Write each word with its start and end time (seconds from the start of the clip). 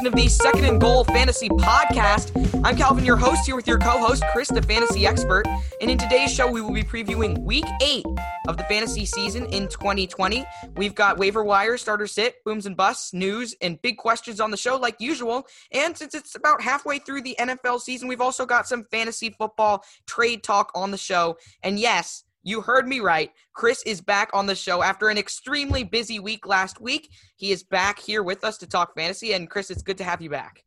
edition 0.00 0.06
of 0.06 0.24
the 0.24 0.28
Second 0.28 0.64
and 0.64 0.80
Goal 0.80 1.04
Fantasy 1.04 1.48
Podcast. 1.48 2.32
I'm 2.64 2.76
Calvin, 2.76 3.04
your 3.04 3.16
host, 3.16 3.44
here 3.44 3.56
with 3.56 3.66
your 3.66 3.78
co 3.78 3.98
host, 3.98 4.22
Chris, 4.32 4.48
the 4.48 4.62
fantasy 4.62 5.06
expert. 5.06 5.46
And 5.80 5.90
in 5.90 5.98
today's 5.98 6.32
show, 6.32 6.50
we 6.50 6.60
will 6.60 6.72
be 6.72 6.82
previewing 6.82 7.38
week 7.40 7.66
eight 7.82 8.06
of 8.48 8.56
the 8.56 8.64
fantasy 8.64 9.04
season 9.04 9.46
in 9.46 9.68
2020. 9.68 10.44
We've 10.76 10.94
got 10.94 11.18
waiver 11.18 11.44
wire, 11.44 11.76
starter 11.76 12.06
sit, 12.06 12.42
booms 12.44 12.66
and 12.66 12.76
busts, 12.76 13.12
news, 13.12 13.54
and 13.60 13.80
big 13.82 13.98
questions 13.98 14.40
on 14.40 14.50
the 14.50 14.56
show, 14.56 14.76
like 14.76 14.96
usual. 15.00 15.46
And 15.72 15.96
since 15.96 16.14
it's 16.14 16.34
about 16.34 16.62
halfway 16.62 16.98
through 16.98 17.22
the 17.22 17.36
NFL 17.38 17.80
season, 17.80 18.08
we've 18.08 18.22
also 18.22 18.46
got 18.46 18.66
some 18.66 18.84
fantasy 18.84 19.30
football 19.30 19.84
trade 20.06 20.42
talk 20.42 20.70
on 20.74 20.90
the 20.90 20.98
show. 20.98 21.36
And 21.62 21.78
yes, 21.78 22.24
you 22.42 22.60
heard 22.60 22.88
me 22.88 23.00
right. 23.00 23.32
Chris 23.52 23.82
is 23.84 24.00
back 24.00 24.30
on 24.32 24.46
the 24.46 24.54
show 24.54 24.82
after 24.82 25.08
an 25.08 25.18
extremely 25.18 25.84
busy 25.84 26.18
week 26.18 26.46
last 26.46 26.80
week. 26.80 27.10
He 27.36 27.52
is 27.52 27.62
back 27.62 27.98
here 27.98 28.22
with 28.22 28.44
us 28.44 28.56
to 28.58 28.66
talk 28.66 28.94
fantasy. 28.94 29.34
And 29.34 29.50
Chris, 29.50 29.70
it's 29.70 29.82
good 29.82 29.98
to 29.98 30.04
have 30.04 30.22
you 30.22 30.30
back. 30.30 30.64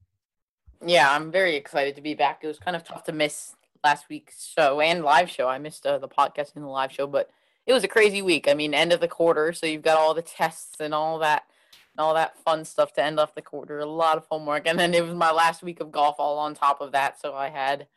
Yeah, 0.85 1.11
I'm 1.11 1.31
very 1.31 1.55
excited 1.55 1.95
to 1.95 2.01
be 2.01 2.13
back. 2.13 2.41
It 2.43 2.47
was 2.47 2.59
kind 2.59 2.75
of 2.75 2.83
tough 2.83 3.03
to 3.05 3.11
miss 3.11 3.55
last 3.83 4.05
week's 4.09 4.53
show 4.57 4.81
and 4.81 5.03
live 5.03 5.29
show. 5.29 5.47
I 5.47 5.57
missed 5.57 5.85
uh, 5.85 5.97
the 5.97 6.07
podcast 6.07 6.55
and 6.55 6.63
the 6.63 6.69
live 6.69 6.91
show, 6.91 7.07
but 7.07 7.29
it 7.65 7.73
was 7.73 7.83
a 7.83 7.87
crazy 7.87 8.21
week. 8.21 8.47
I 8.47 8.53
mean, 8.53 8.73
end 8.73 8.93
of 8.93 8.99
the 8.99 9.07
quarter, 9.07 9.53
so 9.53 9.65
you've 9.65 9.81
got 9.81 9.97
all 9.97 10.13
the 10.13 10.21
tests 10.21 10.79
and 10.79 10.93
all 10.93 11.19
that 11.19 11.43
and 11.95 12.03
all 12.03 12.13
that 12.13 12.37
fun 12.39 12.65
stuff 12.65 12.93
to 12.93 13.03
end 13.03 13.19
off 13.19 13.35
the 13.35 13.41
quarter. 13.41 13.79
A 13.79 13.85
lot 13.85 14.17
of 14.17 14.25
homework, 14.29 14.67
and 14.67 14.77
then 14.77 14.93
it 14.93 15.03
was 15.03 15.13
my 15.13 15.31
last 15.31 15.63
week 15.63 15.79
of 15.79 15.91
golf 15.91 16.15
all 16.19 16.37
on 16.39 16.53
top 16.53 16.81
of 16.81 16.91
that. 16.91 17.19
So 17.19 17.33
I 17.33 17.49
had 17.49 17.87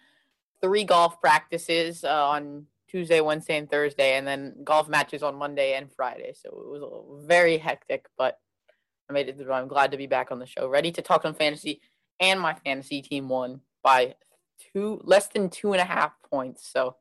three 0.61 0.85
golf 0.85 1.21
practices 1.21 2.05
uh, 2.05 2.29
on 2.29 2.67
Tuesday, 2.89 3.21
Wednesday, 3.21 3.59
and 3.59 3.71
Thursday, 3.71 4.17
and 4.17 4.27
then 4.27 4.55
golf 4.65 4.89
matches 4.89 5.23
on 5.23 5.35
Monday 5.35 5.75
and 5.75 5.93
Friday. 5.93 6.33
So 6.35 6.49
it 6.49 6.81
was 6.81 7.25
very 7.27 7.59
hectic, 7.59 8.07
but 8.17 8.39
I 9.09 9.13
made 9.13 9.29
it 9.29 9.39
through. 9.39 9.53
I'm 9.53 9.69
glad 9.69 9.91
to 9.93 9.97
be 9.97 10.07
back 10.07 10.31
on 10.31 10.39
the 10.39 10.47
show, 10.47 10.69
ready 10.69 10.93
to 10.93 11.03
talk 11.03 11.23
some 11.23 11.35
fantasy. 11.35 11.81
And 12.19 12.41
my 12.41 12.55
fantasy 12.55 13.03
team 13.03 13.29
won 13.29 13.61
by 13.83 14.15
two 14.73 15.01
less 15.05 15.29
than 15.29 15.51
two 15.51 15.73
and 15.73 15.81
a 15.81 15.85
half 15.85 16.13
points. 16.31 16.67
So 16.67 16.97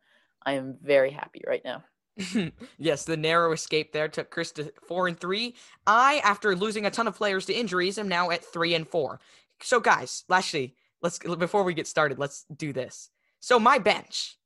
I 0.45 0.53
am 0.53 0.77
very 0.81 1.11
happy 1.11 1.41
right 1.47 1.61
now. 1.63 1.83
yes, 2.77 3.05
the 3.05 3.17
narrow 3.17 3.51
escape 3.51 3.91
there 3.91 4.07
took 4.07 4.29
Chris 4.29 4.51
to 4.53 4.71
four 4.87 5.07
and 5.07 5.19
three. 5.19 5.55
I, 5.85 6.21
after 6.23 6.55
losing 6.55 6.85
a 6.85 6.91
ton 6.91 7.07
of 7.07 7.15
players 7.15 7.45
to 7.47 7.53
injuries, 7.53 7.97
am 7.97 8.07
now 8.07 8.31
at 8.31 8.43
three 8.43 8.73
and 8.73 8.87
four. 8.87 9.19
So, 9.61 9.79
guys, 9.79 10.23
actually, 10.31 10.75
let's 11.01 11.19
before 11.19 11.63
we 11.63 11.73
get 11.73 11.87
started, 11.87 12.17
let's 12.17 12.45
do 12.55 12.71
this. 12.71 13.09
So, 13.41 13.59
my 13.59 13.79
bench: 13.79 14.37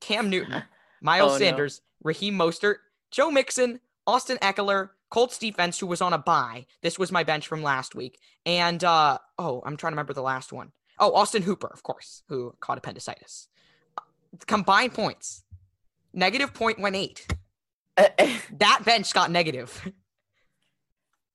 Cam 0.00 0.28
Newton, 0.28 0.64
Miles 1.04 1.34
oh, 1.34 1.38
Sanders, 1.38 1.82
no. 2.02 2.08
Raheem 2.08 2.34
Mostert, 2.34 2.76
Joe 3.10 3.30
Mixon, 3.30 3.78
Austin 4.06 4.38
Ekeler, 4.38 4.88
Colts 5.10 5.36
defense, 5.38 5.78
who 5.78 5.86
was 5.86 6.00
on 6.00 6.14
a 6.14 6.18
bye. 6.18 6.64
This 6.82 6.98
was 6.98 7.12
my 7.12 7.22
bench 7.22 7.46
from 7.46 7.62
last 7.62 7.94
week. 7.94 8.18
And 8.46 8.82
uh, 8.82 9.18
oh, 9.38 9.62
I'm 9.66 9.76
trying 9.76 9.92
to 9.92 9.94
remember 9.94 10.14
the 10.14 10.22
last 10.22 10.50
one. 10.50 10.72
Oh, 10.98 11.14
Austin 11.14 11.42
Hooper, 11.42 11.70
of 11.72 11.82
course, 11.82 12.22
who 12.28 12.54
caught 12.58 12.78
appendicitis. 12.78 13.48
Combined 14.46 14.94
points, 14.94 15.44
negative 16.14 16.54
0.18. 16.54 17.20
that 18.58 18.80
bench 18.84 19.12
got 19.12 19.30
negative. 19.30 19.92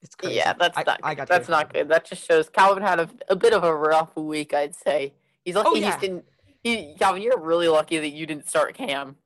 It's 0.01 0.15
crazy. 0.15 0.35
Yeah, 0.35 0.53
that's 0.53 0.77
not. 0.77 1.01
I, 1.03 1.13
got 1.13 1.27
that's 1.27 1.49
not 1.49 1.73
good. 1.73 1.89
That 1.89 2.05
just 2.05 2.25
shows 2.25 2.47
Calvin 2.47 2.81
had 2.81 3.01
a, 3.01 3.09
a 3.27 3.35
bit 3.35 3.51
of 3.51 3.65
a 3.65 3.75
rough 3.75 4.15
week. 4.15 4.53
I'd 4.53 4.73
say 4.73 5.13
he's 5.43 5.55
lucky 5.55 5.69
oh, 5.69 5.75
yeah. 5.75 5.95
he 5.95 6.07
didn't. 6.07 6.25
He, 6.63 6.95
Calvin, 6.97 7.21
you're 7.21 7.37
really 7.37 7.67
lucky 7.67 7.97
that 7.97 8.11
you 8.11 8.25
didn't 8.25 8.47
start 8.47 8.75
Cam. 8.75 9.17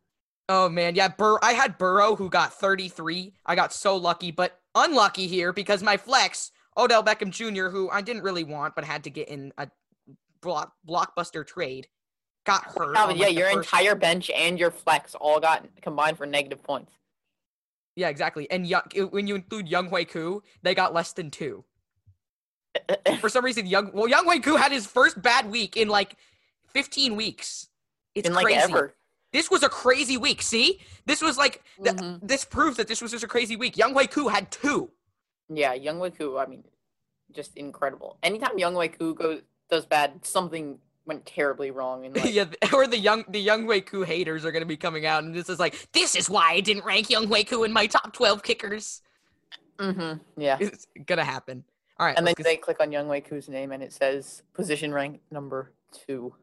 Oh 0.56 0.70
man, 0.70 0.94
yeah, 0.94 1.08
Bur- 1.08 1.40
I 1.42 1.54
had 1.54 1.80
Burrow 1.80 2.16
who 2.16 2.30
got 2.30 2.53
33. 2.53 3.34
I 3.44 3.56
got 3.56 3.74
so 3.74 3.97
lucky, 3.97 4.30
but 4.30 4.59
unlucky 4.75 5.25
here 5.25 5.52
because 5.52 5.81
my 5.81 5.97
flex, 5.97 6.52
Odell 6.78 7.03
Beckham 7.03 7.31
Jr., 7.31 7.69
who 7.69 7.90
I 7.90 8.02
didn't 8.02 8.22
really 8.22 8.44
want 8.44 8.75
but 8.75 8.84
had 8.84 9.03
to 9.06 9.09
get 9.09 9.30
in 9.30 9.52
a 9.58 9.68
block- 10.41 10.74
blockbuster 10.88 11.44
trade, 11.46 11.88
got 12.46 12.66
hurt. 12.66 12.94
Calvin, 12.94 13.18
yeah, 13.18 13.25
like 13.25 13.36
your 13.36 13.50
entire 13.50 13.96
bench 13.96 14.30
and 14.30 14.59
your 14.59 14.69
flex 14.69 15.16
all 15.16 15.40
got 15.40 15.66
combined 15.81 16.19
for 16.19 16.28
negative 16.28 16.62
points. 16.62 16.91
Yeah, 17.96 18.09
exactly. 18.09 18.47
And 18.52 18.72
when 19.09 19.25
you 19.25 19.34
include 19.34 19.68
Young 19.68 19.90
Younghoe 19.90 20.08
Koo, 20.08 20.44
they 20.62 20.75
got 20.75 20.94
less 20.94 21.14
than 21.14 21.31
two. 21.31 21.66
for 23.20 23.30
some 23.30 23.44
reason, 23.44 23.66
Young 23.66 23.90
well, 23.91 24.08
Young 24.08 24.28
Younghoe 24.28 24.44
Koo 24.44 24.56
had 24.58 24.72
his 24.72 24.85
first 24.85 25.20
bad 25.20 25.50
week 25.50 25.78
in 25.78 25.88
like 25.88 26.16
15 26.68 27.16
weeks. 27.16 27.70
It's 28.14 28.30
in 28.30 28.35
crazy. 28.35 28.59
Like 28.59 28.70
ever. 28.70 28.94
This 29.34 29.52
was 29.52 29.64
a 29.64 29.70
crazy 29.70 30.16
week. 30.16 30.42
See, 30.42 30.80
this 31.06 31.22
was 31.22 31.38
like 31.38 31.64
th- 31.84 31.96
mm-hmm. 31.96 32.26
this 32.26 32.46
proves 32.46 32.78
that 32.78 32.88
this 32.88 33.02
was 33.02 33.12
just 33.12 33.24
a 33.24 33.28
crazy 33.28 33.56
week. 33.56 33.76
Younghoe 33.76 34.10
Koo 34.10 34.30
had 34.30 34.50
two. 34.52 34.92
Yeah, 35.50 35.76
Younghoe 35.76 36.18
Koo. 36.18 36.38
I 36.38 36.46
mean, 36.46 36.64
just 37.34 37.58
incredible. 37.58 38.18
Anytime 38.24 38.58
Younghoe 38.58 38.98
Koo 38.98 39.16
goes 39.16 39.42
does 39.70 39.86
bad, 39.86 40.24
something 40.24 40.78
went 41.06 41.26
terribly 41.26 41.72
wrong. 41.72 42.06
And 42.06 42.16
like, 42.24 42.34
yeah, 42.34 42.46
or 42.72 42.88
the 42.88 42.98
young 42.98 43.26
the 43.28 43.46
Younghoe 43.46 43.86
Koo 43.86 44.04
haters 44.04 44.46
are 44.46 44.52
going 44.52 44.62
to 44.62 44.68
be 44.68 44.78
coming 44.78 45.06
out, 45.06 45.24
and 45.24 45.34
this 45.34 45.50
is 45.50 45.60
like, 45.60 45.88
this 45.94 46.16
is 46.16 46.30
why 46.30 46.52
I 46.52 46.60
didn't 46.60 46.86
rank 46.86 47.08
Younghoe 47.08 47.48
Koo 47.48 47.64
in 47.64 47.74
my 47.74 47.88
top 47.88 48.14
twelve 48.14 48.44
kickers. 48.44 49.02
Mm-hmm. 49.80 50.42
Yeah, 50.42 50.58
it's 50.60 50.88
gonna 51.06 51.26
happen. 51.26 51.64
All 52.00 52.06
right, 52.06 52.18
and 52.18 52.26
then 52.26 52.36
they 52.40 52.58
click 52.58 52.80
on 52.80 52.92
Younghoe 52.92 53.26
Koo's 53.26 53.50
name, 53.50 53.72
and 53.72 53.82
it 53.82 53.94
says 53.94 54.44
position 54.54 54.94
rank 54.94 55.22
number 55.32 55.72
two. 55.92 56.36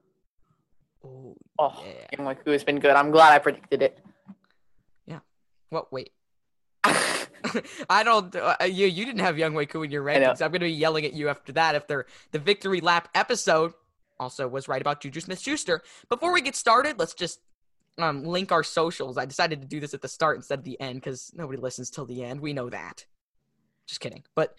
Oh, 1.05 1.37
oh 1.59 1.85
yeah. 2.19 2.35
Has 2.47 2.65
been 2.65 2.79
good. 2.79 2.93
I'm 2.93 3.11
glad 3.11 3.33
I 3.33 3.39
predicted 3.39 3.83
it. 3.83 3.99
Yeah. 5.07 5.21
Well, 5.71 5.89
wait. 5.91 6.13
I 7.91 8.03
don't. 8.03 8.35
Uh, 8.35 8.57
you 8.65 8.87
you 8.87 9.05
didn't 9.05 9.21
have 9.21 9.39
Young 9.39 9.55
Koo 9.67 9.83
in 9.83 9.91
your 9.91 10.05
rankings. 10.05 10.43
I'm 10.43 10.51
going 10.51 10.61
to 10.61 10.67
be 10.67 10.73
yelling 10.73 11.05
at 11.05 11.13
you 11.13 11.29
after 11.29 11.53
that. 11.53 11.75
If 11.75 11.87
they're 11.87 12.07
the 12.33 12.39
victory 12.39 12.81
lap 12.81 13.09
episode 13.15 13.73
also 14.19 14.47
was 14.47 14.69
right 14.69 14.81
about 14.81 15.01
Juju 15.01 15.21
Smith 15.21 15.41
Schuster. 15.41 15.83
Before 16.09 16.33
we 16.33 16.43
get 16.43 16.55
started, 16.55 16.99
let's 16.99 17.15
just 17.15 17.41
um, 17.99 18.25
link 18.25 18.53
our 18.53 18.63
socials. 18.63 19.17
I 19.17 19.25
decided 19.25 19.61
to 19.63 19.67
do 19.67 19.81
this 19.81 19.95
at 19.95 20.03
the 20.03 20.09
start 20.09 20.37
instead 20.37 20.59
of 20.59 20.65
the 20.65 20.81
end 20.81 20.97
because 20.97 21.33
nobody 21.35 21.61
listens 21.61 21.91
till 21.91 22.05
the 22.05 22.23
end. 22.23 22.41
We 22.41 22.53
know 22.53 22.69
that. 22.71 23.07
Just 23.91 24.01
kidding. 24.01 24.23
But 24.37 24.55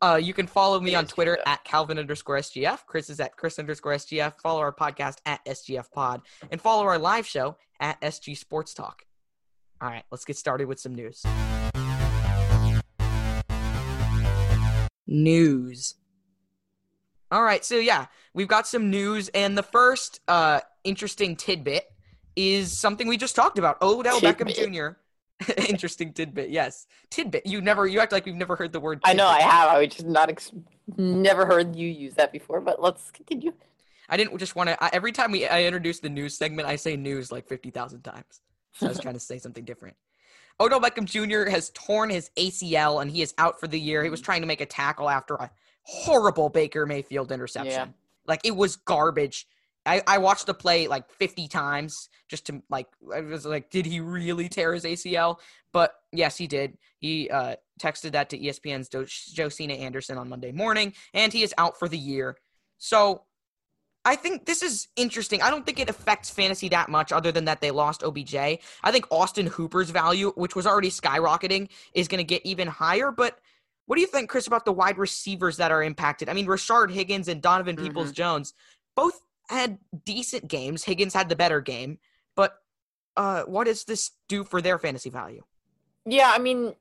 uh, 0.00 0.18
you 0.20 0.32
can 0.32 0.46
follow 0.46 0.80
me 0.80 0.94
on 0.94 1.06
Twitter 1.06 1.38
at 1.44 1.62
Calvin 1.64 1.98
underscore 1.98 2.38
SGF. 2.38 2.86
Chris 2.86 3.10
is 3.10 3.20
at 3.20 3.36
Chris 3.36 3.58
underscore 3.58 3.92
SGF. 3.92 4.40
Follow 4.40 4.60
our 4.60 4.72
podcast 4.72 5.18
at 5.26 5.44
SGF 5.44 5.90
Pod. 5.92 6.22
And 6.50 6.62
follow 6.62 6.84
our 6.84 6.96
live 6.96 7.26
show 7.26 7.58
at 7.78 8.00
SG 8.00 8.38
Sports 8.38 8.72
Talk. 8.72 9.04
All 9.82 9.88
right, 9.90 10.02
let's 10.10 10.24
get 10.24 10.38
started 10.38 10.66
with 10.66 10.80
some 10.80 10.94
news. 10.94 11.22
News. 15.06 15.96
All 17.30 17.42
right, 17.42 17.62
so 17.62 17.76
yeah, 17.76 18.06
we've 18.32 18.48
got 18.48 18.66
some 18.66 18.88
news, 18.88 19.28
and 19.34 19.58
the 19.58 19.62
first 19.62 20.20
uh, 20.26 20.60
interesting 20.84 21.36
tidbit 21.36 21.84
is 22.34 22.78
something 22.78 23.08
we 23.08 23.18
just 23.18 23.36
talked 23.36 23.58
about. 23.58 23.76
Odell. 23.82 24.20
Beckham 24.20 24.54
Jr. 24.54 24.96
Interesting 25.68 26.12
tidbit. 26.12 26.50
Yes, 26.50 26.86
tidbit. 27.10 27.46
You 27.46 27.60
never. 27.60 27.86
You 27.86 28.00
act 28.00 28.12
like 28.12 28.26
we've 28.26 28.34
never 28.34 28.56
heard 28.56 28.72
the 28.72 28.80
word. 28.80 29.02
Tidbit. 29.02 29.10
I 29.10 29.12
know 29.14 29.26
I 29.26 29.40
have. 29.40 29.70
I 29.70 29.86
just 29.86 30.06
not 30.06 30.28
ex- 30.28 30.52
never 30.96 31.46
heard 31.46 31.76
you 31.76 31.88
use 31.88 32.14
that 32.14 32.32
before. 32.32 32.60
But 32.60 32.82
let's 32.82 33.10
continue. 33.10 33.52
I 34.08 34.16
didn't 34.16 34.36
just 34.38 34.56
want 34.56 34.68
to. 34.68 34.94
Every 34.94 35.12
time 35.12 35.32
we 35.32 35.46
I 35.46 35.64
introduce 35.64 36.00
the 36.00 36.08
news 36.08 36.36
segment, 36.36 36.68
I 36.68 36.76
say 36.76 36.96
news 36.96 37.32
like 37.32 37.46
fifty 37.48 37.70
thousand 37.70 38.02
times. 38.02 38.40
So 38.72 38.86
I 38.86 38.88
was 38.90 39.00
trying 39.00 39.14
to 39.14 39.20
say 39.20 39.38
something 39.38 39.64
different. 39.64 39.96
Odell 40.60 40.80
Beckham 40.80 41.06
Jr. 41.06 41.50
has 41.50 41.70
torn 41.70 42.10
his 42.10 42.30
ACL 42.36 43.00
and 43.00 43.10
he 43.10 43.22
is 43.22 43.32
out 43.38 43.58
for 43.58 43.66
the 43.66 43.80
year. 43.80 44.04
He 44.04 44.10
was 44.10 44.20
trying 44.20 44.42
to 44.42 44.46
make 44.46 44.60
a 44.60 44.66
tackle 44.66 45.08
after 45.08 45.34
a 45.34 45.50
horrible 45.82 46.50
Baker 46.50 46.84
Mayfield 46.86 47.32
interception. 47.32 47.72
Yeah. 47.72 47.86
Like 48.26 48.42
it 48.44 48.54
was 48.54 48.76
garbage. 48.76 49.48
I, 49.86 50.02
I 50.06 50.18
watched 50.18 50.46
the 50.46 50.54
play 50.54 50.88
like 50.88 51.10
50 51.10 51.48
times 51.48 52.08
just 52.28 52.46
to 52.46 52.62
like 52.68 52.86
I 53.14 53.20
was 53.22 53.46
like, 53.46 53.70
did 53.70 53.86
he 53.86 54.00
really 54.00 54.48
tear 54.48 54.74
his 54.74 54.84
ACL? 54.84 55.38
But 55.72 55.94
yes, 56.12 56.36
he 56.36 56.46
did. 56.46 56.76
He 56.98 57.30
uh, 57.30 57.56
texted 57.80 58.12
that 58.12 58.30
to 58.30 58.38
ESPN's 58.38 58.88
Do- 58.88 59.06
Josina 59.06 59.74
Anderson 59.74 60.18
on 60.18 60.28
Monday 60.28 60.52
morning, 60.52 60.92
and 61.14 61.32
he 61.32 61.42
is 61.42 61.54
out 61.56 61.78
for 61.78 61.88
the 61.88 61.98
year. 61.98 62.36
So 62.78 63.22
I 64.04 64.16
think 64.16 64.46
this 64.46 64.62
is 64.62 64.88
interesting. 64.96 65.42
I 65.42 65.50
don't 65.50 65.64
think 65.64 65.78
it 65.78 65.90
affects 65.90 66.30
fantasy 66.30 66.68
that 66.70 66.88
much, 66.88 67.12
other 67.12 67.32
than 67.32 67.44
that 67.46 67.60
they 67.60 67.70
lost 67.70 68.02
OBJ. 68.02 68.34
I 68.34 68.58
think 68.90 69.06
Austin 69.10 69.46
Hooper's 69.46 69.90
value, 69.90 70.32
which 70.36 70.56
was 70.56 70.66
already 70.66 70.90
skyrocketing, 70.90 71.68
is 71.94 72.08
going 72.08 72.18
to 72.18 72.24
get 72.24 72.44
even 72.44 72.66
higher. 72.66 73.10
But 73.10 73.38
what 73.86 73.96
do 73.96 74.00
you 74.00 74.06
think, 74.06 74.30
Chris, 74.30 74.46
about 74.46 74.64
the 74.64 74.72
wide 74.72 74.98
receivers 74.98 75.58
that 75.58 75.70
are 75.70 75.82
impacted? 75.82 76.28
I 76.28 76.32
mean, 76.32 76.46
Rashard 76.46 76.90
Higgins 76.90 77.28
and 77.28 77.42
Donovan 77.42 77.76
mm-hmm. 77.76 77.86
Peoples 77.86 78.12
Jones 78.12 78.54
both 78.96 79.20
had 79.50 79.78
decent 80.04 80.48
games. 80.48 80.84
Higgins 80.84 81.14
had 81.14 81.28
the 81.28 81.36
better 81.36 81.60
game, 81.60 81.98
but 82.36 82.58
uh, 83.16 83.42
what 83.42 83.64
does 83.64 83.84
this 83.84 84.12
do 84.28 84.44
for 84.44 84.62
their 84.62 84.78
fantasy 84.78 85.10
value? 85.10 85.42
Yeah, 86.06 86.30
I 86.34 86.38
mean, 86.38 86.74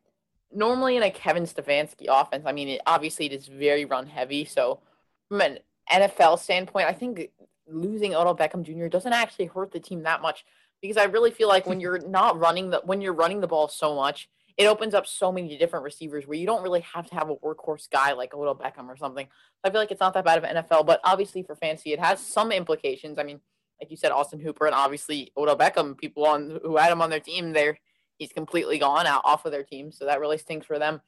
normally 0.53 0.97
in 0.97 1.03
a 1.03 1.11
Kevin 1.11 1.43
Stefanski 1.43 2.05
offense, 2.07 2.45
I 2.45 2.51
mean, 2.51 2.69
it, 2.69 2.81
obviously 2.85 3.25
it 3.25 3.33
is 3.33 3.47
very 3.47 3.85
run 3.85 4.07
heavy. 4.07 4.45
So 4.45 4.79
from 5.27 5.41
an 5.41 5.59
NFL 5.91 6.39
standpoint, 6.39 6.87
I 6.87 6.93
think 6.93 7.29
losing 7.67 8.15
Odell 8.15 8.35
Beckham 8.35 8.63
Jr. 8.63 8.87
doesn't 8.87 9.13
actually 9.13 9.45
hurt 9.45 9.71
the 9.71 9.79
team 9.79 10.03
that 10.03 10.21
much 10.21 10.45
because 10.81 10.97
I 10.97 11.05
really 11.05 11.31
feel 11.31 11.47
like 11.47 11.65
when 11.65 11.79
you're 11.79 11.99
not 11.99 12.39
running 12.39 12.69
the 12.69 12.81
when 12.85 13.01
you're 13.01 13.13
running 13.13 13.41
the 13.41 13.47
ball 13.47 13.67
so 13.67 13.95
much, 13.95 14.29
it 14.59 14.65
opens 14.65 14.93
up 14.93 15.07
so 15.07 15.31
many 15.31 15.57
different 15.57 15.85
receivers 15.85 16.27
where 16.27 16.37
you 16.37 16.45
don't 16.45 16.61
really 16.61 16.81
have 16.81 17.07
to 17.07 17.15
have 17.15 17.29
a 17.29 17.35
workhorse 17.37 17.89
guy 17.89 18.11
like 18.11 18.33
Odell 18.33 18.55
Beckham 18.55 18.89
or 18.89 18.97
something. 18.97 19.25
So 19.25 19.61
I 19.63 19.71
feel 19.71 19.79
like 19.79 19.89
it's 19.89 20.01
not 20.01 20.13
that 20.15 20.25
bad 20.25 20.37
of 20.37 20.43
an 20.43 20.57
NFL, 20.57 20.85
but 20.85 20.99
obviously 21.05 21.43
for 21.43 21.55
fantasy, 21.55 21.93
it 21.93 21.99
has 21.99 22.19
some 22.19 22.51
implications. 22.51 23.17
I 23.17 23.23
mean, 23.23 23.39
like 23.79 23.89
you 23.89 23.95
said, 23.95 24.11
Austin 24.11 24.41
Hooper 24.41 24.65
and 24.65 24.75
obviously 24.75 25.31
Odell 25.37 25.57
Beckham, 25.57 25.97
people 25.97 26.25
on 26.25 26.59
who 26.61 26.75
had 26.75 26.91
him 26.91 27.01
on 27.01 27.09
their 27.09 27.21
team, 27.21 27.53
there 27.53 27.79
he's 28.17 28.33
completely 28.33 28.77
gone 28.77 29.07
out 29.07 29.21
off 29.23 29.45
of 29.45 29.53
their 29.53 29.63
team, 29.63 29.93
so 29.93 30.05
that 30.05 30.19
really 30.19 30.37
stinks 30.37 30.67
for 30.67 30.77
them. 30.77 30.99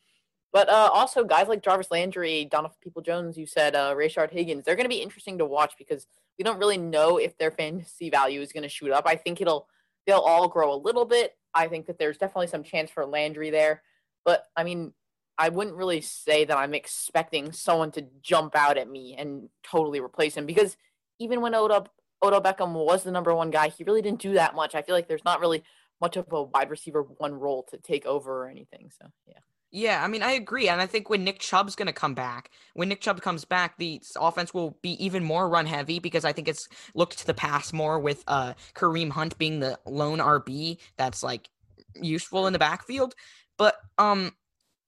But 0.54 0.70
uh, 0.70 0.90
also 0.94 1.26
guys 1.26 1.50
like 1.50 1.62
Jarvis 1.62 1.92
Landry, 1.92 2.46
Donovan 2.50 2.78
People 2.82 3.02
Jones, 3.02 3.38
you 3.38 3.46
said 3.46 3.76
uh, 3.76 3.94
Rashard 3.94 4.32
Higgins, 4.32 4.64
they're 4.64 4.78
going 4.78 4.86
to 4.86 4.90
be 4.90 5.02
interesting 5.02 5.38
to 5.40 5.46
watch 5.46 5.74
because 5.78 6.08
we 6.38 6.44
don't 6.44 6.58
really 6.58 6.78
know 6.78 7.18
if 7.18 7.38
their 7.38 7.52
fantasy 7.52 8.10
value 8.10 8.40
is 8.40 8.54
going 8.54 8.64
to 8.64 8.70
shoot 8.70 8.92
up. 8.92 9.06
I 9.06 9.18
think 9.18 9.42
it'll 9.42 9.68
they'll 10.08 10.20
all 10.20 10.48
grow 10.48 10.74
a 10.74 10.76
little 10.76 11.06
bit. 11.06 11.36
I 11.54 11.68
think 11.68 11.88
that 11.88 11.98
there's 12.00 12.18
definitely 12.18 12.48
some 12.48 12.64
chance 12.64 12.90
for 12.90 13.06
Landry 13.06 13.50
there, 13.50 13.84
but 14.26 14.46
I 14.56 14.64
mean, 14.64 14.94
I 15.38 15.50
wouldn't 15.50 15.76
really 15.76 16.02
say 16.02 16.46
that 16.46 16.58
I'm 16.58 16.74
expecting 16.74 17.52
someone 17.52 17.92
to 17.94 18.06
jump 18.22 18.56
out 18.56 18.78
at 18.78 18.90
me 18.90 19.16
and 19.18 19.50
totally 19.64 20.00
replace 20.00 20.36
him 20.36 20.46
because 20.46 20.78
even 21.20 21.42
when 21.42 21.56
Odell 21.56 21.88
Odell 22.24 22.42
Beckham 22.42 22.74
was 22.74 23.04
the 23.04 23.12
number 23.12 23.34
one 23.34 23.50
guy, 23.50 23.70
he 23.70 23.84
really 23.84 24.02
didn't 24.02 24.22
do 24.22 24.34
that 24.34 24.56
much. 24.56 24.76
I 24.76 24.82
feel 24.82 24.94
like 24.94 25.08
there's 25.08 25.26
not 25.26 25.40
really 25.40 25.64
much 26.00 26.18
of 26.18 26.32
a 26.32 26.44
wide 26.44 26.70
receiver 26.70 27.04
one 27.04 27.34
role 27.34 27.64
to 27.72 27.78
take 27.78 28.06
over 28.06 28.44
or 28.44 28.50
anything. 28.50 28.92
So 29.00 29.08
yeah. 29.28 29.40
Yeah, 29.74 30.04
I 30.04 30.08
mean, 30.08 30.22
I 30.22 30.32
agree. 30.32 30.68
And 30.68 30.82
I 30.82 30.86
think 30.86 31.10
when 31.10 31.24
Nick 31.24 31.40
Chubb's 31.40 31.76
going 31.76 31.88
to 31.88 31.94
come 31.94 32.14
back, 32.14 32.52
when 32.74 32.90
Nick 32.90 33.00
Chubb 33.00 33.22
comes 33.22 33.46
back, 33.46 33.78
the 33.78 34.02
offense 34.18 34.54
will 34.54 34.78
be 34.82 35.04
even 35.04 35.24
more 35.24 35.48
run 35.48 35.66
heavy 35.66 36.00
because 36.00 36.26
I 36.26 36.34
think 36.34 36.50
it's 36.50 36.68
looked 36.94 37.20
to 37.20 37.26
the 37.26 37.34
pass 37.34 37.72
more 37.72 37.98
with 37.98 38.24
uh, 38.28 38.54
Kareem 38.76 39.10
Hunt 39.12 39.38
being 39.38 39.62
the 39.62 39.80
lone 39.86 40.20
RB 40.20 40.78
that's 40.98 41.24
like 41.24 41.50
useful 41.96 42.48
in 42.48 42.54
the 42.54 42.60
backfield. 42.60 43.16
But 43.58 43.76
um, 43.98 44.34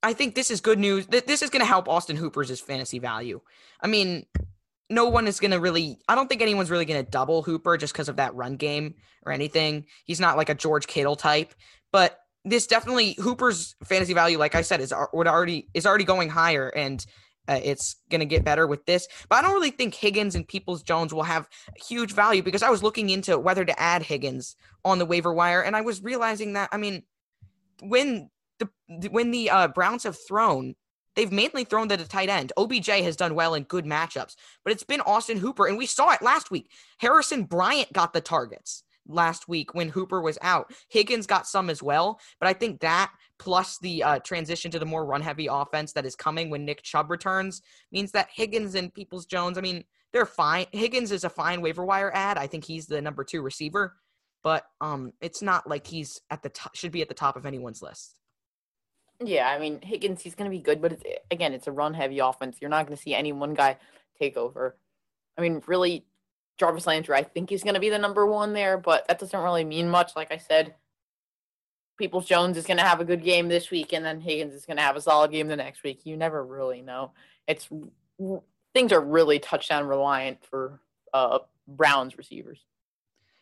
I 0.01 0.11
think 0.11 0.35
this 0.35 0.51
is 0.51 0.59
good 0.59 0.79
news. 0.79 1.07
This 1.07 1.41
is 1.41 1.49
going 1.49 1.61
to 1.61 1.65
help 1.65 1.87
Austin 1.87 2.17
Hooper's 2.17 2.59
fantasy 2.59 2.99
value. 2.99 3.39
I 3.79 3.87
mean, 3.87 4.25
no 4.89 5.07
one 5.07 5.27
is 5.27 5.39
going 5.39 5.51
to 5.51 5.61
really, 5.61 5.97
I 6.09 6.15
don't 6.15 6.27
think 6.27 6.41
anyone's 6.41 6.69
really 6.69 6.85
going 6.85 7.03
to 7.03 7.09
double 7.09 7.41
Hooper 7.41 7.77
just 7.77 7.93
because 7.93 8.09
of 8.09 8.17
that 8.17 8.35
run 8.35 8.57
game 8.57 8.95
or 9.25 9.31
anything. 9.31 9.85
He's 10.03 10.19
not 10.19 10.35
like 10.35 10.49
a 10.49 10.55
George 10.55 10.87
Kittle 10.87 11.15
type, 11.15 11.53
but 11.93 12.19
this 12.45 12.67
definitely 12.67 13.15
Hooper's 13.19 13.75
fantasy 13.83 14.13
value, 14.13 14.37
like 14.37 14.55
I 14.55 14.61
said, 14.61 14.81
is 14.81 14.93
would 15.13 15.27
already 15.27 15.69
is 15.73 15.85
already 15.85 16.03
going 16.03 16.29
higher, 16.29 16.69
and 16.69 17.05
uh, 17.47 17.59
it's 17.63 17.95
gonna 18.09 18.25
get 18.25 18.43
better 18.43 18.67
with 18.67 18.85
this. 18.85 19.07
But 19.29 19.37
I 19.37 19.41
don't 19.41 19.53
really 19.53 19.71
think 19.71 19.95
Higgins 19.95 20.35
and 20.35 20.47
Peoples 20.47 20.83
Jones 20.83 21.13
will 21.13 21.23
have 21.23 21.47
huge 21.77 22.13
value 22.13 22.43
because 22.43 22.63
I 22.63 22.69
was 22.69 22.83
looking 22.83 23.09
into 23.09 23.37
whether 23.39 23.63
to 23.63 23.79
add 23.79 24.03
Higgins 24.03 24.55
on 24.83 24.99
the 24.99 25.05
waiver 25.05 25.33
wire, 25.33 25.61
and 25.61 25.75
I 25.75 25.81
was 25.81 26.03
realizing 26.03 26.53
that 26.53 26.69
I 26.71 26.77
mean, 26.77 27.03
when 27.81 28.29
the 28.59 28.69
when 29.09 29.31
the 29.31 29.49
uh, 29.49 29.67
Browns 29.69 30.03
have 30.03 30.17
thrown, 30.27 30.75
they've 31.15 31.31
mainly 31.31 31.63
thrown 31.63 31.87
to 31.89 31.97
the 31.97 32.05
tight 32.05 32.29
end. 32.29 32.51
OBJ 32.57 32.87
has 32.87 33.15
done 33.15 33.35
well 33.35 33.53
in 33.53 33.63
good 33.63 33.85
matchups, 33.85 34.35
but 34.65 34.73
it's 34.73 34.83
been 34.83 35.01
Austin 35.01 35.37
Hooper, 35.37 35.65
and 35.65 35.77
we 35.77 35.85
saw 35.85 36.11
it 36.11 36.21
last 36.21 36.51
week. 36.51 36.69
Harrison 36.97 37.43
Bryant 37.43 37.93
got 37.93 38.11
the 38.11 38.21
targets 38.21 38.83
last 39.07 39.47
week 39.47 39.73
when 39.73 39.89
Hooper 39.89 40.21
was 40.21 40.37
out. 40.41 40.73
Higgins 40.89 41.27
got 41.27 41.47
some 41.47 41.69
as 41.69 41.83
well, 41.83 42.19
but 42.39 42.47
I 42.47 42.53
think 42.53 42.79
that 42.81 43.11
plus 43.39 43.77
the 43.79 44.03
uh, 44.03 44.19
transition 44.19 44.71
to 44.71 44.79
the 44.79 44.85
more 44.85 45.05
run 45.05 45.21
heavy 45.21 45.47
offense 45.47 45.93
that 45.93 46.05
is 46.05 46.15
coming 46.15 46.49
when 46.49 46.65
Nick 46.65 46.81
Chubb 46.83 47.09
returns 47.11 47.61
means 47.91 48.11
that 48.11 48.29
Higgins 48.33 48.75
and 48.75 48.93
Peoples 48.93 49.25
Jones, 49.25 49.57
I 49.57 49.61
mean, 49.61 49.83
they're 50.13 50.25
fine. 50.25 50.67
Higgins 50.71 51.11
is 51.11 51.23
a 51.23 51.29
fine 51.29 51.61
waiver 51.61 51.83
wire 51.83 52.11
ad. 52.13 52.37
I 52.37 52.47
think 52.47 52.63
he's 52.63 52.85
the 52.85 53.01
number 53.01 53.23
two 53.23 53.41
receiver, 53.41 53.95
but 54.43 54.65
um, 54.79 55.11
it's 55.21 55.41
not 55.41 55.67
like 55.67 55.87
he's 55.87 56.21
at 56.29 56.43
the 56.43 56.49
top, 56.49 56.75
should 56.75 56.91
be 56.91 57.01
at 57.01 57.09
the 57.09 57.15
top 57.15 57.35
of 57.35 57.45
anyone's 57.45 57.81
list. 57.81 58.19
Yeah, 59.23 59.47
I 59.47 59.59
mean 59.59 59.81
Higgins, 59.81 60.21
he's 60.21 60.35
going 60.35 60.49
to 60.49 60.55
be 60.55 60.61
good, 60.61 60.81
but 60.81 60.93
it's, 60.93 61.03
again, 61.31 61.53
it's 61.53 61.67
a 61.67 61.71
run 61.71 61.93
heavy 61.93 62.19
offense. 62.19 62.57
You're 62.61 62.69
not 62.69 62.85
going 62.85 62.95
to 62.95 63.01
see 63.01 63.13
any 63.13 63.31
one 63.31 63.53
guy 63.53 63.77
take 64.19 64.37
over. 64.37 64.77
I 65.37 65.41
mean, 65.41 65.61
really, 65.65 66.05
Jarvis 66.57 66.87
Landry, 66.87 67.15
I 67.15 67.23
think 67.23 67.49
he's 67.49 67.63
going 67.63 67.73
to 67.73 67.79
be 67.79 67.89
the 67.89 67.97
number 67.97 68.25
one 68.25 68.53
there, 68.53 68.77
but 68.77 69.07
that 69.07 69.19
doesn't 69.19 69.39
really 69.39 69.63
mean 69.63 69.89
much. 69.89 70.15
Like 70.15 70.31
I 70.31 70.37
said, 70.37 70.75
Peoples 71.97 72.25
Jones 72.25 72.57
is 72.57 72.65
going 72.65 72.77
to 72.77 72.83
have 72.83 72.99
a 72.99 73.05
good 73.05 73.23
game 73.23 73.47
this 73.47 73.71
week, 73.71 73.93
and 73.93 74.05
then 74.05 74.21
Higgins 74.21 74.53
is 74.53 74.65
going 74.65 74.77
to 74.77 74.83
have 74.83 74.95
a 74.95 75.01
solid 75.01 75.31
game 75.31 75.47
the 75.47 75.55
next 75.55 75.83
week. 75.83 76.05
You 76.05 76.17
never 76.17 76.43
really 76.43 76.81
know. 76.81 77.11
It's 77.47 77.69
things 78.73 78.91
are 78.91 79.01
really 79.01 79.39
touchdown 79.39 79.87
reliant 79.87 80.43
for 80.45 80.79
uh, 81.13 81.39
Browns 81.67 82.17
receivers. 82.17 82.59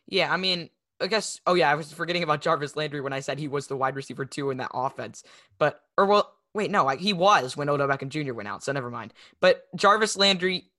Yeah, 0.07 0.31
I 0.31 0.37
mean, 0.37 0.69
I 0.99 1.07
guess. 1.07 1.39
Oh 1.47 1.53
yeah, 1.53 1.71
I 1.71 1.75
was 1.75 1.91
forgetting 1.93 2.23
about 2.23 2.41
Jarvis 2.41 2.75
Landry 2.75 3.01
when 3.01 3.13
I 3.13 3.21
said 3.21 3.39
he 3.39 3.47
was 3.47 3.67
the 3.67 3.77
wide 3.77 3.95
receiver 3.95 4.25
two 4.25 4.51
in 4.51 4.57
that 4.57 4.71
offense. 4.73 5.23
But 5.57 5.81
or 5.97 6.05
well, 6.05 6.33
wait, 6.53 6.71
no, 6.71 6.87
I, 6.87 6.97
he 6.97 7.13
was 7.13 7.55
when 7.55 7.69
Odell 7.69 7.87
Beckham 7.87 8.09
Jr. 8.09 8.33
went 8.33 8.49
out, 8.49 8.63
so 8.63 8.71
never 8.71 8.89
mind. 8.89 9.13
But 9.39 9.63
Jarvis 9.75 10.17
Landry 10.17 10.70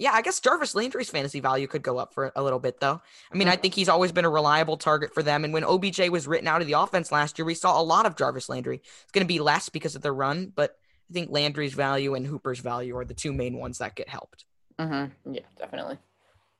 yeah, 0.00 0.12
I 0.14 0.22
guess 0.22 0.40
Jarvis 0.40 0.74
Landry's 0.74 1.10
fantasy 1.10 1.40
value 1.40 1.66
could 1.66 1.82
go 1.82 1.98
up 1.98 2.14
for 2.14 2.32
a 2.34 2.42
little 2.42 2.58
bit, 2.58 2.80
though. 2.80 3.02
I 3.30 3.36
mean, 3.36 3.48
I 3.48 3.56
think 3.56 3.74
he's 3.74 3.90
always 3.90 4.12
been 4.12 4.24
a 4.24 4.30
reliable 4.30 4.78
target 4.78 5.12
for 5.12 5.22
them. 5.22 5.44
And 5.44 5.52
when 5.52 5.62
OBJ 5.62 6.08
was 6.08 6.26
written 6.26 6.48
out 6.48 6.62
of 6.62 6.66
the 6.66 6.72
offense 6.72 7.12
last 7.12 7.38
year, 7.38 7.44
we 7.44 7.54
saw 7.54 7.78
a 7.78 7.84
lot 7.84 8.06
of 8.06 8.16
Jarvis 8.16 8.48
Landry. 8.48 8.80
It's 9.02 9.12
going 9.12 9.26
to 9.26 9.28
be 9.28 9.40
less 9.40 9.68
because 9.68 9.94
of 9.94 10.00
the 10.00 10.10
run, 10.10 10.54
but 10.56 10.78
I 11.10 11.12
think 11.12 11.30
Landry's 11.30 11.74
value 11.74 12.14
and 12.14 12.26
Hooper's 12.26 12.60
value 12.60 12.96
are 12.96 13.04
the 13.04 13.12
two 13.12 13.34
main 13.34 13.58
ones 13.58 13.76
that 13.78 13.94
get 13.94 14.08
helped. 14.08 14.46
Mm-hmm. 14.78 15.34
Yeah, 15.34 15.42
definitely. 15.58 15.98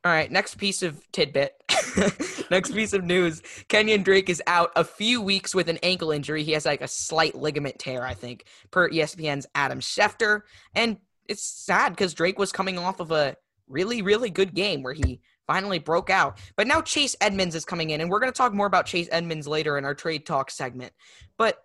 All 0.05 0.13
right, 0.13 0.31
next 0.31 0.57
piece 0.57 0.83
of 0.83 1.01
tidbit. 1.11 1.55
next 2.51 2.73
piece 2.73 2.93
of 2.93 3.05
news. 3.05 3.41
Kenyan 3.71 4.05
Drake 4.05 4.29
is 4.29 4.43
out 4.47 4.71
a 4.77 4.85
few 4.85 5.23
weeks 5.23 5.55
with 5.55 5.71
an 5.71 5.79
ankle 5.83 6.11
injury. 6.11 6.43
He 6.43 6.53
has 6.53 6.67
like 6.67 6.83
a 6.83 6.89
slight 6.89 7.35
ligament 7.35 7.79
tear, 7.79 8.05
I 8.05 8.13
think, 8.13 8.45
per 8.71 8.91
ESPN's 8.91 9.47
Adam 9.55 9.81
Schefter. 9.81 10.43
And 10.75 10.99
it's 11.31 11.45
sad 11.45 11.91
because 11.91 12.13
Drake 12.13 12.39
was 12.39 12.51
coming 12.51 12.77
off 12.77 12.99
of 12.99 13.13
a 13.13 13.37
really, 13.69 14.03
really 14.03 14.31
good 14.31 14.53
game 14.53 14.83
where 14.83 14.93
he 14.93 15.21
finally 15.47 15.79
broke 15.79 16.11
out. 16.11 16.39
But 16.57 16.67
now 16.67 16.83
Chase 16.83 17.15
Edmonds 17.21 17.55
is 17.55 17.65
coming 17.65 17.91
in, 17.91 18.01
and 18.01 18.11
we're 18.11 18.19
going 18.19 18.33
to 18.33 18.37
talk 18.37 18.53
more 18.53 18.67
about 18.67 18.87
Chase 18.87 19.09
Edmonds 19.13 19.47
later 19.47 19.79
in 19.79 19.85
our 19.85 19.95
trade 19.95 20.27
talk 20.27 20.51
segment. 20.51 20.93
But 21.39 21.59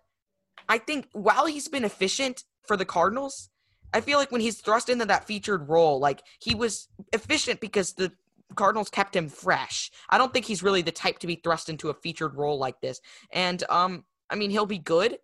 I 0.68 0.78
think 0.78 1.08
while 1.12 1.46
he's 1.46 1.66
been 1.66 1.84
efficient 1.84 2.44
for 2.66 2.76
the 2.76 2.84
Cardinals, 2.84 3.50
I 3.92 4.00
feel 4.00 4.18
like 4.18 4.30
when 4.30 4.40
he's 4.40 4.60
thrust 4.60 4.88
into 4.88 5.04
that 5.06 5.26
featured 5.26 5.68
role, 5.68 5.98
like 5.98 6.22
he 6.40 6.54
was 6.54 6.88
efficient 7.12 7.60
because 7.60 7.94
the 7.94 8.12
Cardinals 8.54 8.88
kept 8.88 9.16
him 9.16 9.28
fresh. 9.28 9.90
I 10.08 10.16
don't 10.16 10.32
think 10.32 10.46
he's 10.46 10.62
really 10.62 10.82
the 10.82 10.92
type 10.92 11.18
to 11.20 11.26
be 11.26 11.40
thrust 11.42 11.68
into 11.68 11.90
a 11.90 11.94
featured 11.94 12.36
role 12.36 12.58
like 12.58 12.80
this. 12.80 13.00
And 13.32 13.64
um, 13.68 14.04
I 14.30 14.36
mean, 14.36 14.50
he'll 14.50 14.66
be 14.66 14.78
good, 14.78 15.18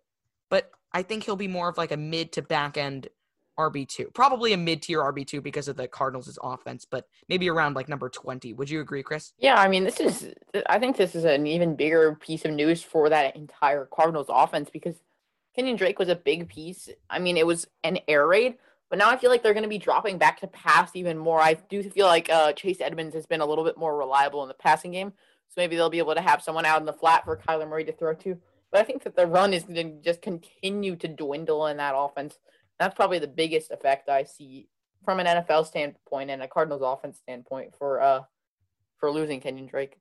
but 0.49 0.69
I 0.91 1.03
think 1.03 1.23
he'll 1.23 1.37
be 1.37 1.47
more 1.47 1.69
of 1.69 1.77
like 1.77 1.93
a 1.93 1.97
mid 1.97 2.33
to 2.33 2.41
back 2.41 2.77
end 2.77 3.07
RB2. 3.57 4.13
Probably 4.13 4.53
a 4.53 4.57
mid 4.57 4.81
tier 4.81 4.99
RB2 4.99 5.41
because 5.43 5.67
of 5.67 5.75
the 5.75 5.87
Cardinals' 5.87 6.37
offense, 6.41 6.85
but 6.89 7.07
maybe 7.29 7.49
around 7.49 7.75
like 7.75 7.89
number 7.89 8.09
20. 8.09 8.53
Would 8.53 8.69
you 8.69 8.81
agree, 8.81 9.03
Chris? 9.03 9.33
Yeah, 9.37 9.55
I 9.55 9.67
mean, 9.67 9.83
this 9.83 9.99
is, 9.99 10.33
I 10.67 10.79
think 10.79 10.97
this 10.97 11.15
is 11.15 11.25
an 11.25 11.47
even 11.47 11.75
bigger 11.75 12.15
piece 12.15 12.45
of 12.45 12.51
news 12.51 12.81
for 12.81 13.09
that 13.09 13.35
entire 13.35 13.85
Cardinals 13.85 14.27
offense 14.29 14.69
because 14.69 14.95
Kenyan 15.57 15.77
Drake 15.77 15.99
was 15.99 16.09
a 16.09 16.15
big 16.15 16.47
piece. 16.47 16.89
I 17.09 17.19
mean, 17.19 17.37
it 17.37 17.45
was 17.45 17.67
an 17.83 17.99
air 18.07 18.25
raid, 18.27 18.55
but 18.89 18.97
now 18.99 19.09
I 19.09 19.17
feel 19.17 19.29
like 19.29 19.43
they're 19.43 19.53
going 19.53 19.63
to 19.63 19.69
be 19.69 19.77
dropping 19.77 20.17
back 20.17 20.39
to 20.39 20.47
pass 20.47 20.91
even 20.95 21.17
more. 21.17 21.39
I 21.39 21.53
do 21.53 21.83
feel 21.83 22.07
like 22.07 22.29
uh, 22.29 22.53
Chase 22.53 22.81
Edmonds 22.81 23.15
has 23.15 23.25
been 23.25 23.41
a 23.41 23.45
little 23.45 23.63
bit 23.63 23.77
more 23.77 23.97
reliable 23.97 24.41
in 24.41 24.47
the 24.47 24.55
passing 24.55 24.91
game. 24.91 25.13
So 25.49 25.61
maybe 25.61 25.75
they'll 25.75 25.91
be 25.91 25.99
able 25.99 26.15
to 26.15 26.21
have 26.21 26.41
someone 26.41 26.65
out 26.65 26.79
in 26.79 26.87
the 26.87 26.93
flat 26.93 27.25
for 27.25 27.37
Kyler 27.37 27.69
Murray 27.69 27.85
to 27.85 27.91
throw 27.91 28.15
to. 28.15 28.39
But 28.71 28.81
I 28.81 28.83
think 28.83 29.03
that 29.03 29.15
the 29.15 29.27
run 29.27 29.53
is 29.53 29.63
going 29.63 29.97
to 29.97 30.01
just 30.03 30.23
continue 30.23 30.95
to 30.95 31.07
dwindle 31.07 31.67
in 31.67 31.77
that 31.77 31.93
offense. 31.95 32.39
That's 32.83 32.95
probably 32.95 33.19
the 33.19 33.27
biggest 33.27 33.71
effect 33.71 34.09
I 34.09 34.23
see 34.23 34.67
from 35.05 35.21
an 35.21 35.25
NFL 35.25 35.65
standpoint 35.65 36.29
and 36.29 36.43
a 36.43 36.49
Cardinals 36.49 36.81
offense 36.83 37.17
standpoint 37.17 37.73
for 37.77 38.01
uh 38.01 38.23
for 38.97 39.09
losing 39.09 39.39
Kenyan 39.39 39.69
Drake. 39.69 39.97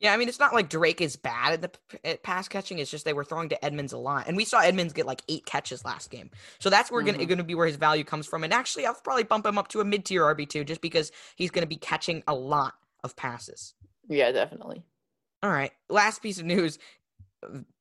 Yeah, 0.00 0.14
I 0.14 0.16
mean 0.16 0.26
it's 0.26 0.40
not 0.40 0.54
like 0.54 0.70
Drake 0.70 1.02
is 1.02 1.16
bad 1.16 1.52
at 1.52 1.60
the 1.60 1.98
at 2.02 2.22
pass 2.22 2.48
catching. 2.48 2.78
It's 2.78 2.90
just 2.90 3.04
they 3.04 3.12
were 3.12 3.24
throwing 3.24 3.50
to 3.50 3.62
Edmonds 3.62 3.92
a 3.92 3.98
lot, 3.98 4.26
and 4.26 4.38
we 4.38 4.46
saw 4.46 4.60
Edmonds 4.60 4.94
get 4.94 5.04
like 5.04 5.20
eight 5.28 5.44
catches 5.44 5.84
last 5.84 6.10
game. 6.10 6.30
So 6.60 6.70
that's 6.70 6.90
where 6.90 7.02
mm-hmm. 7.02 7.24
going 7.24 7.38
to 7.38 7.44
be 7.44 7.54
where 7.54 7.66
his 7.66 7.76
value 7.76 8.04
comes 8.04 8.26
from. 8.26 8.42
And 8.42 8.54
actually, 8.54 8.86
I'll 8.86 8.94
probably 8.94 9.24
bump 9.24 9.44
him 9.44 9.58
up 9.58 9.68
to 9.68 9.80
a 9.80 9.84
mid 9.84 10.06
tier 10.06 10.22
RB 10.22 10.48
two 10.48 10.64
just 10.64 10.80
because 10.80 11.12
he's 11.36 11.50
going 11.50 11.62
to 11.62 11.68
be 11.68 11.76
catching 11.76 12.22
a 12.26 12.34
lot 12.34 12.72
of 13.02 13.16
passes. 13.16 13.74
Yeah, 14.08 14.32
definitely. 14.32 14.82
All 15.42 15.50
right, 15.50 15.72
last 15.90 16.22
piece 16.22 16.38
of 16.38 16.46
news, 16.46 16.78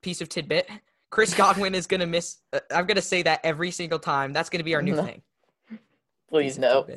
piece 0.01 0.19
of 0.19 0.27
tidbit. 0.27 0.69
Chris 1.13 1.35
Godwin 1.35 1.75
is 1.75 1.85
going 1.85 1.99
to 1.99 2.07
miss. 2.07 2.37
Uh, 2.51 2.59
I'm 2.71 2.87
going 2.87 2.95
to 2.95 3.01
say 3.01 3.21
that 3.21 3.39
every 3.43 3.69
single 3.69 3.99
time. 3.99 4.33
That's 4.33 4.49
going 4.49 4.61
to 4.61 4.63
be 4.63 4.73
our 4.73 4.81
new 4.81 4.95
thing. 4.95 5.21
Please 6.27 6.57
no. 6.57 6.87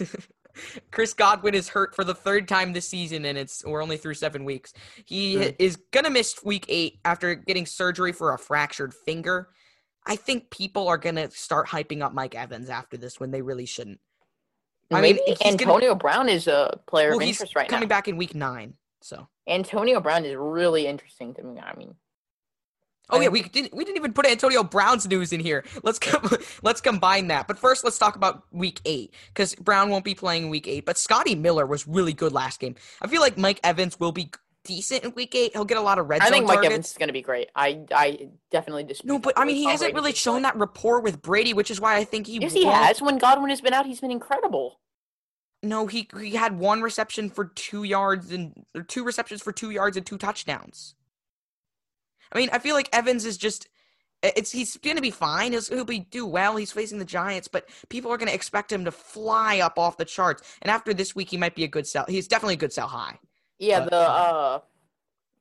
Chris 0.90 1.12
Godwin 1.12 1.54
is 1.54 1.68
hurt 1.68 1.94
for 1.94 2.04
the 2.04 2.14
third 2.14 2.48
time 2.48 2.72
this 2.72 2.88
season, 2.88 3.26
and 3.26 3.36
it's 3.36 3.62
we're 3.62 3.82
only 3.82 3.98
through 3.98 4.14
seven 4.14 4.46
weeks. 4.46 4.72
He 5.04 5.36
mm. 5.36 5.56
is 5.58 5.76
gonna 5.90 6.08
miss 6.08 6.42
week 6.42 6.64
eight 6.68 7.00
after 7.04 7.34
getting 7.34 7.66
surgery 7.66 8.12
for 8.12 8.32
a 8.32 8.38
fractured 8.38 8.94
finger. 8.94 9.50
I 10.06 10.16
think 10.16 10.48
people 10.48 10.88
are 10.88 10.96
gonna 10.96 11.30
start 11.30 11.68
hyping 11.68 12.00
up 12.00 12.14
Mike 12.14 12.34
Evans 12.34 12.70
after 12.70 12.96
this 12.96 13.20
when 13.20 13.30
they 13.30 13.42
really 13.42 13.66
shouldn't. 13.66 14.00
I 14.90 15.02
Maybe 15.02 15.20
mean, 15.26 15.36
Antonio 15.44 15.88
gonna, 15.88 15.94
Brown 15.96 16.28
is 16.30 16.46
a 16.46 16.80
player 16.86 17.10
well, 17.10 17.20
of 17.20 17.28
interest 17.28 17.54
right 17.54 17.68
coming 17.68 17.72
now. 17.72 17.76
Coming 17.76 17.88
back 17.88 18.08
in 18.08 18.16
week 18.16 18.34
nine, 18.34 18.72
so 19.02 19.28
Antonio 19.46 20.00
Brown 20.00 20.24
is 20.24 20.34
really 20.34 20.86
interesting 20.86 21.34
to 21.34 21.42
me. 21.42 21.60
I 21.60 21.76
mean, 21.76 21.94
Oh 23.10 23.20
yeah, 23.20 23.28
we 23.28 23.42
didn't 23.42 23.74
we 23.74 23.84
didn't 23.84 23.98
even 23.98 24.12
put 24.14 24.26
Antonio 24.26 24.62
Brown's 24.62 25.06
news 25.06 25.32
in 25.32 25.40
here. 25.40 25.64
Let's 25.82 25.98
com- 25.98 26.30
let's 26.62 26.80
combine 26.80 27.28
that. 27.28 27.46
But 27.46 27.58
first, 27.58 27.84
let's 27.84 27.98
talk 27.98 28.16
about 28.16 28.44
Week 28.50 28.80
Eight 28.86 29.12
because 29.28 29.54
Brown 29.56 29.90
won't 29.90 30.04
be 30.04 30.14
playing 30.14 30.48
Week 30.48 30.66
Eight. 30.66 30.86
But 30.86 30.96
Scotty 30.96 31.34
Miller 31.34 31.66
was 31.66 31.86
really 31.86 32.14
good 32.14 32.32
last 32.32 32.60
game. 32.60 32.76
I 33.02 33.06
feel 33.06 33.20
like 33.20 33.36
Mike 33.36 33.60
Evans 33.62 34.00
will 34.00 34.12
be 34.12 34.30
decent 34.64 35.04
in 35.04 35.12
Week 35.12 35.34
Eight. 35.34 35.52
He'll 35.52 35.66
get 35.66 35.76
a 35.76 35.82
lot 35.82 35.98
of 35.98 36.08
red 36.08 36.22
I 36.22 36.24
zone 36.24 36.32
think 36.32 36.46
Mike 36.46 36.54
targets. 36.54 36.72
Evans 36.72 36.90
is 36.92 36.96
going 36.96 37.08
to 37.08 37.12
be 37.12 37.20
great. 37.20 37.50
I 37.54 37.84
I 37.94 38.28
definitely 38.50 38.84
dispute. 38.84 39.08
No, 39.08 39.18
but 39.18 39.38
I 39.38 39.44
mean, 39.44 39.56
he 39.56 39.66
hasn't 39.66 39.94
really 39.94 40.14
shown 40.14 40.42
that 40.42 40.56
rapport 40.56 41.00
with 41.00 41.20
Brady, 41.20 41.52
which 41.52 41.70
is 41.70 41.80
why 41.80 41.96
I 41.96 42.04
think 42.04 42.26
he. 42.26 42.38
Yes, 42.40 42.54
he 42.54 42.64
has. 42.64 43.02
When 43.02 43.18
Godwin 43.18 43.50
has 43.50 43.60
been 43.60 43.74
out, 43.74 43.84
he's 43.84 44.00
been 44.00 44.10
incredible. 44.10 44.80
No, 45.62 45.86
he 45.86 46.08
he 46.18 46.34
had 46.34 46.58
one 46.58 46.82
reception 46.82 47.30
for 47.30 47.46
two 47.46 47.84
yards 47.84 48.32
and 48.32 48.64
or 48.74 48.82
two 48.82 49.04
receptions 49.04 49.42
for 49.42 49.52
two 49.52 49.70
yards 49.70 49.96
and 49.96 50.04
two 50.04 50.18
touchdowns. 50.18 50.94
I 52.34 52.38
mean, 52.38 52.50
I 52.52 52.58
feel 52.58 52.74
like 52.74 52.88
Evans 52.92 53.24
is 53.24 53.36
just. 53.36 53.68
It's 54.22 54.50
he's 54.50 54.78
gonna 54.78 55.02
be 55.02 55.10
fine. 55.10 55.52
He'll, 55.52 55.60
he'll 55.60 55.84
be 55.84 55.98
do 56.00 56.24
well. 56.24 56.56
He's 56.56 56.72
facing 56.72 56.98
the 56.98 57.04
Giants, 57.04 57.46
but 57.46 57.68
people 57.90 58.10
are 58.10 58.16
gonna 58.16 58.30
expect 58.30 58.72
him 58.72 58.86
to 58.86 58.90
fly 58.90 59.58
up 59.58 59.78
off 59.78 59.98
the 59.98 60.06
charts. 60.06 60.42
And 60.62 60.70
after 60.70 60.94
this 60.94 61.14
week, 61.14 61.28
he 61.28 61.36
might 61.36 61.54
be 61.54 61.62
a 61.64 61.68
good 61.68 61.86
sell. 61.86 62.06
He's 62.08 62.26
definitely 62.26 62.54
a 62.54 62.58
good 62.58 62.72
sell 62.72 62.88
high. 62.88 63.18
Yeah, 63.58 63.80
the 63.80 63.96
uh, 63.98 64.60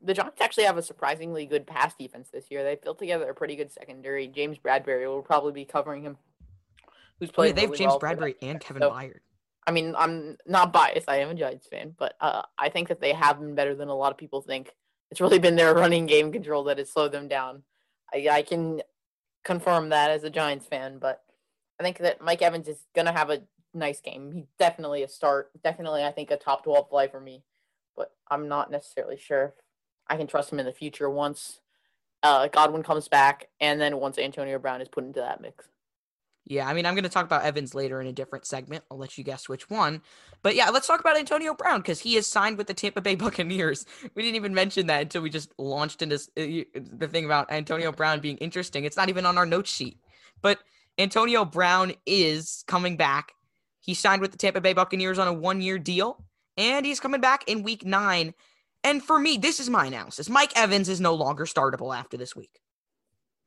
the 0.02 0.14
Giants 0.14 0.42
actually 0.42 0.66
have 0.66 0.78
a 0.78 0.82
surprisingly 0.82 1.46
good 1.46 1.66
pass 1.66 1.96
defense 1.96 2.30
this 2.30 2.52
year. 2.52 2.62
They've 2.66 2.82
built 2.82 3.00
together 3.00 3.30
a 3.30 3.34
pretty 3.34 3.56
good 3.56 3.72
secondary. 3.72 4.28
James 4.28 4.58
Bradberry 4.60 5.08
will 5.08 5.22
probably 5.22 5.54
be 5.54 5.64
covering 5.64 6.04
him. 6.04 6.18
Who's 7.22 7.30
Oh, 7.30 7.44
yeah, 7.44 7.54
playing? 7.54 7.56
they 7.56 7.62
have 7.62 7.70
really 7.70 7.78
James 7.80 7.90
well 7.92 8.00
Bradberry 8.02 8.36
and. 8.42 8.60
Kevin 8.60 8.82
So, 8.82 8.92
Byard. 8.92 9.20
I 9.66 9.72
mean, 9.72 9.96
I'm 9.98 10.36
not 10.46 10.74
biased. 10.74 11.08
I 11.08 11.20
am 11.20 11.30
a 11.30 11.36
Giants 11.36 11.68
fan, 11.68 11.96
but 11.98 12.16
uh, 12.20 12.42
I 12.60 12.68
think 12.68 12.90
that 12.90 13.00
they 13.00 13.14
have 13.14 13.40
been 13.40 13.56
better 13.56 13.76
than 13.76 13.88
a 13.88 13.96
lot 13.96 14.12
of 14.12 14.18
people 14.18 14.42
think. 14.42 14.74
It's 15.14 15.22
really 15.22 15.38
been 15.38 15.56
their 15.56 15.76
running 15.76 16.08
game 16.08 16.32
control 16.32 16.64
that 16.64 16.80
has 16.80 16.90
slowed 16.90 17.12
them 17.12 17.28
down. 17.28 17.62
I, 18.12 18.30
I 18.32 18.42
can 18.42 18.82
confirm 19.46 19.90
that 19.90 20.10
as 20.10 20.24
a 20.24 20.30
Giants 20.32 20.66
fan, 20.66 20.98
but 20.98 21.22
I 21.80 21.84
think 21.84 22.00
that 22.00 22.20
Mike 22.20 22.42
Evans 22.42 22.68
is 22.68 22.88
going 22.96 23.06
to 23.06 23.12
have 23.12 23.30
a 23.30 23.44
nice 23.76 24.02
game. 24.02 24.32
He's 24.32 24.48
definitely 24.58 25.04
a 25.04 25.08
start. 25.08 25.52
Definitely, 25.64 26.04
I 26.04 26.12
think, 26.12 26.32
a 26.32 26.36
top 26.36 26.64
12 26.64 26.90
play 26.90 27.10
for 27.10 27.20
me, 27.20 27.44
but 27.96 28.12
I'm 28.32 28.48
not 28.48 28.72
necessarily 28.72 29.20
sure 29.20 29.54
I 30.08 30.18
can 30.18 30.26
trust 30.26 30.52
him 30.52 30.60
in 30.60 30.66
the 30.66 30.74
future 30.74 31.12
once 31.12 31.60
uh, 32.24 32.48
Godwin 32.48 32.82
comes 32.82 33.08
back 33.08 33.50
and 33.62 33.80
then 33.80 34.00
once 34.00 34.18
Antonio 34.18 34.58
Brown 34.58 34.82
is 34.82 34.88
put 34.88 35.04
into 35.04 35.20
that 35.20 35.42
mix. 35.42 35.68
Yeah, 36.46 36.68
I 36.68 36.74
mean, 36.74 36.86
I'm 36.86 36.94
going 36.94 37.04
to 37.04 37.10
talk 37.10 37.26
about 37.26 37.44
Evans 37.44 37.74
later 37.74 38.02
in 38.02 38.08
a 38.08 38.12
different 38.12 38.46
segment. 38.46 38.84
I'll 38.92 38.98
let 38.98 39.18
you 39.18 39.24
guess 39.24 39.48
which 39.48 39.70
one. 39.70 40.02
But 40.42 40.56
yeah, 40.56 40.70
let's 40.72 40.88
talk 40.88 41.00
about 41.00 41.18
Antonio 41.18 41.54
Brown 41.54 41.80
because 41.80 42.02
he 42.02 42.18
is 42.18 42.28
signed 42.28 42.58
with 42.58 42.68
the 42.68 42.74
Tampa 42.74 43.00
Bay 43.00 43.16
Buccaneers. 43.24 43.86
We 44.14 44.24
didn't 44.24 44.36
even 44.36 44.54
mention 44.54 44.88
that 44.88 45.04
until 45.04 45.22
we 45.22 45.30
just 45.30 45.54
launched 45.58 46.02
into 46.02 46.16
uh, 46.16 46.80
the 46.98 47.08
thing 47.08 47.24
about 47.24 47.52
Antonio 47.52 47.94
Brown 47.94 48.20
being 48.20 48.38
interesting. 48.38 48.84
It's 48.84 48.98
not 48.98 49.10
even 49.10 49.26
on 49.26 49.38
our 49.38 49.46
note 49.46 49.68
sheet. 49.68 50.00
But 50.42 50.60
Antonio 50.98 51.46
Brown 51.46 51.94
is 52.06 52.66
coming 52.68 52.98
back. 52.98 53.34
He 53.80 53.94
signed 53.94 54.22
with 54.22 54.32
the 54.32 54.38
Tampa 54.38 54.62
Bay 54.62 54.74
Buccaneers 54.74 55.20
on 55.20 55.28
a 55.28 55.34
one 55.34 55.62
year 55.62 55.80
deal, 55.80 56.26
and 56.58 56.86
he's 56.86 57.00
coming 57.00 57.22
back 57.22 57.48
in 57.48 57.64
week 57.64 57.86
nine. 57.86 58.34
And 58.84 59.02
for 59.02 59.18
me, 59.18 59.38
this 59.38 59.62
is 59.62 59.70
my 59.70 59.86
analysis 59.86 60.30
Mike 60.30 60.52
Evans 60.58 60.90
is 60.90 61.00
no 61.00 61.14
longer 61.14 61.46
startable 61.46 61.96
after 61.96 62.18
this 62.18 62.36
week. 62.36 62.60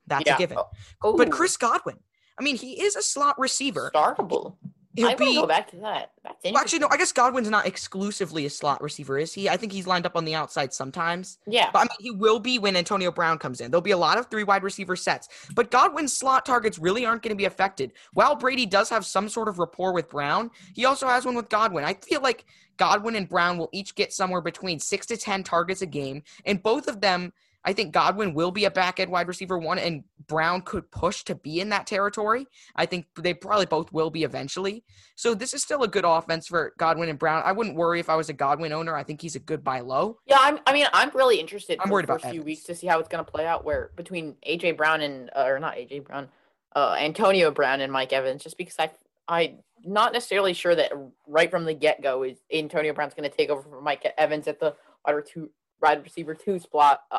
That's 0.06 0.30
a 0.30 0.38
given. 0.38 0.58
Oh, 1.02 1.16
But 1.16 1.30
Chris 1.30 1.56
Godwin, 1.56 1.98
I 2.38 2.42
mean, 2.42 2.56
he 2.56 2.82
is 2.82 2.96
a 2.96 3.02
slot 3.02 3.38
receiver. 3.38 3.90
startable. 3.94 4.56
He'll 4.96 5.08
I 5.08 5.14
be. 5.14 5.24
will 5.24 5.42
go 5.42 5.46
back 5.46 5.70
to 5.72 5.76
that. 5.78 6.12
That's 6.24 6.42
Well, 6.44 6.56
actually, 6.56 6.78
no. 6.78 6.88
I 6.90 6.96
guess 6.96 7.12
Godwin's 7.12 7.50
not 7.50 7.66
exclusively 7.66 8.46
a 8.46 8.50
slot 8.50 8.82
receiver, 8.82 9.18
is 9.18 9.34
he? 9.34 9.46
I 9.46 9.56
think 9.58 9.72
he's 9.72 9.86
lined 9.86 10.06
up 10.06 10.16
on 10.16 10.24
the 10.24 10.34
outside 10.34 10.72
sometimes. 10.72 11.38
Yeah. 11.46 11.70
But 11.70 11.80
I 11.80 11.82
mean, 11.82 11.98
he 12.00 12.10
will 12.12 12.40
be 12.40 12.58
when 12.58 12.76
Antonio 12.76 13.12
Brown 13.12 13.38
comes 13.38 13.60
in. 13.60 13.70
There'll 13.70 13.82
be 13.82 13.90
a 13.90 13.98
lot 13.98 14.16
of 14.16 14.26
three 14.26 14.42
wide 14.42 14.62
receiver 14.62 14.96
sets. 14.96 15.28
But 15.54 15.70
Godwin's 15.70 16.14
slot 16.14 16.46
targets 16.46 16.78
really 16.78 17.04
aren't 17.04 17.22
going 17.22 17.30
to 17.30 17.36
be 17.36 17.44
affected. 17.44 17.92
While 18.14 18.36
Brady 18.36 18.64
does 18.64 18.88
have 18.88 19.04
some 19.04 19.28
sort 19.28 19.48
of 19.48 19.58
rapport 19.58 19.92
with 19.92 20.08
Brown, 20.08 20.50
he 20.74 20.86
also 20.86 21.06
has 21.08 21.26
one 21.26 21.34
with 21.34 21.50
Godwin. 21.50 21.84
I 21.84 21.92
feel 21.94 22.22
like 22.22 22.46
Godwin 22.78 23.16
and 23.16 23.28
Brown 23.28 23.58
will 23.58 23.68
each 23.72 23.94
get 23.94 24.14
somewhere 24.14 24.40
between 24.40 24.78
six 24.78 25.04
to 25.06 25.18
10 25.18 25.42
targets 25.42 25.82
a 25.82 25.86
game. 25.86 26.22
And 26.46 26.62
both 26.62 26.88
of 26.88 27.02
them, 27.02 27.34
I 27.66 27.72
think 27.72 27.92
Godwin 27.92 28.32
will 28.32 28.52
be 28.52 28.64
a 28.64 28.70
back 28.70 29.00
end 29.00 29.10
wide 29.10 29.26
receiver 29.26 29.58
one, 29.58 29.80
and 29.80 30.04
Brown 30.28 30.62
could 30.62 30.88
push 30.92 31.24
to 31.24 31.34
be 31.34 31.60
in 31.60 31.68
that 31.70 31.84
territory. 31.86 32.46
I 32.76 32.86
think 32.86 33.06
they 33.18 33.34
probably 33.34 33.66
both 33.66 33.92
will 33.92 34.08
be 34.08 34.22
eventually. 34.22 34.84
So 35.16 35.34
this 35.34 35.52
is 35.52 35.62
still 35.62 35.82
a 35.82 35.88
good 35.88 36.04
offense 36.04 36.46
for 36.46 36.74
Godwin 36.78 37.08
and 37.08 37.18
Brown. 37.18 37.42
I 37.44 37.50
wouldn't 37.50 37.74
worry 37.74 37.98
if 37.98 38.08
I 38.08 38.14
was 38.14 38.28
a 38.28 38.32
Godwin 38.32 38.72
owner. 38.72 38.94
I 38.94 39.02
think 39.02 39.20
he's 39.20 39.34
a 39.34 39.40
good 39.40 39.64
buy 39.64 39.80
low. 39.80 40.18
Yeah, 40.26 40.38
I'm, 40.40 40.60
I 40.64 40.72
mean, 40.72 40.86
I'm 40.92 41.10
really 41.12 41.40
interested 41.40 41.80
I'm 41.82 41.90
worried 41.90 42.06
the 42.06 42.12
about 42.12 42.22
first 42.22 42.32
few 42.32 42.42
weeks 42.44 42.62
to 42.64 42.74
see 42.74 42.86
how 42.86 43.00
it's 43.00 43.08
going 43.08 43.24
to 43.24 43.30
play 43.30 43.46
out. 43.46 43.64
Where 43.64 43.90
between 43.96 44.36
AJ 44.48 44.76
Brown 44.76 45.00
and 45.00 45.28
uh, 45.34 45.44
or 45.46 45.58
not 45.58 45.74
AJ 45.74 46.04
Brown, 46.04 46.28
uh, 46.76 46.96
Antonio 47.00 47.50
Brown 47.50 47.80
and 47.80 47.92
Mike 47.92 48.12
Evans, 48.12 48.44
just 48.44 48.56
because 48.58 48.76
I 48.78 48.90
I 49.26 49.56
not 49.84 50.12
necessarily 50.12 50.52
sure 50.52 50.76
that 50.76 50.92
right 51.26 51.50
from 51.50 51.64
the 51.64 51.74
get 51.74 52.00
go 52.00 52.22
is 52.22 52.38
Antonio 52.52 52.92
Brown's 52.92 53.14
going 53.14 53.28
to 53.28 53.36
take 53.36 53.50
over 53.50 53.62
for 53.62 53.80
Mike 53.80 54.06
Evans 54.16 54.46
at 54.46 54.60
the 54.60 54.76
wide 55.04 55.12
receiver 55.12 55.48
wide 55.80 56.02
receiver 56.02 56.34
two 56.34 56.58
spot. 56.58 57.00
Uh, 57.10 57.18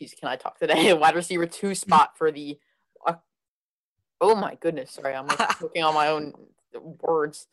Jeez, 0.00 0.18
can 0.18 0.28
I 0.28 0.36
talk 0.36 0.58
today? 0.58 0.92
wide 0.94 1.14
receiver 1.14 1.46
two 1.46 1.74
spot 1.74 2.16
for 2.16 2.30
the. 2.30 2.58
Uh, 3.06 3.14
oh 4.20 4.34
my 4.34 4.56
goodness! 4.56 4.92
Sorry, 4.92 5.14
I'm 5.14 5.26
like 5.26 5.60
looking 5.62 5.82
on 5.82 5.94
my 5.94 6.08
own 6.08 6.34
words. 7.00 7.46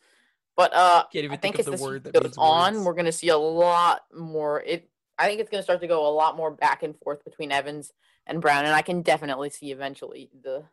But 0.56 0.74
uh, 0.74 1.04
Can't 1.12 1.24
even 1.24 1.30
I 1.32 1.36
think 1.36 1.56
think 1.56 1.68
this 1.68 1.80
the 1.80 1.84
word 1.84 2.04
that 2.04 2.14
goes 2.14 2.34
on, 2.36 2.74
words. 2.74 2.84
we're 2.84 2.94
going 2.94 3.04
to 3.06 3.12
see 3.12 3.28
a 3.28 3.38
lot 3.38 4.02
more. 4.14 4.62
It. 4.62 4.88
I 5.18 5.26
think 5.26 5.40
it's 5.40 5.50
going 5.50 5.60
to 5.60 5.64
start 5.64 5.80
to 5.80 5.86
go 5.86 6.06
a 6.06 6.12
lot 6.12 6.36
more 6.36 6.50
back 6.50 6.82
and 6.82 6.96
forth 6.98 7.24
between 7.24 7.52
Evans 7.52 7.92
and 8.26 8.40
Brown, 8.40 8.64
and 8.64 8.74
I 8.74 8.82
can 8.82 9.02
definitely 9.02 9.50
see 9.50 9.72
eventually 9.72 10.30
the 10.42 10.64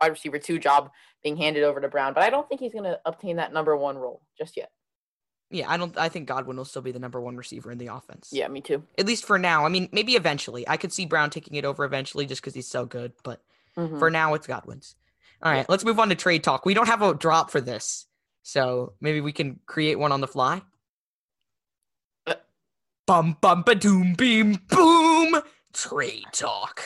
wide 0.00 0.08
receiver 0.08 0.38
two 0.38 0.58
job 0.58 0.90
being 1.22 1.36
handed 1.36 1.62
over 1.62 1.80
to 1.80 1.88
Brown. 1.88 2.14
But 2.14 2.24
I 2.24 2.30
don't 2.30 2.48
think 2.48 2.60
he's 2.60 2.72
going 2.72 2.84
to 2.84 3.00
obtain 3.04 3.36
that 3.36 3.52
number 3.52 3.76
one 3.76 3.96
role 3.96 4.22
just 4.36 4.56
yet. 4.56 4.70
Yeah, 5.52 5.70
I 5.70 5.76
don't. 5.76 5.96
I 5.98 6.08
think 6.08 6.26
Godwin 6.28 6.56
will 6.56 6.64
still 6.64 6.82
be 6.82 6.92
the 6.92 6.98
number 6.98 7.20
one 7.20 7.36
receiver 7.36 7.70
in 7.70 7.78
the 7.78 7.88
offense. 7.88 8.30
Yeah, 8.32 8.48
me 8.48 8.60
too. 8.62 8.82
at 8.98 9.06
least 9.06 9.24
for 9.26 9.38
now. 9.38 9.64
I 9.66 9.68
mean, 9.68 9.88
maybe 9.92 10.14
eventually. 10.14 10.66
I 10.68 10.76
could 10.76 10.92
see 10.92 11.04
Brown 11.06 11.30
taking 11.30 11.54
it 11.56 11.64
over 11.64 11.84
eventually, 11.84 12.26
just 12.26 12.40
because 12.40 12.54
he's 12.54 12.68
so 12.68 12.86
good. 12.86 13.12
But 13.22 13.42
Mhm. 13.76 13.98
for 13.98 14.10
now, 14.10 14.34
it's 14.34 14.46
Godwin's. 14.46 14.96
All 15.42 15.52
right, 15.52 15.68
let's 15.68 15.84
move 15.84 15.98
on 16.00 16.08
to 16.08 16.14
trade 16.14 16.42
talk. 16.44 16.64
We 16.64 16.72
don't 16.74 16.86
have 16.88 17.02
a 17.02 17.14
drop 17.14 17.50
for 17.50 17.60
this, 17.60 18.06
so 18.42 18.94
maybe 19.00 19.20
we 19.20 19.32
can 19.32 19.60
create 19.66 19.98
one 19.98 20.12
on 20.12 20.20
the 20.20 20.28
fly. 20.28 20.62
Uh. 22.26 22.34
Bum 23.06 23.36
bum 23.40 23.62
ba 23.62 23.74
doom 23.74 24.14
beam 24.14 24.58
boom. 24.68 25.42
Trade 25.72 26.26
talk. 26.32 26.82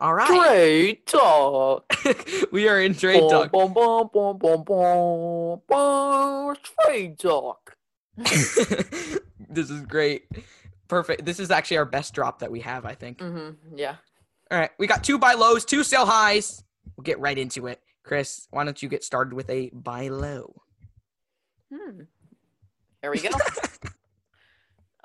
All 0.00 0.12
right, 0.14 0.26
Trade 0.26 1.06
talk. 1.06 1.92
we 2.52 2.68
are 2.68 2.80
in 2.80 2.94
trade 2.94 3.20
talk. 3.28 3.52
Boom, 3.52 3.72
boom, 3.72 4.10
boom, 4.12 4.38
boom, 4.38 4.64
boom, 4.64 5.60
boom. 5.68 6.56
Trade 6.84 7.18
talk. 7.18 7.76
this 8.16 9.70
is 9.70 9.80
great. 9.82 10.28
Perfect. 10.88 11.24
This 11.24 11.38
is 11.40 11.50
actually 11.50 11.78
our 11.78 11.84
best 11.84 12.12
drop 12.14 12.40
that 12.40 12.50
we 12.50 12.60
have, 12.60 12.84
I 12.84 12.94
think. 12.94 13.20
hmm 13.20 13.50
Yeah. 13.74 13.96
All 14.50 14.58
right, 14.58 14.70
we 14.78 14.86
got 14.86 15.02
two 15.02 15.18
buy 15.18 15.34
lows, 15.34 15.64
two 15.64 15.82
sell 15.82 16.06
highs. 16.06 16.62
We'll 16.96 17.02
get 17.02 17.18
right 17.18 17.38
into 17.38 17.66
it. 17.66 17.80
Chris, 18.02 18.46
why 18.50 18.64
don't 18.64 18.82
you 18.82 18.88
get 18.88 19.02
started 19.02 19.32
with 19.32 19.48
a 19.48 19.70
buy 19.72 20.08
low? 20.08 20.54
Hmm. 21.72 22.02
Here 23.00 23.10
we 23.10 23.20
go. 23.20 23.30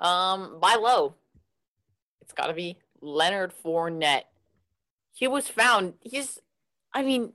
um, 0.04 0.58
buy 0.60 0.74
low. 0.74 1.14
It's 2.20 2.32
got 2.32 2.48
to 2.48 2.52
be 2.52 2.76
Leonard 3.00 3.52
Fournette. 3.64 4.24
He 5.12 5.28
was 5.28 5.48
found. 5.48 5.94
He's. 6.00 6.38
I 6.92 7.02
mean, 7.02 7.32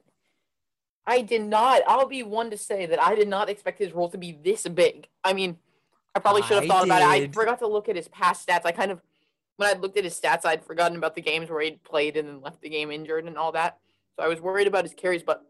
I 1.08 1.22
did 1.22 1.42
not. 1.44 1.82
I'll 1.88 2.08
be 2.08 2.24
one 2.24 2.50
to 2.52 2.58
say 2.58 2.86
that 2.86 3.02
I 3.02 3.16
did 3.16 3.28
not 3.28 3.50
expect 3.50 3.80
his 3.80 3.94
role 3.94 4.10
to 4.10 4.18
be 4.18 4.38
this 4.44 4.68
big. 4.68 5.08
I 5.24 5.34
mean, 5.34 5.58
I 6.14 6.20
probably 6.20 6.42
should 6.42 6.56
have 6.56 6.64
I 6.64 6.68
thought 6.68 6.86
about 6.86 7.02
it. 7.02 7.30
I 7.30 7.32
forgot 7.32 7.60
to 7.60 7.68
look 7.68 7.90
at 7.90 7.96
his 7.96 8.08
past 8.08 8.48
stats. 8.48 8.62
I 8.66 8.72
kind 8.72 8.92
of, 8.92 9.02
when 9.58 9.70
I 9.70 9.80
looked 9.80 9.98
at 9.98 10.04
his 10.04 10.20
stats, 10.20 10.46
I'd 10.46 10.66
forgotten 10.66 10.98
about 10.98 11.16
the 11.16 11.22
games 11.22 11.50
where 11.50 11.62
he'd 11.62 11.84
played 11.84 12.18
and 12.18 12.28
then 12.28 12.42
left 12.42 12.62
the 12.62 12.70
game 12.70 12.92
injured 12.92 13.26
and 13.26 13.38
all 13.38 13.52
that. 13.52 13.78
So 14.16 14.24
I 14.24 14.28
was 14.28 14.42
worried 14.42 14.68
about 14.68 14.84
his 14.84 14.94
carries, 14.94 15.24
but 15.24 15.46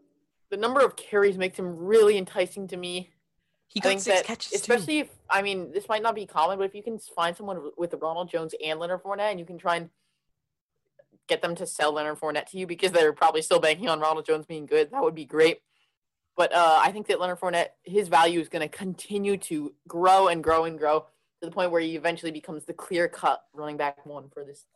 the 0.50 0.56
number 0.56 0.80
of 0.80 0.96
carries 0.96 1.38
makes 1.38 1.58
him 1.58 1.76
really 1.76 2.18
enticing 2.18 2.68
to 2.68 2.76
me. 2.76 3.10
He 3.68 3.80
got 3.80 4.00
six 4.00 4.22
catches 4.22 4.52
especially 4.52 5.00
if 5.00 5.08
I 5.28 5.42
mean 5.42 5.72
this 5.72 5.88
might 5.88 6.02
not 6.02 6.14
be 6.14 6.24
common, 6.24 6.56
but 6.56 6.64
if 6.64 6.74
you 6.74 6.84
can 6.84 6.98
find 6.98 7.36
someone 7.36 7.70
with 7.76 7.94
Ronald 8.00 8.30
Jones 8.30 8.54
and 8.64 8.78
Leonard 8.78 9.02
Fournette, 9.02 9.32
and 9.32 9.40
you 9.40 9.46
can 9.46 9.58
try 9.58 9.76
and 9.76 9.90
get 11.28 11.42
them 11.42 11.54
to 11.56 11.66
sell 11.66 11.92
Leonard 11.92 12.18
Fournette 12.18 12.46
to 12.46 12.58
you 12.58 12.66
because 12.66 12.92
they're 12.92 13.12
probably 13.12 13.42
still 13.42 13.60
banking 13.60 13.88
on 13.88 14.00
Ronald 14.00 14.26
Jones 14.26 14.46
being 14.46 14.66
good, 14.66 14.90
that 14.90 15.02
would 15.02 15.14
be 15.14 15.24
great. 15.24 15.58
But 16.36 16.54
uh, 16.54 16.80
I 16.82 16.92
think 16.92 17.06
that 17.08 17.18
Leonard 17.18 17.40
Fournette, 17.40 17.68
his 17.82 18.08
value 18.08 18.40
is 18.40 18.48
going 18.48 18.68
to 18.68 18.68
continue 18.68 19.36
to 19.38 19.74
grow 19.88 20.28
and 20.28 20.44
grow 20.44 20.64
and 20.64 20.78
grow 20.78 21.06
to 21.40 21.46
the 21.46 21.50
point 21.50 21.70
where 21.70 21.80
he 21.80 21.96
eventually 21.96 22.32
becomes 22.32 22.64
the 22.64 22.74
clear 22.74 23.08
cut 23.08 23.42
running 23.54 23.76
back 23.76 24.04
one 24.04 24.28
for 24.28 24.44
this. 24.44 24.66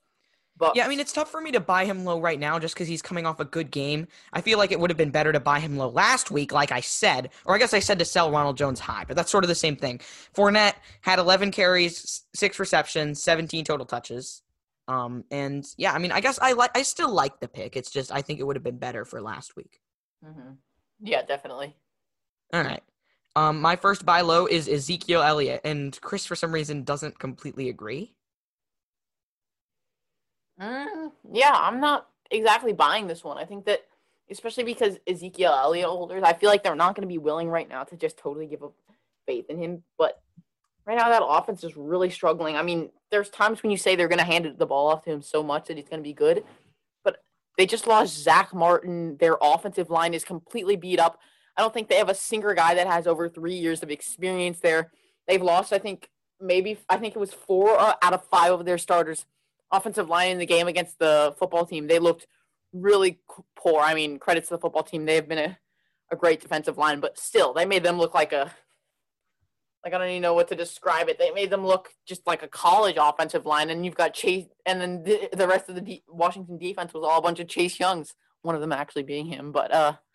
But 0.57 0.77
Yeah, 0.77 0.85
I 0.85 0.89
mean, 0.89 1.01
it's 1.01 1.13
tough 1.13 1.31
for 1.31 1.41
me 1.41 1.53
to 1.53 1.61
buy 1.61 1.85
him 1.87 2.05
low 2.05 2.21
right 2.21 2.39
now 2.39 2.59
just 2.59 2.75
because 2.75 2.87
he's 2.87 3.03
coming 3.03 3.25
off 3.25 3.41
a 3.41 3.45
good 3.45 3.71
game. 3.71 4.07
I 4.33 4.43
feel 4.43 4.59
like 4.59 4.73
it 4.73 4.81
would 4.81 4.91
have 4.91 4.97
been 4.97 5.11
better 5.11 5.33
to 5.33 5.41
buy 5.41 5.59
him 5.59 5.77
low 5.77 5.89
last 5.89 6.31
week, 6.31 6.53
like 6.53 6.71
I 6.71 6.81
said, 6.81 7.31
or 7.47 7.55
I 7.55 7.59
guess 7.59 7.73
I 7.73 7.79
said 7.79 7.99
to 7.99 8.05
sell 8.05 8.31
Ronald 8.31 8.59
Jones 8.59 8.79
high, 8.79 9.05
but 9.07 9.17
that's 9.17 9.31
sort 9.31 9.45
of 9.45 9.49
the 9.49 9.55
same 9.55 9.77
thing. 9.77 10.01
Fournette 10.35 10.75
had 11.01 11.19
11 11.19 11.51
carries, 11.51 12.25
six 12.35 12.59
receptions, 12.59 13.23
17 13.23 13.65
total 13.65 13.87
touches. 13.87 14.43
Um, 14.91 15.23
and 15.31 15.65
yeah, 15.77 15.93
I 15.93 15.99
mean, 15.99 16.11
I 16.11 16.21
guess 16.21 16.41
I 16.43 16.53
like, 16.53 16.77
I 16.77 16.83
still 16.83 17.13
like 17.13 17.39
the 17.39 17.47
pick. 17.47 17.77
It's 17.77 17.93
just 17.93 18.11
I 18.11 18.23
think 18.23 18.41
it 18.41 18.43
would 18.43 18.57
have 18.57 18.65
been 18.65 18.79
better 18.79 19.05
for 19.05 19.23
last 19.23 19.55
week. 19.55 19.79
Mm-hmm. 20.27 20.55
Yeah, 21.03 21.23
definitely. 21.23 21.77
All 22.53 22.65
right. 22.65 22.83
Um, 23.37 23.61
my 23.61 23.77
first 23.77 24.05
buy 24.05 24.23
low 24.23 24.47
is 24.47 24.69
Ezekiel 24.69 25.23
Elliott, 25.23 25.61
and 25.65 25.99
Chris 26.01 26.27
for 26.27 26.35
some 26.35 26.51
reason 26.51 26.83
doesn't 26.83 27.21
completely 27.21 27.69
agree. 27.69 28.17
Mm, 30.61 31.13
yeah, 31.33 31.53
I'm 31.55 31.79
not 31.79 32.09
exactly 32.33 32.73
buying 32.73 33.07
this 33.07 33.23
one. 33.23 33.39
I 33.39 33.45
think 33.45 33.67
that, 33.67 33.87
especially 34.29 34.65
because 34.65 34.99
Ezekiel 35.07 35.53
Elliott 35.57 35.87
holders, 35.87 36.25
I 36.25 36.33
feel 36.33 36.51
like 36.51 36.65
they're 36.65 36.75
not 36.75 36.97
going 36.97 37.09
to 37.09 37.13
be 37.13 37.19
willing 37.19 37.49
right 37.49 37.69
now 37.69 37.85
to 37.85 37.97
just 37.97 38.19
totally 38.19 38.49
give 38.49 38.65
up 38.65 38.75
faith 39.25 39.47
in 39.49 39.63
him. 39.63 39.85
But 39.97 40.21
right 40.87 40.97
now, 40.97 41.09
that 41.09 41.25
offense 41.25 41.65
is 41.65 41.77
really 41.77 42.11
struggling. 42.11 42.57
I 42.57 42.63
mean, 42.63 42.91
there's 43.11 43.31
times 43.31 43.63
when 43.63 43.71
you 43.71 43.77
say 43.77 43.97
they're 43.97 44.09
going 44.09 44.19
to 44.19 44.25
hand 44.25 44.55
the 44.59 44.67
ball 44.67 44.89
off 44.89 45.05
to 45.05 45.11
him 45.11 45.23
so 45.23 45.43
much 45.43 45.67
that 45.67 45.77
he's 45.77 45.89
going 45.89 46.01
to 46.01 46.09
be 46.09 46.13
good, 46.13 46.45
but 47.05 47.19
they 47.57 47.67
just 47.67 47.87
lost 47.87 48.17
Zack 48.17 48.55
Martin. 48.55 49.17
Their 49.19 49.37
offensive 49.41 49.91
line 49.91 50.15
is 50.15 50.25
completely 50.25 50.77
beat 50.77 51.01
up. 51.01 51.19
I 51.57 51.63
don't 51.63 51.75
think 51.75 51.89
they 51.89 51.97
have 51.97 52.09
a 52.09 52.15
single 52.15 52.55
guy 52.55 52.75
that 52.75 52.87
has 52.87 53.07
over 53.07 53.29
three 53.29 53.55
years 53.55 53.83
of 53.83 53.91
experience 53.91 54.61
there. 54.61 54.91
They've 55.27 55.43
lost, 55.43 55.73
I 55.73 55.79
think, 55.79 56.09
maybe 56.41 56.79
I 56.89 56.97
think 56.97 57.15
it 57.15 57.19
was 57.19 57.33
four 57.33 57.79
out 57.79 58.15
of 58.15 58.25
five 58.27 58.53
of 58.53 58.65
their 58.65 58.79
starters 58.79 59.27
offensive 59.73 60.09
line 60.09 60.33
in 60.33 60.39
the 60.39 60.47
game 60.47 60.69
against 60.69 60.99
the 60.99 61.35
football 61.39 61.65
team. 61.65 61.87
They 61.87 61.99
looked 61.99 62.27
really 62.73 63.21
poor. 63.57 63.81
I 63.81 63.95
mean, 63.95 64.19
credit 64.19 64.45
to 64.45 64.51
the 64.51 64.59
football 64.59 64.83
team. 64.83 65.05
They 65.05 65.15
have 65.17 65.29
been 65.29 65.39
a, 65.39 65.59
a 66.11 66.17
great 66.17 66.41
defensive 66.41 66.79
line, 66.79 67.01
but 67.01 67.19
still, 67.19 67.53
they 67.53 67.67
made 67.67 67.83
them 67.83 67.99
look 67.99 68.15
like 68.15 68.33
a 68.33 68.53
like 69.85 69.95
I 69.95 69.99
don't 69.99 70.09
even 70.09 70.23
know 70.23 70.35
what 70.35 70.49
to 70.49 70.57
describe 70.57 71.09
it. 71.09 71.19
They 71.19 71.31
made 71.31 71.51
them 71.51 71.67
look 71.67 71.91
just 72.07 72.27
like 72.27 72.43
a 72.43 72.49
college 72.49 72.97
offensive 72.99 73.47
line, 73.47 73.71
and 73.71 73.85
you've 73.85 73.95
got 73.95 74.15
Chase, 74.15 74.47
and 74.67 74.81
then 74.81 75.03
the, 75.03 75.29
the 75.33 75.49
rest 75.49 75.69
of 75.69 75.75
the 75.75 75.81
D- 75.81 76.05
Washington 76.09 76.59
defense 76.59 76.93
was 76.93 77.05
all 77.05 77.19
a 77.19 77.23
bunch 77.23 77.41
of 77.41 77.49
Chase 77.49 77.81
Youngs. 77.81 78.15
One 78.43 78.55
of 78.55 78.61
them 78.61 78.73
actually 78.73 79.03
being 79.03 79.27
him, 79.27 79.53
but 79.53 79.73
uh, 79.73 79.93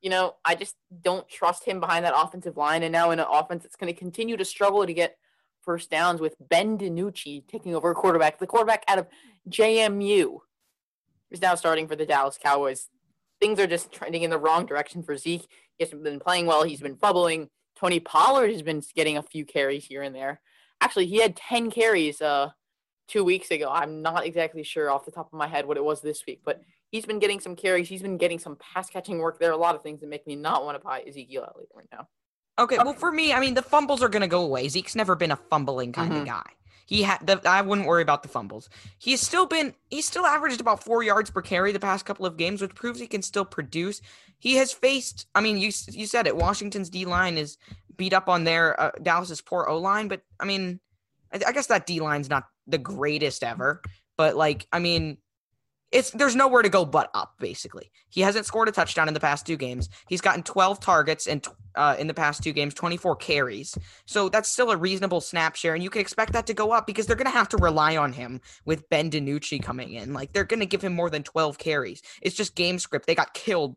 you 0.00 0.08
know, 0.08 0.36
I 0.44 0.54
just 0.54 0.76
don't 1.02 1.28
trust 1.28 1.64
him 1.64 1.80
behind 1.80 2.04
that 2.04 2.14
offensive 2.16 2.56
line. 2.56 2.82
And 2.82 2.92
now 2.92 3.10
in 3.10 3.18
an 3.18 3.26
offense 3.30 3.62
that's 3.62 3.76
going 3.76 3.92
to 3.92 3.98
continue 3.98 4.36
to 4.36 4.44
struggle 4.44 4.86
to 4.86 4.94
get 4.94 5.16
first 5.62 5.90
downs 5.90 6.20
with 6.20 6.34
Ben 6.40 6.78
DiNucci 6.78 7.46
taking 7.46 7.74
over 7.74 7.94
quarterback. 7.94 8.38
The 8.38 8.46
quarterback 8.46 8.84
out 8.88 8.98
of 8.98 9.06
JMU 9.48 10.38
is 11.30 11.42
now 11.42 11.54
starting 11.54 11.86
for 11.86 11.96
the 11.96 12.06
Dallas 12.06 12.38
Cowboys. 12.42 12.88
Things 13.40 13.58
are 13.58 13.66
just 13.66 13.92
trending 13.92 14.22
in 14.22 14.30
the 14.30 14.38
wrong 14.38 14.66
direction 14.66 15.02
for 15.02 15.16
Zeke. 15.16 15.46
He 15.76 15.84
hasn't 15.84 16.02
been 16.02 16.20
playing 16.20 16.46
well. 16.46 16.62
He's 16.62 16.80
been 16.80 16.94
bubbling. 16.94 17.48
Tony 17.80 17.98
Pollard 17.98 18.50
has 18.52 18.60
been 18.62 18.82
getting 18.94 19.16
a 19.16 19.22
few 19.22 19.46
carries 19.46 19.86
here 19.86 20.02
and 20.02 20.14
there. 20.14 20.40
Actually, 20.82 21.06
he 21.06 21.16
had 21.18 21.34
10 21.34 21.70
carries 21.70 22.20
uh, 22.20 22.50
two 23.08 23.24
weeks 23.24 23.50
ago. 23.50 23.70
I'm 23.72 24.02
not 24.02 24.26
exactly 24.26 24.62
sure 24.62 24.90
off 24.90 25.06
the 25.06 25.10
top 25.10 25.32
of 25.32 25.38
my 25.38 25.46
head 25.46 25.64
what 25.66 25.78
it 25.78 25.84
was 25.84 26.02
this 26.02 26.24
week, 26.26 26.42
but 26.44 26.60
he's 26.90 27.06
been 27.06 27.18
getting 27.18 27.40
some 27.40 27.56
carries. 27.56 27.88
He's 27.88 28.02
been 28.02 28.18
getting 28.18 28.38
some 28.38 28.56
pass 28.56 28.90
catching 28.90 29.18
work. 29.18 29.38
There 29.38 29.48
are 29.48 29.54
a 29.54 29.56
lot 29.56 29.74
of 29.74 29.82
things 29.82 30.00
that 30.00 30.10
make 30.10 30.26
me 30.26 30.36
not 30.36 30.64
want 30.64 30.78
to 30.78 30.84
buy 30.84 31.02
Ezekiel 31.08 31.48
Elliott 31.54 31.70
right 31.74 31.88
now. 31.90 32.06
Okay, 32.58 32.76
well 32.76 32.92
for 32.92 33.10
me, 33.10 33.32
I 33.32 33.40
mean 33.40 33.54
the 33.54 33.62
fumbles 33.62 34.02
are 34.02 34.10
gonna 34.10 34.28
go 34.28 34.42
away. 34.42 34.68
Zeke's 34.68 34.94
never 34.94 35.16
been 35.16 35.30
a 35.30 35.36
fumbling 35.36 35.92
kind 35.92 36.12
Mhm. 36.12 36.20
of 36.20 36.26
guy. 36.26 36.50
He 36.90 37.02
had 37.04 37.24
the 37.24 37.40
I 37.48 37.62
wouldn't 37.62 37.86
worry 37.86 38.02
about 38.02 38.24
the 38.24 38.28
fumbles. 38.28 38.68
He's 38.98 39.20
still 39.20 39.46
been 39.46 39.74
he's 39.90 40.08
still 40.08 40.26
averaged 40.26 40.60
about 40.60 40.82
four 40.82 41.04
yards 41.04 41.30
per 41.30 41.40
carry 41.40 41.70
the 41.70 41.78
past 41.78 42.04
couple 42.04 42.26
of 42.26 42.36
games, 42.36 42.60
which 42.60 42.74
proves 42.74 42.98
he 42.98 43.06
can 43.06 43.22
still 43.22 43.44
produce. 43.44 44.02
He 44.40 44.56
has 44.56 44.72
faced, 44.72 45.28
I 45.36 45.40
mean, 45.40 45.56
you 45.56 45.70
you 45.92 46.06
said 46.06 46.26
it. 46.26 46.36
Washington's 46.36 46.90
D 46.90 47.04
line 47.04 47.38
is 47.38 47.58
beat 47.96 48.12
up 48.12 48.28
on 48.28 48.42
their 48.42 48.78
uh, 48.80 48.90
Dallas's 49.00 49.40
poor 49.40 49.68
O 49.68 49.78
line, 49.78 50.08
but 50.08 50.22
I 50.40 50.46
mean, 50.46 50.80
I, 51.32 51.40
I 51.46 51.52
guess 51.52 51.68
that 51.68 51.86
D 51.86 52.00
line's 52.00 52.28
not 52.28 52.48
the 52.66 52.78
greatest 52.78 53.44
ever, 53.44 53.82
but 54.16 54.34
like, 54.34 54.66
I 54.72 54.80
mean, 54.80 55.18
it's 55.92 56.10
there's 56.12 56.36
nowhere 56.36 56.62
to 56.62 56.68
go 56.68 56.84
but 56.84 57.10
up. 57.14 57.34
Basically, 57.38 57.90
he 58.08 58.20
hasn't 58.20 58.46
scored 58.46 58.68
a 58.68 58.72
touchdown 58.72 59.08
in 59.08 59.14
the 59.14 59.20
past 59.20 59.46
two 59.46 59.56
games. 59.56 59.88
He's 60.08 60.20
gotten 60.20 60.42
12 60.42 60.80
targets 60.80 61.26
and 61.26 61.46
uh, 61.74 61.96
in 61.98 62.06
the 62.06 62.14
past 62.14 62.42
two 62.42 62.52
games, 62.52 62.74
24 62.74 63.16
carries. 63.16 63.76
So 64.06 64.28
that's 64.28 64.50
still 64.50 64.70
a 64.70 64.76
reasonable 64.76 65.20
snap 65.20 65.56
share, 65.56 65.74
and 65.74 65.82
you 65.82 65.90
can 65.90 66.00
expect 66.00 66.32
that 66.32 66.46
to 66.46 66.54
go 66.54 66.72
up 66.72 66.86
because 66.86 67.06
they're 67.06 67.16
going 67.16 67.26
to 67.26 67.30
have 67.30 67.48
to 67.50 67.56
rely 67.56 67.96
on 67.96 68.12
him 68.12 68.40
with 68.64 68.88
Ben 68.88 69.10
DiNucci 69.10 69.62
coming 69.62 69.94
in. 69.94 70.12
Like 70.12 70.32
they're 70.32 70.44
going 70.44 70.60
to 70.60 70.66
give 70.66 70.82
him 70.82 70.94
more 70.94 71.10
than 71.10 71.22
12 71.22 71.58
carries. 71.58 72.02
It's 72.22 72.36
just 72.36 72.54
game 72.54 72.78
script. 72.78 73.06
They 73.06 73.14
got 73.14 73.34
killed. 73.34 73.76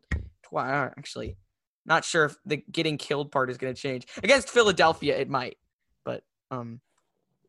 Actually, 0.56 1.36
not 1.84 2.04
sure 2.04 2.26
if 2.26 2.36
the 2.46 2.62
getting 2.70 2.96
killed 2.96 3.32
part 3.32 3.50
is 3.50 3.58
going 3.58 3.74
to 3.74 3.80
change 3.80 4.06
against 4.22 4.48
Philadelphia. 4.48 5.18
It 5.18 5.28
might, 5.28 5.56
but 6.04 6.22
um, 6.52 6.80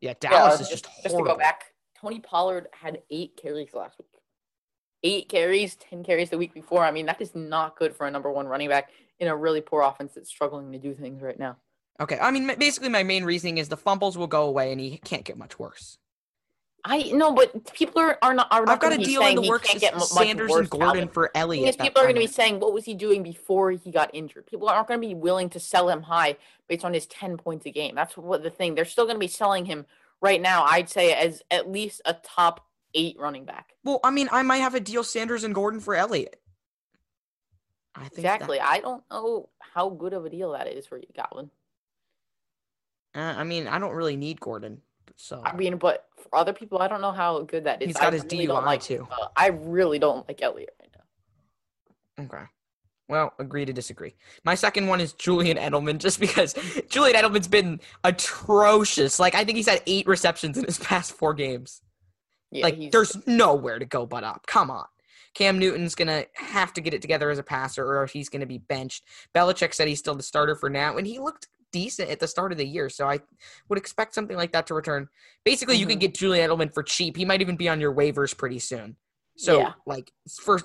yeah, 0.02 0.16
Dallas 0.20 0.60
is 0.60 0.70
just 0.70 0.88
just 1.04 1.16
to 1.16 1.24
go 1.24 1.38
back. 1.38 1.66
Tony 2.02 2.20
Pollard 2.20 2.68
had 2.74 3.00
eight 3.12 3.40
carries 3.40 3.76
last 3.76 4.00
week. 4.00 4.15
Eight 5.06 5.30
carries, 5.30 5.76
ten 5.76 6.04
carries 6.04 6.32
the 6.32 6.38
week 6.38 6.52
before. 6.54 6.84
I 6.84 6.90
mean, 6.90 7.06
that 7.06 7.22
is 7.22 7.36
not 7.36 7.78
good 7.78 7.96
for 7.96 8.08
a 8.08 8.12
number 8.12 8.32
one 8.32 8.48
running 8.48 8.70
back 8.70 8.90
in 9.20 9.28
a 9.28 9.36
really 9.36 9.62
poor 9.62 9.84
offense 9.84 10.16
that's 10.16 10.30
struggling 10.30 10.72
to 10.72 10.80
do 10.80 10.96
things 10.96 11.22
right 11.22 11.38
now. 11.38 11.58
Okay, 12.00 12.18
I 12.20 12.32
mean, 12.32 12.48
basically, 12.58 12.90
my 12.90 13.04
main 13.04 13.24
reasoning 13.24 13.60
is 13.60 13.70
the 13.70 13.78
fumbles 13.78 14.18
will 14.18 14.26
go 14.26 14.48
away, 14.48 14.72
and 14.72 14.82
he 14.82 14.98
can't 14.98 15.24
get 15.24 15.38
much 15.38 15.60
worse. 15.60 16.00
I 16.84 17.04
know, 17.12 17.34
but 17.34 17.74
people 17.74 18.02
are, 18.02 18.18
are 18.22 18.34
not. 18.34 18.48
Are 18.52 18.66
not 18.66 18.74
I've 18.74 18.80
got 18.80 18.94
a 18.94 18.98
deal 18.98 19.22
in 19.26 19.36
the 19.36 19.44
he 19.44 19.50
works. 19.50 19.70
can't 19.70 19.80
get 19.80 19.94
mu- 19.94 20.00
much 20.00 20.10
Sanders 20.10 20.54
and 20.54 20.70
Gordon 20.70 21.08
for 21.08 21.32
Elliott. 21.36 21.78
that 21.78 21.84
people 21.84 22.02
are 22.02 22.06
going 22.06 22.16
to 22.16 22.22
be 22.22 22.28
saying, 22.28 22.60
"What 22.60 22.74
was 22.74 22.86
he 22.86 22.94
doing 22.94 23.24
before 23.24 23.72
he 23.72 23.92
got 23.92 24.10
injured?" 24.14 24.46
People 24.46 24.70
aren't 24.70 24.88
going 24.88 25.02
to 25.02 25.08
be 25.08 25.14
willing 25.14 25.50
to 25.52 25.60
sell 25.60 25.88
him 25.90 26.02
high 26.02 26.38
based 26.68 26.84
on 26.84 26.94
his 26.94 27.06
ten 27.06 27.38
points 27.38 27.66
a 27.66 27.72
game. 27.72 27.96
That's 27.96 28.18
what 28.18 28.44
the 28.44 28.52
thing. 28.52 28.76
They're 28.76 28.86
still 28.86 29.06
going 29.06 29.16
to 29.16 29.20
be 29.20 29.28
selling 29.28 29.66
him 29.66 29.86
right 30.22 30.42
now. 30.42 30.64
I'd 30.64 30.90
say 30.90 31.14
as 31.14 31.42
at 31.50 31.72
least 31.72 32.02
a 32.06 32.14
top 32.14 32.65
eight 32.96 33.18
running 33.20 33.46
back. 33.46 33.74
Well, 33.84 34.00
I 34.04 34.10
mean, 34.10 34.28
I 34.32 34.42
might 34.42 34.58
have 34.58 34.74
a 34.76 34.80
deal 34.80 35.04
Sanders 35.04 35.44
and 35.44 35.54
Gordon 35.54 35.80
for 35.80 35.94
Elliott. 35.96 36.42
I 37.94 38.02
think 38.10 38.14
that- 38.24 38.36
Exactly. 38.36 38.60
I 38.60 38.80
don't 38.80 39.04
know 39.12 39.50
how 39.60 39.90
good 39.90 40.14
of 40.14 40.26
a 40.26 40.30
deal 40.30 40.52
that 40.54 40.68
is 40.68 40.86
for 40.88 40.98
you, 40.98 41.06
Goblin. 41.16 41.50
uh, 43.16 43.20
I 43.38 43.44
mean, 43.44 43.68
I 43.68 43.78
don't 43.80 43.94
really 43.94 44.16
need 44.18 44.40
Gordon, 44.42 44.82
so 45.16 45.42
I 45.46 45.56
mean, 45.56 45.78
but 45.78 46.08
for 46.18 46.36
other 46.36 46.54
people, 46.54 46.80
I 46.80 46.88
don't 46.88 47.02
know 47.02 47.12
how 47.14 47.42
good 47.44 47.64
that 47.66 47.82
is. 47.82 47.88
He's 47.88 47.96
got 47.98 48.08
I 48.14 48.18
his 48.18 48.24
really 48.24 48.48
DUI 48.48 48.66
like, 48.66 48.82
too. 48.82 49.08
uh, 49.12 49.28
I 49.36 49.48
really 49.48 50.00
don't 50.00 50.28
like 50.28 50.42
Elliott 50.42 50.76
right 50.80 50.90
now. 52.18 52.24
okay. 52.26 52.44
Well, 53.08 53.34
agree 53.38 53.66
to 53.66 53.72
disagree. 53.72 54.16
My 54.44 54.56
second 54.56 54.88
one 54.88 55.00
is 55.00 55.14
Julian 55.14 55.58
Edelman, 55.58 55.98
just 56.00 56.20
because 56.20 56.56
Julian 56.90 57.16
Edelman's 57.16 57.48
been 57.48 57.80
atrocious. 58.04 59.20
Like, 59.20 59.36
I 59.36 59.46
think 59.46 59.58
he's 59.58 59.68
had 59.70 59.84
eight 59.86 60.08
receptions 60.08 60.58
in 60.58 60.66
his 60.66 60.80
past 60.90 61.12
four 61.14 61.34
games. 61.36 61.82
Yeah, 62.56 62.64
like, 62.64 62.92
there's 62.92 63.16
nowhere 63.28 63.80
to 63.80 63.86
go 63.86 64.06
but 64.06 64.24
up. 64.24 64.46
Come 64.48 64.72
on. 64.72 64.86
Cam 65.34 65.60
Newton's 65.60 65.96
gonna 65.96 66.26
have 66.36 66.72
to 66.74 66.82
get 66.82 66.94
it 66.94 67.02
together 67.02 67.30
as 67.30 67.38
a 67.38 67.44
passer, 67.44 67.86
or 67.86 68.06
he's 68.06 68.30
gonna 68.30 68.46
be 68.46 68.60
benched. 68.60 69.04
Belichick 69.36 69.74
said 69.74 69.88
he's 69.90 70.00
still 70.00 70.16
the 70.16 70.24
starter 70.24 70.56
for 70.56 70.70
now, 70.70 70.98
and 70.98 71.06
he 71.06 71.20
looked 71.20 71.48
decent 71.72 72.10
at 72.10 72.22
the 72.22 72.28
start 72.28 72.54
of 72.54 72.58
the 72.58 72.66
year, 72.66 72.88
so 72.90 73.06
I 73.06 73.20
would 73.68 73.78
expect 73.78 74.14
something 74.14 74.38
like 74.38 74.54
that 74.54 74.68
to 74.68 74.74
return. 74.74 75.10
Basically, 75.44 75.76
you 75.76 75.86
can 75.86 76.00
get 76.00 76.14
Julian 76.16 76.50
Edelman 76.50 76.74
for 76.74 76.84
cheap. 76.84 77.18
He 77.18 77.26
might 77.26 77.42
even 77.42 77.58
be 77.58 77.68
on 77.68 77.82
your 77.82 77.94
waivers 77.94 78.38
pretty 78.38 78.60
soon. 78.60 78.96
So, 79.36 79.60
Yeah. 79.60 79.74
like, 79.86 80.14
for 80.42 80.62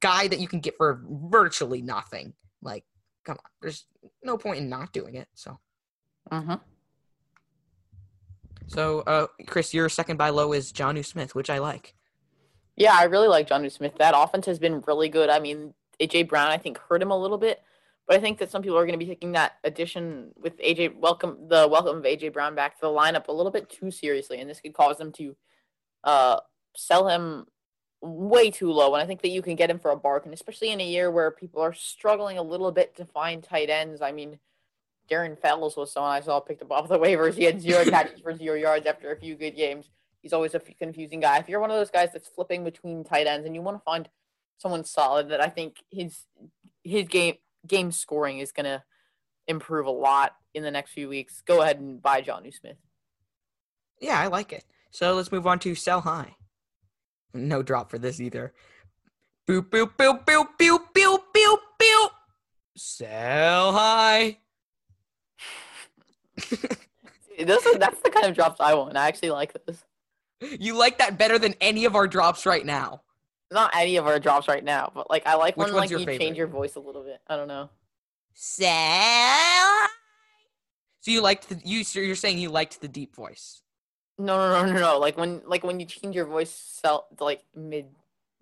guy 0.00 0.26
that 0.26 0.40
you 0.40 0.48
can 0.48 0.58
get 0.58 0.76
for 0.76 1.00
virtually 1.06 1.80
nothing, 1.80 2.34
like, 2.60 2.84
come 3.24 3.36
on, 3.36 3.50
there's 3.60 3.86
no 4.24 4.36
point 4.36 4.58
in 4.58 4.68
not 4.68 4.92
doing 4.92 5.14
it. 5.14 5.28
So, 5.34 5.60
Mhm. 6.32 6.60
So 8.72 9.00
uh, 9.00 9.26
Chris, 9.46 9.74
your 9.74 9.90
second 9.90 10.16
buy 10.16 10.30
low 10.30 10.54
is 10.54 10.72
Jonnu 10.72 11.04
Smith, 11.04 11.34
which 11.34 11.50
I 11.50 11.58
like. 11.58 11.94
Yeah, 12.76 12.96
I 12.96 13.04
really 13.04 13.28
like 13.28 13.48
Jonnu 13.48 13.70
Smith. 13.70 13.92
That 13.98 14.14
offense 14.16 14.46
has 14.46 14.58
been 14.58 14.80
really 14.86 15.10
good. 15.10 15.28
I 15.28 15.40
mean, 15.40 15.74
AJ 16.00 16.28
Brown, 16.28 16.50
I 16.50 16.56
think, 16.56 16.78
hurt 16.78 17.02
him 17.02 17.10
a 17.10 17.18
little 17.18 17.36
bit, 17.36 17.60
but 18.06 18.16
I 18.16 18.20
think 18.20 18.38
that 18.38 18.50
some 18.50 18.62
people 18.62 18.78
are 18.78 18.86
going 18.86 18.98
to 18.98 19.04
be 19.04 19.10
taking 19.10 19.32
that 19.32 19.56
addition 19.62 20.30
with 20.40 20.56
AJ 20.58 20.96
welcome 20.96 21.36
the 21.48 21.68
welcome 21.70 21.98
of 21.98 22.04
AJ 22.04 22.32
Brown 22.32 22.54
back 22.54 22.76
to 22.76 22.80
the 22.80 22.86
lineup 22.86 23.28
a 23.28 23.32
little 23.32 23.52
bit 23.52 23.68
too 23.68 23.90
seriously, 23.90 24.40
and 24.40 24.48
this 24.48 24.60
could 24.60 24.72
cause 24.72 24.96
them 24.96 25.12
to 25.12 25.36
uh, 26.04 26.40
sell 26.74 27.06
him 27.08 27.44
way 28.00 28.50
too 28.50 28.72
low. 28.72 28.94
And 28.94 29.02
I 29.02 29.06
think 29.06 29.20
that 29.20 29.28
you 29.28 29.42
can 29.42 29.54
get 29.54 29.70
him 29.70 29.78
for 29.78 29.90
a 29.90 29.96
bargain, 29.96 30.32
especially 30.32 30.70
in 30.70 30.80
a 30.80 30.88
year 30.88 31.10
where 31.10 31.30
people 31.30 31.60
are 31.60 31.74
struggling 31.74 32.38
a 32.38 32.42
little 32.42 32.72
bit 32.72 32.96
to 32.96 33.04
find 33.04 33.44
tight 33.44 33.68
ends. 33.68 34.00
I 34.00 34.12
mean. 34.12 34.38
Darren 35.12 35.38
Fells 35.38 35.76
was 35.76 35.92
someone 35.92 36.12
I 36.12 36.20
saw 36.20 36.40
picked 36.40 36.62
up 36.62 36.72
off 36.72 36.88
the 36.88 36.98
waivers. 36.98 37.34
He 37.34 37.44
had 37.44 37.60
zero 37.60 37.84
catches 37.90 38.20
for 38.20 38.34
zero 38.36 38.56
yards 38.56 38.86
after 38.86 39.12
a 39.12 39.16
few 39.16 39.34
good 39.36 39.56
games 39.56 39.90
he's 40.22 40.32
always 40.32 40.54
a 40.54 40.60
confusing 40.60 41.20
guy. 41.20 41.38
If 41.38 41.48
you're 41.48 41.60
one 41.60 41.70
of 41.70 41.76
those 41.76 41.90
guys 41.90 42.10
that's 42.12 42.28
flipping 42.28 42.64
between 42.64 43.04
tight 43.04 43.26
ends 43.26 43.44
and 43.44 43.54
you 43.54 43.60
want 43.60 43.76
to 43.76 43.82
find 43.84 44.08
someone 44.56 44.84
solid, 44.84 45.28
that 45.28 45.40
I 45.40 45.48
think 45.48 45.76
his 45.90 46.24
his 46.82 47.08
game 47.08 47.34
game 47.66 47.92
scoring 47.92 48.38
is 48.38 48.52
gonna 48.52 48.84
improve 49.46 49.86
a 49.86 49.90
lot 49.90 50.36
in 50.54 50.62
the 50.62 50.70
next 50.70 50.92
few 50.92 51.08
weeks. 51.08 51.42
Go 51.42 51.60
ahead 51.60 51.78
and 51.78 52.00
buy 52.00 52.22
Jonnu 52.22 52.54
Smith. 52.54 52.76
Yeah, 54.00 54.18
I 54.18 54.28
like 54.28 54.52
it. 54.52 54.64
So 54.90 55.14
let's 55.14 55.32
move 55.32 55.46
on 55.46 55.58
to 55.60 55.74
sell 55.74 56.00
high. 56.00 56.36
No 57.34 57.62
drop 57.62 57.90
for 57.90 57.98
this 57.98 58.20
either. 58.20 58.52
Boop 59.48 59.70
boop 59.70 59.96
boop 59.96 60.24
boop 60.24 60.48
boop 60.58 60.78
boop 60.94 61.18
boop 61.34 61.58
boop. 61.80 62.10
Sell 62.76 63.72
high. 63.72 64.38
This 67.38 67.64
is, 67.64 67.78
that's 67.78 67.98
the 68.02 68.10
kind 68.10 68.26
of 68.26 68.34
drops 68.34 68.60
I 68.60 68.74
want. 68.74 68.94
I 68.96 69.08
actually 69.08 69.30
like 69.30 69.54
this. 69.66 69.82
You 70.60 70.76
like 70.76 70.98
that 70.98 71.16
better 71.18 71.38
than 71.38 71.54
any 71.62 71.86
of 71.86 71.96
our 71.96 72.06
drops 72.06 72.44
right 72.44 72.64
now. 72.64 73.00
Not 73.50 73.70
any 73.74 73.96
of 73.96 74.06
our 74.06 74.18
drops 74.20 74.48
right 74.48 74.62
now, 74.62 74.92
but 74.94 75.08
like 75.08 75.26
I 75.26 75.34
like 75.36 75.56
Which 75.56 75.68
when 75.68 75.76
like 75.76 75.90
you 75.90 75.98
favorite? 75.98 76.18
change 76.18 76.36
your 76.36 76.46
voice 76.46 76.74
a 76.76 76.80
little 76.80 77.02
bit. 77.02 77.20
I 77.26 77.36
don't 77.36 77.48
know. 77.48 77.70
Sell. 78.34 79.88
So 81.00 81.10
you 81.10 81.20
liked 81.22 81.48
the 81.48 81.60
you 81.64 81.84
so 81.84 82.00
you're 82.00 82.14
saying 82.16 82.38
you 82.38 82.50
liked 82.50 82.80
the 82.80 82.88
deep 82.88 83.16
voice. 83.16 83.62
No, 84.18 84.36
no, 84.36 84.66
no, 84.66 84.72
no, 84.72 84.78
no. 84.78 84.98
Like 84.98 85.16
when 85.16 85.40
like 85.46 85.64
when 85.64 85.80
you 85.80 85.86
change 85.86 86.14
your 86.14 86.26
voice 86.26 86.50
sell 86.50 87.06
like 87.18 87.42
mid 87.56 87.86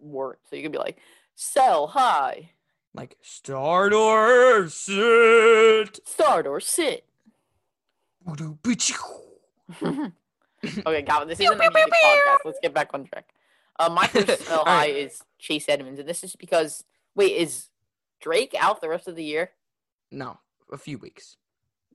word, 0.00 0.38
so 0.48 0.56
you 0.56 0.62
could 0.62 0.72
be 0.72 0.78
like 0.78 0.98
sell 1.36 1.86
high, 1.86 2.50
Like 2.92 3.16
start 3.22 3.92
or 3.92 4.68
sit. 4.68 6.00
start 6.06 6.46
or 6.46 6.60
sit. 6.60 7.04
All 8.30 8.36
okay, 9.82 11.02
Calvin, 11.02 11.26
this 11.26 11.40
isn't 11.40 11.52
a 11.52 11.58
music 11.58 11.92
podcast. 11.92 12.36
Let's 12.44 12.60
get 12.62 12.72
back 12.72 12.90
on 12.94 13.04
track. 13.04 13.34
Uh, 13.76 13.88
my 13.88 14.06
first 14.08 14.42
sell 14.42 14.64
high 14.64 14.86
right. 14.86 14.94
is 14.94 15.20
Chase 15.40 15.68
Edmonds, 15.68 15.98
and 15.98 16.08
this 16.08 16.22
is 16.22 16.36
because 16.36 16.84
wait, 17.16 17.32
is 17.32 17.70
Drake 18.20 18.54
out 18.56 18.80
the 18.80 18.88
rest 18.88 19.08
of 19.08 19.16
the 19.16 19.24
year? 19.24 19.50
No, 20.12 20.38
a 20.72 20.78
few 20.78 20.96
weeks. 20.98 21.38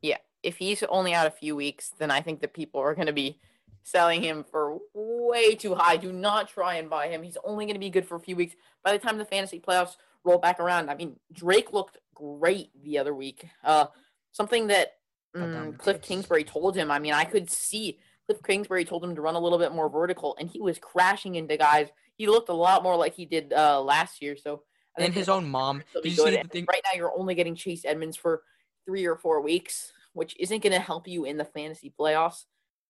Yeah, 0.01 0.17
if 0.43 0.57
he's 0.57 0.83
only 0.83 1.13
out 1.13 1.25
a 1.25 1.31
few 1.31 1.55
weeks, 1.55 1.93
then 1.97 2.11
I 2.11 2.19
think 2.19 2.41
that 2.41 2.53
people 2.53 2.81
are 2.81 2.95
going 2.95 3.07
to 3.07 3.13
be 3.13 3.39
selling 3.83 4.21
him 4.21 4.43
for 4.43 4.79
way 4.93 5.55
too 5.55 5.73
high. 5.73 5.95
Do 5.95 6.11
not 6.11 6.49
try 6.49 6.75
and 6.75 6.89
buy 6.89 7.07
him. 7.07 7.23
He's 7.23 7.37
only 7.45 7.65
going 7.65 7.75
to 7.75 7.79
be 7.79 7.89
good 7.89 8.05
for 8.05 8.15
a 8.15 8.19
few 8.19 8.35
weeks. 8.35 8.55
By 8.83 8.91
the 8.91 8.99
time 8.99 9.17
the 9.17 9.23
fantasy 9.23 9.61
playoffs 9.61 9.95
roll 10.25 10.39
back 10.39 10.59
around, 10.59 10.89
I 10.89 10.95
mean, 10.95 11.17
Drake 11.31 11.71
looked 11.71 11.97
great 12.13 12.71
the 12.83 12.97
other 12.97 13.15
week. 13.15 13.47
Uh, 13.63 13.85
something 14.33 14.67
that 14.67 14.95
Cut 14.95 14.95
down 14.95 15.04
mm, 15.35 15.77
Cliff. 15.77 16.01
Kingsbury 16.01 16.43
told 16.43 16.75
him. 16.75 16.91
I 16.91 16.99
mean, 16.99 17.13
I 17.13 17.25
could 17.25 17.49
see 17.49 17.99
Cliff 18.25 18.41
Kingsbury 18.43 18.85
told 18.85 19.03
him 19.03 19.15
to 19.15 19.21
run 19.21 19.35
a 19.35 19.39
little 19.39 19.59
bit 19.59 19.71
more 19.71 19.89
vertical, 19.89 20.35
and 20.39 20.49
he 20.49 20.61
was 20.61 20.79
crashing 20.79 21.35
into 21.35 21.57
guys. 21.57 21.89
He 22.17 22.27
looked 22.27 22.49
a 22.49 22.53
lot 22.53 22.83
more 22.83 22.95
like 22.95 23.13
he 23.13 23.25
did 23.25 23.53
uh, 23.53 23.81
last 23.81 24.21
year. 24.21 24.35
So, 24.37 24.63
I 24.97 25.03
And 25.03 25.13
his 25.13 25.29
own 25.29 25.49
mom. 25.49 25.83
Did 25.93 26.05
you 26.05 26.11
see 26.11 26.37
the 26.37 26.47
thing? 26.47 26.65
Right 26.69 26.81
now, 26.83 26.97
you're 26.97 27.17
only 27.17 27.35
getting 27.35 27.55
Chase 27.55 27.83
Edmonds 27.85 28.17
for 28.17 28.43
three 28.85 29.05
or 29.05 29.15
four 29.15 29.41
weeks, 29.41 29.91
which 30.13 30.35
isn't 30.39 30.63
going 30.63 30.73
to 30.73 30.79
help 30.79 31.07
you 31.07 31.25
in 31.25 31.37
the 31.37 31.45
fantasy 31.45 31.93
playoffs. 31.99 32.45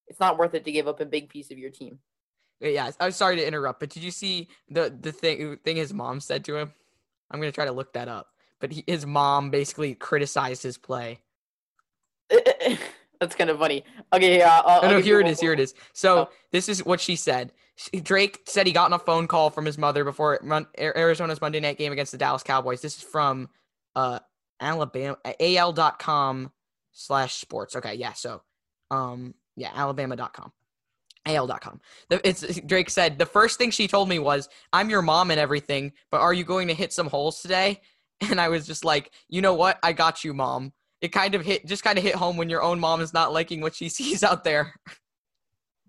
It's 0.08 0.20
not 0.20 0.38
worth 0.38 0.54
it 0.54 0.66
to 0.66 0.72
give 0.72 0.88
up 0.88 1.00
a 1.00 1.06
big 1.06 1.30
piece 1.30 1.52
of 1.52 1.58
your 1.58 1.72
team. 1.72 2.00
Yeah, 2.62 2.92
I'm 3.00 3.12
sorry 3.12 3.36
to 3.36 3.46
interrupt, 3.46 3.80
but 3.80 3.90
did 3.90 4.04
you 4.04 4.12
see 4.12 4.48
the 4.70 4.96
the 5.02 5.12
thing 5.12 5.58
thing 5.64 5.76
his 5.76 5.94
mom 5.94 6.20
said 6.20 6.46
to 6.46 6.56
him? 6.56 6.74
I'm 7.30 7.40
gonna 7.40 7.52
try 7.52 7.66
to 7.66 7.72
look 7.72 7.94
that 7.94 8.08
up. 8.08 8.28
But 8.62 8.72
he, 8.72 8.84
his 8.88 9.06
mom 9.06 9.50
basically 9.50 9.94
criticized 9.96 10.64
his 10.64 10.78
play. 10.78 11.20
That's 13.20 13.36
kind 13.36 13.50
of 13.50 13.58
funny. 13.60 13.84
Okay, 14.14 14.38
yeah. 14.40 14.80
No, 14.84 15.00
here 15.00 15.20
it 15.22 15.28
is. 15.28 15.40
Here 15.40 15.54
it 15.54 15.60
is. 15.60 15.74
So 15.94 16.18
Oh. 16.20 16.30
this 16.52 16.68
is 16.68 16.84
what 16.86 17.00
she 17.00 17.16
said. 17.16 17.54
She- 17.76 18.00
Drake 18.02 18.42
said 18.46 18.68
he 18.68 18.74
got 18.74 18.86
on 18.86 18.94
a 18.94 19.00
phone 19.00 19.28
call 19.28 19.50
from 19.50 19.66
his 19.66 19.78
mother 19.78 20.04
before 20.04 20.40
Arizona's 20.78 21.40
Monday 21.42 21.60
night 21.60 21.78
game 21.78 21.92
against 21.92 22.12
the 22.12 22.18
Dallas 22.18 22.44
Cowboys. 22.44 22.82
This 22.82 22.98
is 22.98 23.04
from 23.04 23.50
uh 23.96 24.20
Alabama 24.60 25.18
al.com 25.40 26.52
slash 26.92 27.36
sports. 27.36 27.76
Okay, 27.76 27.96
yeah. 27.96 28.14
So 28.14 28.42
um 28.92 29.34
yeah, 29.56 29.72
alabama.com. 29.74 30.52
al.com. 31.26 31.80
The- 32.10 32.28
It's 32.28 32.60
Drake 32.62 32.90
said 32.90 33.18
the 33.18 33.26
first 33.26 33.58
thing 33.58 33.72
she 33.72 33.88
told 33.88 34.10
me 34.10 34.20
was, 34.20 34.50
"I'm 34.74 34.90
your 34.90 35.02
mom 35.02 35.32
and 35.32 35.40
everything, 35.40 35.94
but 36.12 36.20
are 36.22 36.34
you 36.34 36.44
going 36.44 36.68
to 36.68 36.74
hit 36.74 36.92
some 36.94 37.08
holes 37.08 37.42
today?" 37.42 37.82
And 38.30 38.40
I 38.40 38.48
was 38.50 38.66
just 38.66 38.86
like, 38.86 39.12
"You 39.30 39.42
know 39.42 39.54
what? 39.56 39.78
I 39.84 39.92
got 39.94 40.24
you, 40.24 40.34
mom." 40.34 40.72
It 41.02 41.10
kind 41.10 41.36
of 41.36 41.46
hit 41.46 41.66
just 41.66 41.84
kind 41.84 41.98
of 41.98 42.04
hit 42.04 42.16
home 42.16 42.38
when 42.38 42.50
your 42.50 42.64
own 42.64 42.80
mom 42.80 43.02
is 43.02 43.14
not 43.14 43.34
liking 43.34 43.62
what 43.62 43.76
she 43.76 43.90
sees 43.98 44.24
out 44.24 44.44
there. 44.44 44.74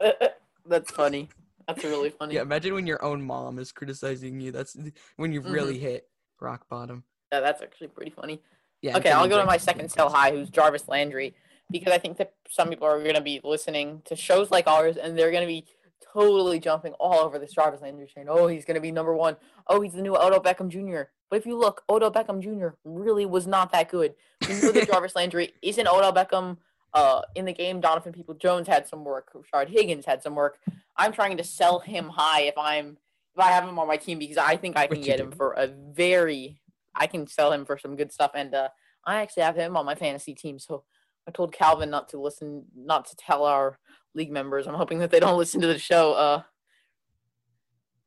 That's 0.67 0.91
funny. 0.91 1.29
That's 1.67 1.83
really 1.83 2.11
funny. 2.11 2.35
Yeah, 2.35 2.43
imagine 2.43 2.75
when 2.75 2.87
your 2.87 3.05
own 3.05 3.23
mom 3.23 3.59
is 3.59 3.73
criticizing 3.73 4.41
you. 4.41 4.53
That's 4.53 4.77
when 5.17 5.33
you've 5.33 5.51
really 5.51 5.75
mm-hmm. 5.75 5.87
hit 5.87 6.09
rock 6.41 6.69
bottom. 6.69 7.05
Yeah, 7.33 7.41
that's 7.41 7.61
actually 7.61 7.89
pretty 7.89 8.13
funny. 8.13 8.41
Yeah. 8.83 8.97
Okay, 8.99 9.11
I'll 9.11 9.27
go 9.27 9.39
to 9.39 9.45
my 9.45 9.57
second 9.57 9.91
sell 9.91 10.09
high, 10.09 10.31
who's 10.31 10.49
Jarvis 10.49 10.87
Landry, 10.87 11.35
because 11.71 11.93
I 11.93 11.99
think 11.99 12.19
that 12.19 12.35
some 12.49 12.69
people 12.69 12.87
are 12.87 13.03
going 13.03 13.17
to 13.17 13.21
be 13.21 13.41
listening 13.43 14.03
to 14.05 14.15
shows 14.15 14.53
like 14.53 14.69
ours, 14.69 14.97
and 14.97 15.19
they're 15.19 15.33
going 15.33 15.43
to 15.43 15.49
be 15.49 15.65
totally 16.13 16.59
jumping 16.59 16.93
all 16.95 17.21
over 17.21 17.39
this 17.39 17.53
Jarvis 17.53 17.81
Landry 17.81 18.07
train. 18.07 18.27
Oh, 18.29 18.47
he's 18.47 18.65
going 18.65 18.77
to 18.77 18.81
be 18.81 18.93
number 18.93 19.15
one. 19.15 19.37
Oh, 19.67 19.81
he's 19.81 19.93
the 19.93 20.03
new 20.03 20.17
Odell 20.17 20.41
Beckham 20.41 20.69
Jr. 20.69 21.11
But 21.31 21.39
if 21.39 21.47
you 21.47 21.57
look, 21.59 21.83
Odell 21.89 22.13
Beckham 22.13 22.41
Jr. 22.41 22.77
really 22.85 23.27
was 23.27 23.47
not 23.47 23.73
that 23.73 23.91
good. 23.91 24.15
We 24.49 24.61
know 24.61 24.73
that 24.73 24.87
Jarvis 24.91 25.17
Landry 25.17 25.53
isn't 25.63 25.89
Odell 25.89 26.13
Beckham. 26.13 26.59
Uh, 26.95 27.21
in 27.35 27.45
the 27.45 27.53
game, 27.53 27.81
Donovan 27.81 28.13
People 28.13 28.35
Jones 28.35 28.67
had 28.67 28.89
some 28.89 29.05
work. 29.05 29.31
Rashard 29.35 29.69
Higgins 29.69 30.07
had 30.07 30.23
some 30.23 30.35
work. 30.35 30.59
I'm 30.97 31.13
trying 31.13 31.37
to 31.37 31.45
sell 31.45 31.79
him 31.81 32.09
high 32.09 32.43
if 32.43 32.57
I'm 32.57 32.97
if 33.35 33.45
I 33.45 33.51
have 33.51 33.65
him 33.65 33.79
on 33.79 33.87
my 33.87 33.99
team 33.99 34.19
because 34.19 34.39
I 34.39 34.57
think 34.57 34.79
I 34.79 34.87
can 34.87 35.03
get 35.03 35.21
him 35.21 35.31
for 35.31 35.53
a 35.53 35.67
very 35.67 36.59
I 36.95 37.07
can 37.07 37.27
sell 37.27 37.53
him 37.53 37.67
for 37.67 37.77
some 37.77 37.97
good 37.97 38.13
stuff 38.13 38.31
and 38.35 38.55
uh 38.55 38.69
I 39.05 39.17
actually 39.17 39.43
have 39.43 39.57
him 39.57 39.77
on 39.77 39.85
my 39.85 39.95
fantasy 39.95 40.35
team 40.35 40.59
so 40.59 40.85
I 41.29 41.33
told 41.33 41.53
Calvin 41.53 41.91
not 41.91 42.09
to 42.11 42.19
listen 42.19 42.65
not 42.75 43.05
to 43.07 43.17
tell 43.17 43.45
our 43.45 43.79
league 44.17 44.33
members. 44.33 44.67
I'm 44.67 44.75
hoping 44.75 44.99
that 44.99 45.11
they 45.11 45.21
don't 45.21 45.39
listen 45.43 45.61
to 45.61 45.67
the 45.69 45.79
show 45.79 46.15
uh 46.15 46.43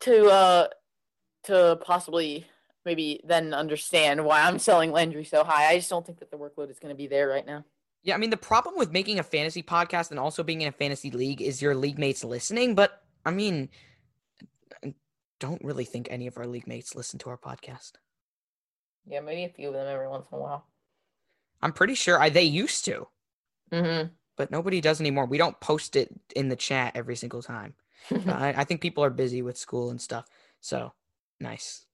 to 0.01 0.25
uh 0.27 0.67
to 1.43 1.79
possibly 1.81 2.45
maybe 2.85 3.21
then 3.25 3.53
understand 3.53 4.23
why 4.25 4.41
I'm 4.41 4.59
selling 4.59 4.91
Landry 4.91 5.23
so 5.23 5.43
high. 5.43 5.67
I 5.69 5.77
just 5.77 5.89
don't 5.89 6.05
think 6.05 6.19
that 6.19 6.31
the 6.31 6.37
workload 6.37 6.69
is 6.71 6.79
going 6.79 6.93
to 6.93 6.97
be 6.97 7.07
there 7.07 7.27
right 7.27 7.45
now. 7.45 7.63
Yeah, 8.03 8.15
I 8.15 8.17
mean 8.17 8.29
the 8.29 8.37
problem 8.37 8.75
with 8.77 8.91
making 8.91 9.19
a 9.19 9.23
fantasy 9.23 9.61
podcast 9.61 10.11
and 10.11 10.19
also 10.19 10.43
being 10.43 10.61
in 10.61 10.67
a 10.67 10.71
fantasy 10.73 11.11
league 11.11 11.41
is 11.41 11.61
your 11.61 11.75
league 11.75 11.99
mates 11.99 12.23
listening. 12.23 12.75
But 12.75 13.03
I 13.25 13.31
mean, 13.31 13.69
I 14.83 14.93
don't 15.39 15.63
really 15.63 15.85
think 15.85 16.07
any 16.09 16.27
of 16.27 16.37
our 16.37 16.47
league 16.47 16.67
mates 16.67 16.95
listen 16.95 17.19
to 17.19 17.29
our 17.29 17.37
podcast. 17.37 17.93
yeah 19.05 19.19
maybe 19.19 19.43
a 19.43 19.49
few 19.49 19.67
of 19.67 19.73
them 19.73 19.87
every 19.87 20.07
once 20.07 20.27
in 20.31 20.37
a 20.37 20.41
while. 20.41 20.65
I'm 21.61 21.73
pretty 21.73 21.95
sure 21.95 22.17
I, 22.21 22.29
they 22.29 22.43
used 22.43 22.85
to, 22.85 23.07
mhm 23.71 24.11
but 24.39 24.49
nobody 24.51 24.79
does 24.79 25.01
anymore. 25.01 25.25
We 25.25 25.37
don't 25.37 25.59
post 25.59 25.97
it 25.97 26.09
in 26.33 26.47
the 26.47 26.55
chat 26.55 26.93
every 26.95 27.17
single 27.17 27.43
time. 27.43 27.73
Uh, 28.09 28.19
I, 28.27 28.53
I 28.59 28.63
think 28.63 28.79
people 28.79 29.03
are 29.03 29.09
busy 29.09 29.41
with 29.41 29.57
school 29.57 29.89
and 29.89 29.99
stuff. 29.99 30.27
So 30.61 30.93
nice. 31.41 31.85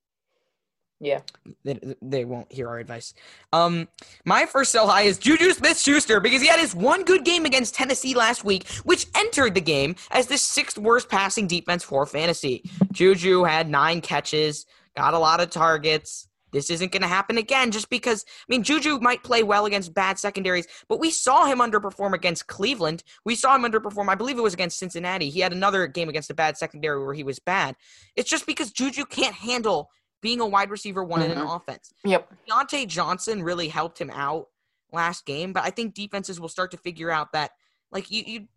yeah 1.00 1.22
they, 1.64 1.80
they 2.04 2.24
won't 2.24 2.52
hear 2.52 2.68
our 2.70 2.78
advice. 2.78 3.16
Um, 3.52 3.88
my 4.26 4.46
first 4.46 4.72
sell 4.72 4.88
high 4.88 5.02
is 5.02 5.18
Juju 5.18 5.54
Smith 5.54 5.80
Schuster 5.80 6.20
because 6.20 6.40
he 6.40 6.48
had 6.48 6.60
his 6.60 6.76
one 6.76 7.04
good 7.04 7.26
game 7.26 7.46
against 7.46 7.74
Tennessee 7.74 8.14
last 8.14 8.44
week, 8.44 8.68
which 8.84 9.08
entered 9.16 9.56
the 9.56 9.62
game 9.62 9.96
as 10.12 10.28
the 10.28 10.38
sixth 10.38 10.78
worst 10.78 11.10
passing 11.10 11.48
defense 11.48 11.84
for 11.84 12.06
fantasy. 12.06 12.64
Juju 12.92 13.44
had 13.44 13.72
nine 13.72 14.02
catches, 14.02 14.68
got 14.96 15.16
a 15.16 15.20
lot 15.20 15.42
of 15.42 15.50
targets. 15.50 16.28
This 16.56 16.70
isn't 16.70 16.94
going 16.94 17.02
to 17.02 17.08
happen 17.08 17.38
again 17.38 17.70
just 17.70 17.90
because, 17.90 18.24
I 18.28 18.46
mean, 18.48 18.64
Juju 18.64 19.00
might 19.02 19.24
play 19.24 19.44
well 19.44 19.66
against 19.66 19.94
bad 19.94 20.18
secondaries, 20.18 20.68
but 20.88 21.00
we 21.00 21.12
saw 21.12 21.46
him 21.46 21.60
underperform 21.60 22.14
against 22.14 22.48
Cleveland. 22.48 23.04
We 23.26 23.36
saw 23.36 23.56
him 23.56 23.70
underperform, 23.70 24.08
I 24.08 24.16
believe 24.16 24.38
it 24.38 24.42
was 24.42 24.54
against 24.54 24.80
Cincinnati. 24.80 25.30
He 25.30 25.42
had 25.42 25.52
another 25.52 25.86
game 25.86 26.08
against 26.08 26.32
a 26.32 26.34
bad 26.34 26.56
secondary 26.56 27.04
where 27.04 27.14
he 27.14 27.24
was 27.24 27.40
bad. 27.40 27.76
It's 28.16 28.30
just 28.30 28.46
because 28.46 28.72
Juju 28.72 29.04
can't 29.06 29.36
handle 29.36 29.90
being 30.22 30.40
a 30.40 30.48
wide 30.48 30.70
receiver 30.70 31.04
one 31.04 31.22
in 31.22 31.32
an 31.32 31.38
mm-hmm. 31.38 31.48
offense. 31.48 31.92
yep 32.06 32.32
Diontae 32.50 32.88
Johnson 32.88 33.44
really 33.44 33.68
helped 33.68 34.00
him 34.00 34.10
out 34.10 34.48
last 34.94 35.26
game, 35.26 35.52
but 35.52 35.64
I 35.64 35.72
think 35.72 35.94
defenses 35.94 36.40
will 36.40 36.48
start 36.48 36.72
to 36.72 36.78
figure 36.78 37.12
out 37.12 37.34
that, 37.34 37.52
like 37.92 38.10
you, 38.10 38.24
you, 38.26 38.48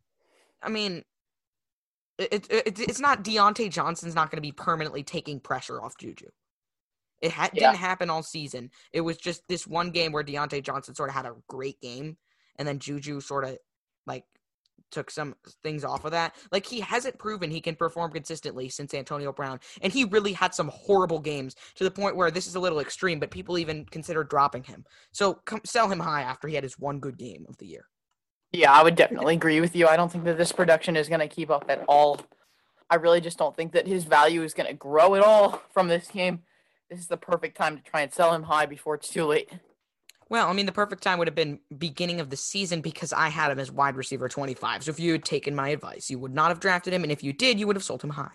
I 0.63 0.69
mean, 0.69 1.03
it, 2.17 2.47
it, 2.49 2.79
it's 2.81 3.01
not 3.01 3.25
Diontae 3.25 3.71
Johnson's 3.71 4.15
not 4.15 4.31
going 4.31 4.39
to 4.39 4.47
be 4.47 4.53
permanently 4.53 5.03
taking 5.03 5.41
pressure 5.41 5.83
off 5.83 5.97
Juju. 5.99 6.29
It 7.21 7.33
ha- 7.33 7.51
Yeah. 7.53 7.73
didn't 7.73 7.81
happen 7.81 8.11
all 8.11 8.23
season. 8.23 8.71
It 8.93 9.01
was 9.01 9.17
just 9.17 9.43
this 9.49 9.67
one 9.67 9.91
game 9.91 10.13
where 10.13 10.25
Diontae 10.25 10.63
Johnson 10.63 10.95
sort 10.95 11.09
of 11.11 11.15
had 11.15 11.27
a 11.27 11.35
great 11.49 11.81
game, 11.81 12.17
and 12.57 12.67
then 12.67 12.79
Juju 12.79 13.21
sort 13.21 13.45
of 13.45 13.59
like 14.07 14.25
took 14.91 15.11
some 15.11 15.35
things 15.63 15.85
off 15.85 16.05
of 16.05 16.13
that. 16.13 16.35
Like 16.51 16.65
he 16.65 16.81
hasn't 16.81 17.19
proven 17.19 17.51
he 17.51 17.61
can 17.61 17.75
perform 17.77 18.11
consistently 18.13 18.69
since 18.69 18.95
Antonio 18.95 19.33
Brown, 19.33 19.61
and 19.83 19.93
he 19.93 20.05
really 20.05 20.33
had 20.33 20.55
some 20.55 20.69
horrible 20.69 21.19
games 21.19 21.57
to 21.75 21.85
the 21.85 21.91
point 21.91 22.17
where 22.17 22.31
this 22.31 22.47
is 22.47 22.55
a 22.55 22.61
little 22.61 22.81
extreme, 22.81 23.19
but 23.21 23.31
people 23.31 23.59
even 23.59 23.85
consider 23.87 24.25
dropping 24.25 24.63
him. 24.63 24.85
So 25.13 25.35
come, 25.45 25.61
sell 25.65 25.91
him 25.91 26.01
high 26.01 26.23
after 26.23 26.49
he 26.49 26.55
had 26.55 26.65
his 26.65 26.79
one 26.79 27.01
good 27.01 27.19
game 27.19 27.45
of 27.49 27.57
the 27.59 27.67
year. 27.67 27.87
Yeah, 28.53 28.73
I 28.73 28.83
would 28.83 28.95
definitely 28.95 29.35
agree 29.35 29.61
with 29.61 29.77
you. 29.77 29.87
I 29.89 29.97
don't 29.97 30.11
think 30.11 30.25
that 30.25 30.39
this 30.39 30.53
production 30.53 30.97
is 30.97 31.09
going 31.09 31.21
to 31.21 31.29
keep 31.29 31.51
up 31.51 31.67
at 31.69 31.85
all. 31.87 32.19
I 32.89 32.95
really 32.95 33.21
just 33.21 33.37
don't 33.37 33.55
think 33.55 33.73
that 33.73 33.87
his 33.87 34.05
value 34.05 34.43
is 34.43 34.55
going 34.55 34.69
to 34.69 34.73
grow 34.75 35.15
at 35.17 35.23
all 35.23 35.61
from 35.75 35.89
this 35.89 36.09
game. 36.09 36.45
This 36.90 37.01
is 37.01 37.07
the 37.07 37.16
perfect 37.16 37.57
time 37.57 37.77
to 37.77 37.83
try 37.83 38.01
and 38.01 38.12
sell 38.12 38.33
him 38.33 38.44
high 38.44 38.66
before 38.66 38.94
it's 38.94 39.09
too 39.09 39.24
late. 39.27 39.51
Well, 40.31 40.48
I 40.48 40.53
mean, 40.53 40.66
the 40.66 40.72
perfect 40.72 41.03
time 41.03 41.18
would 41.18 41.29
have 41.29 41.35
been 41.35 41.61
beginning 41.77 42.20
of 42.20 42.31
the 42.31 42.37
season 42.37 42.81
because 42.81 43.12
I 43.12 43.29
had 43.29 43.51
him 43.51 43.59
as 43.59 43.70
wide 43.70 43.96
receiver 43.96 44.29
25. 44.29 44.85
So 44.85 44.90
if 44.90 45.01
you 45.01 45.12
had 45.12 45.24
taken 45.24 45.55
my 45.55 45.70
advice, 45.70 46.11
you 46.11 46.18
would 46.18 46.35
not 46.35 46.48
have 46.48 46.61
drafted 46.61 46.92
him, 46.92 47.03
and 47.03 47.12
if 47.12 47.22
you 47.22 47.33
did, 47.33 47.59
you 47.59 47.66
would 47.66 47.77
have 47.77 47.85
sold 47.85 48.03
him 48.03 48.11
high. 48.11 48.33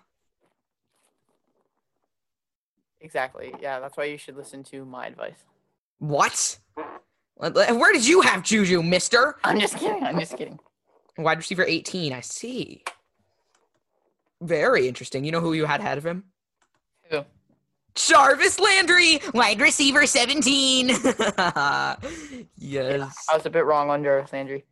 Exactly. 2.99 3.53
Yeah, 3.61 3.79
that's 3.79 3.97
why 3.97 4.05
you 4.05 4.17
should 4.17 4.37
listen 4.37 4.63
to 4.65 4.85
my 4.85 5.07
advice. 5.07 5.43
What? 5.99 6.57
Where 7.35 7.93
did 7.93 8.07
you 8.07 8.21
have 8.21 8.43
Juju, 8.43 8.81
mister? 8.81 9.37
I'm 9.43 9.59
just 9.59 9.77
kidding. 9.77 10.03
I'm 10.03 10.19
just 10.19 10.37
kidding. 10.37 10.59
Wide 11.17 11.37
receiver 11.37 11.63
18, 11.63 12.13
I 12.13 12.21
see. 12.21 12.83
Very 14.41 14.87
interesting. 14.87 15.25
You 15.25 15.31
know 15.31 15.41
who 15.41 15.53
you 15.53 15.65
had 15.65 15.79
ahead 15.79 15.97
of 15.97 16.05
him? 16.05 16.23
Jarvis 17.95 18.59
Landry, 18.59 19.19
wide 19.33 19.61
receiver 19.61 20.05
17. 20.05 20.89
yes. 22.57 23.25
I 23.29 23.35
was 23.35 23.45
a 23.45 23.49
bit 23.49 23.65
wrong 23.65 23.89
on 23.89 24.03
Jarvis 24.03 24.33
Landry. 24.33 24.65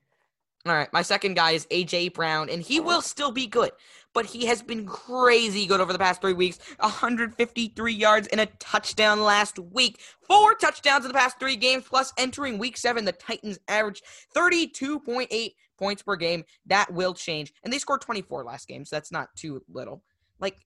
All 0.65 0.73
right, 0.73 0.93
my 0.93 1.01
second 1.01 1.33
guy 1.33 1.51
is 1.51 1.65
AJ 1.67 2.13
Brown, 2.13 2.47
and 2.47 2.61
he 2.61 2.79
will 2.79 3.01
still 3.01 3.31
be 3.31 3.47
good, 3.47 3.71
but 4.13 4.27
he 4.27 4.45
has 4.45 4.61
been 4.61 4.85
crazy 4.85 5.65
good 5.65 5.81
over 5.81 5.91
the 5.91 5.97
past 5.97 6.21
three 6.21 6.33
weeks. 6.33 6.59
153 6.79 7.93
yards 7.93 8.27
and 8.27 8.41
a 8.41 8.45
touchdown 8.59 9.21
last 9.21 9.57
week, 9.57 9.99
four 10.21 10.53
touchdowns 10.53 11.03
in 11.03 11.09
the 11.09 11.17
past 11.17 11.39
three 11.39 11.55
games. 11.55 11.85
Plus, 11.89 12.13
entering 12.15 12.59
week 12.59 12.77
seven, 12.77 13.05
the 13.05 13.11
Titans 13.11 13.57
averaged 13.67 14.03
32.8 14.35 15.53
points 15.79 16.03
per 16.03 16.15
game. 16.15 16.43
That 16.67 16.93
will 16.93 17.15
change, 17.15 17.51
and 17.63 17.73
they 17.73 17.79
scored 17.79 18.01
24 18.01 18.43
last 18.43 18.67
game, 18.67 18.85
so 18.85 18.95
that's 18.95 19.11
not 19.11 19.29
too 19.35 19.63
little. 19.67 20.03
Like 20.39 20.57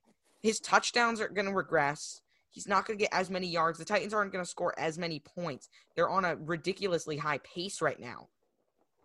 his 0.41 0.60
touchdowns 0.60 1.22
are 1.22 1.30
going 1.30 1.48
to 1.48 1.54
regress. 1.54 2.22
He's 2.56 2.68
not 2.68 2.88
going 2.88 2.98
to 2.98 3.04
get 3.04 3.13
as 3.13 3.30
many 3.30 3.48
yards. 3.48 3.78
The 3.78 3.84
Titans 3.84 4.13
aren't 4.13 4.32
going 4.32 4.44
to 4.44 4.50
score 4.50 4.74
as 4.80 4.98
many 4.98 5.20
points. 5.20 5.68
They're 5.94 6.10
on 6.10 6.24
a 6.24 6.38
ridiculously 6.38 7.18
high 7.18 7.39
pace 7.39 7.82
right 7.82 8.00
now. 8.00 8.30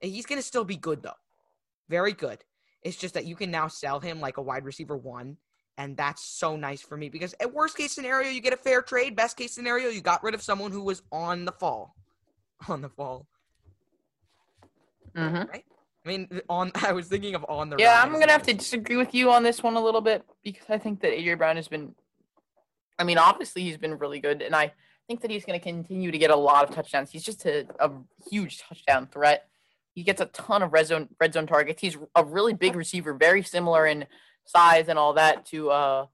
He's 0.00 0.24
going 0.24 0.40
to 0.40 0.46
still 0.46 0.62
be 0.62 0.76
good, 0.76 1.02
though. 1.02 1.18
Very 1.88 2.12
good. 2.12 2.44
It's 2.82 2.96
just 2.96 3.14
that 3.14 3.26
you 3.26 3.34
can 3.34 3.50
now 3.50 3.66
sell 3.66 3.98
him 3.98 4.20
like 4.20 4.36
a 4.36 4.42
wide 4.42 4.64
receiver 4.64 4.96
one. 4.96 5.36
And 5.76 5.96
that's 5.96 6.24
so 6.24 6.54
nice 6.54 6.80
for 6.80 6.96
me 6.96 7.08
because 7.08 7.34
at 7.40 7.52
worst 7.52 7.76
case 7.76 7.92
scenario, 7.92 8.30
you 8.30 8.40
get 8.40 8.52
a 8.52 8.56
fair 8.56 8.82
trade. 8.82 9.16
Best 9.16 9.36
case 9.36 9.52
scenario, 9.52 9.88
you 9.88 10.00
got 10.00 10.22
rid 10.22 10.34
of 10.34 10.42
someone 10.42 10.70
who 10.70 10.84
was 10.84 11.02
on 11.10 11.44
the 11.44 11.52
fall. 11.52 11.96
On 12.68 12.82
the 12.82 12.90
fall. 12.90 13.26
Mm-hmm. 15.16 15.50
Right? 15.50 15.64
I 16.04 16.08
mean, 16.08 16.40
on. 16.48 16.72
I 16.86 16.92
was 16.92 17.08
thinking 17.08 17.34
of 17.34 17.44
on 17.48 17.70
the. 17.70 17.76
Yeah, 17.78 17.96
rise. 17.96 18.06
I'm 18.06 18.20
gonna 18.20 18.32
have 18.32 18.42
to 18.44 18.54
disagree 18.54 18.96
with 18.96 19.14
you 19.14 19.30
on 19.30 19.42
this 19.42 19.62
one 19.62 19.76
a 19.76 19.80
little 19.80 20.00
bit 20.00 20.24
because 20.42 20.66
I 20.68 20.78
think 20.78 21.00
that 21.00 21.12
AJ 21.12 21.38
Brown 21.38 21.56
has 21.56 21.68
been. 21.68 21.94
I 23.00 23.04
mean, 23.04 23.16
obviously 23.16 23.62
he's 23.62 23.78
been 23.78 23.96
really 23.96 24.20
good, 24.20 24.42
and 24.42 24.54
I 24.54 24.72
think 25.08 25.22
that 25.22 25.30
he's 25.30 25.46
going 25.46 25.58
to 25.58 25.64
continue 25.64 26.10
to 26.10 26.18
get 26.18 26.30
a 26.30 26.36
lot 26.36 26.68
of 26.68 26.74
touchdowns. 26.74 27.10
He's 27.10 27.24
just 27.24 27.46
a, 27.46 27.66
a 27.78 27.90
huge 28.30 28.60
touchdown 28.60 29.08
threat. 29.10 29.48
He 29.94 30.02
gets 30.02 30.20
a 30.20 30.26
ton 30.26 30.62
of 30.62 30.72
red 30.72 30.86
zone 30.86 31.08
red 31.18 31.32
zone 31.32 31.46
targets. 31.46 31.80
He's 31.80 31.96
a 32.14 32.24
really 32.24 32.52
big 32.52 32.76
receiver, 32.76 33.14
very 33.14 33.42
similar 33.42 33.86
in 33.86 34.06
size 34.44 34.88
and 34.88 34.98
all 34.98 35.14
that 35.14 35.46
to 35.46 35.70
uh, 35.70 36.06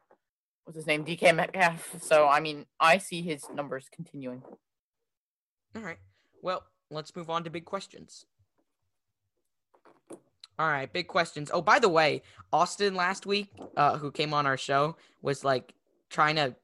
what's 0.64 0.76
his 0.76 0.86
name, 0.86 1.04
DK 1.04 1.34
Metcalf. 1.34 1.96
So 2.00 2.28
I 2.28 2.38
mean, 2.38 2.66
I 2.78 2.98
see 2.98 3.20
his 3.20 3.44
numbers 3.52 3.88
continuing. 3.92 4.42
All 5.74 5.82
right. 5.82 5.98
Well, 6.40 6.62
let's 6.90 7.14
move 7.16 7.30
on 7.30 7.42
to 7.44 7.50
big 7.50 7.64
questions. 7.64 8.26
All 10.58 10.68
right, 10.68 10.90
big 10.90 11.06
questions. 11.06 11.50
Oh, 11.52 11.60
by 11.60 11.78
the 11.78 11.88
way, 11.88 12.22
Austin 12.50 12.94
last 12.94 13.26
week, 13.26 13.48
uh, 13.76 13.98
who 13.98 14.10
came 14.10 14.32
on 14.32 14.46
our 14.46 14.56
show, 14.56 14.96
was 15.20 15.44
like 15.44 15.74
trying 16.08 16.36
to 16.36 16.54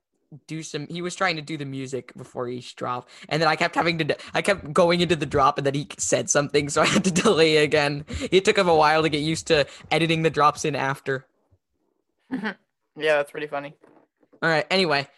do 0.46 0.62
some. 0.62 0.86
He 0.88 1.02
was 1.02 1.14
trying 1.14 1.36
to 1.36 1.42
do 1.42 1.56
the 1.56 1.64
music 1.64 2.12
before 2.16 2.48
each 2.48 2.76
drop, 2.76 3.08
and 3.28 3.40
then 3.40 3.48
I 3.48 3.56
kept 3.56 3.74
having 3.74 3.98
to. 3.98 4.16
I 4.34 4.42
kept 4.42 4.72
going 4.72 5.00
into 5.00 5.16
the 5.16 5.26
drop, 5.26 5.58
and 5.58 5.66
then 5.66 5.74
he 5.74 5.88
said 5.98 6.30
something, 6.30 6.68
so 6.68 6.82
I 6.82 6.86
had 6.86 7.04
to 7.04 7.10
delay 7.22 7.58
again. 7.58 8.04
It 8.30 8.44
took 8.44 8.58
him 8.58 8.68
a 8.68 8.74
while 8.74 9.02
to 9.02 9.08
get 9.08 9.22
used 9.22 9.46
to 9.48 9.66
editing 9.90 10.22
the 10.22 10.30
drops 10.30 10.64
in 10.64 10.74
after. 10.74 11.26
yeah, 12.30 12.54
that's 12.96 13.30
pretty 13.30 13.46
funny. 13.46 13.74
All 14.42 14.48
right. 14.48 14.66
Anyway. 14.70 15.08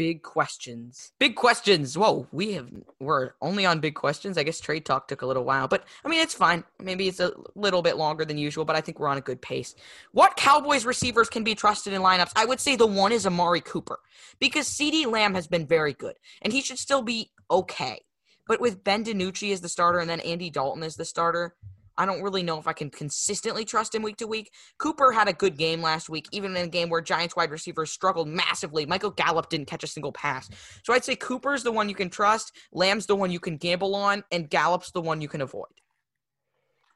Big 0.00 0.22
questions. 0.22 1.12
Big 1.18 1.36
questions. 1.36 1.98
Whoa, 1.98 2.26
we 2.32 2.54
have 2.54 2.70
we're 3.00 3.32
only 3.42 3.66
on 3.66 3.80
big 3.80 3.94
questions. 3.94 4.38
I 4.38 4.44
guess 4.44 4.58
trade 4.58 4.86
talk 4.86 5.08
took 5.08 5.20
a 5.20 5.26
little 5.26 5.44
while, 5.44 5.68
but 5.68 5.84
I 6.02 6.08
mean 6.08 6.20
it's 6.20 6.32
fine. 6.32 6.64
Maybe 6.82 7.06
it's 7.06 7.20
a 7.20 7.32
little 7.54 7.82
bit 7.82 7.98
longer 7.98 8.24
than 8.24 8.38
usual, 8.38 8.64
but 8.64 8.76
I 8.76 8.80
think 8.80 8.98
we're 8.98 9.08
on 9.08 9.18
a 9.18 9.20
good 9.20 9.42
pace. 9.42 9.74
What 10.12 10.38
Cowboys 10.38 10.86
receivers 10.86 11.28
can 11.28 11.44
be 11.44 11.54
trusted 11.54 11.92
in 11.92 12.00
lineups? 12.00 12.32
I 12.34 12.46
would 12.46 12.60
say 12.60 12.76
the 12.76 12.86
one 12.86 13.12
is 13.12 13.26
Amari 13.26 13.60
Cooper 13.60 13.98
because 14.38 14.66
CeeDee 14.68 15.04
Lamb 15.04 15.34
has 15.34 15.46
been 15.46 15.66
very 15.66 15.92
good 15.92 16.14
and 16.40 16.50
he 16.50 16.62
should 16.62 16.78
still 16.78 17.02
be 17.02 17.30
okay. 17.50 18.00
But 18.48 18.58
with 18.58 18.82
Ben 18.82 19.04
DiNucci 19.04 19.52
as 19.52 19.60
the 19.60 19.68
starter 19.68 19.98
and 19.98 20.08
then 20.08 20.20
Andy 20.20 20.48
Dalton 20.48 20.82
as 20.82 20.96
the 20.96 21.04
starter, 21.04 21.56
I 22.00 22.06
don't 22.06 22.22
really 22.22 22.42
know 22.42 22.58
if 22.58 22.66
I 22.66 22.72
can 22.72 22.88
consistently 22.88 23.62
trust 23.66 23.94
him 23.94 24.00
week 24.00 24.16
to 24.16 24.26
week. 24.26 24.54
Cooper 24.78 25.12
had 25.12 25.28
a 25.28 25.34
good 25.34 25.58
game 25.58 25.82
last 25.82 26.08
week, 26.08 26.28
even 26.32 26.56
in 26.56 26.64
a 26.64 26.66
game 26.66 26.88
where 26.88 27.02
Giants 27.02 27.36
wide 27.36 27.50
receivers 27.50 27.90
struggled 27.90 28.26
massively. 28.26 28.86
Michael 28.86 29.10
Gallup 29.10 29.50
didn't 29.50 29.66
catch 29.66 29.84
a 29.84 29.86
single 29.86 30.10
pass. 30.10 30.48
So 30.82 30.94
I'd 30.94 31.04
say 31.04 31.14
Cooper's 31.14 31.62
the 31.62 31.70
one 31.70 31.90
you 31.90 31.94
can 31.94 32.08
trust, 32.08 32.56
Lamb's 32.72 33.04
the 33.04 33.14
one 33.14 33.30
you 33.30 33.38
can 33.38 33.58
gamble 33.58 33.94
on, 33.94 34.24
and 34.32 34.48
Gallup's 34.48 34.92
the 34.92 35.02
one 35.02 35.20
you 35.20 35.28
can 35.28 35.42
avoid. 35.42 35.68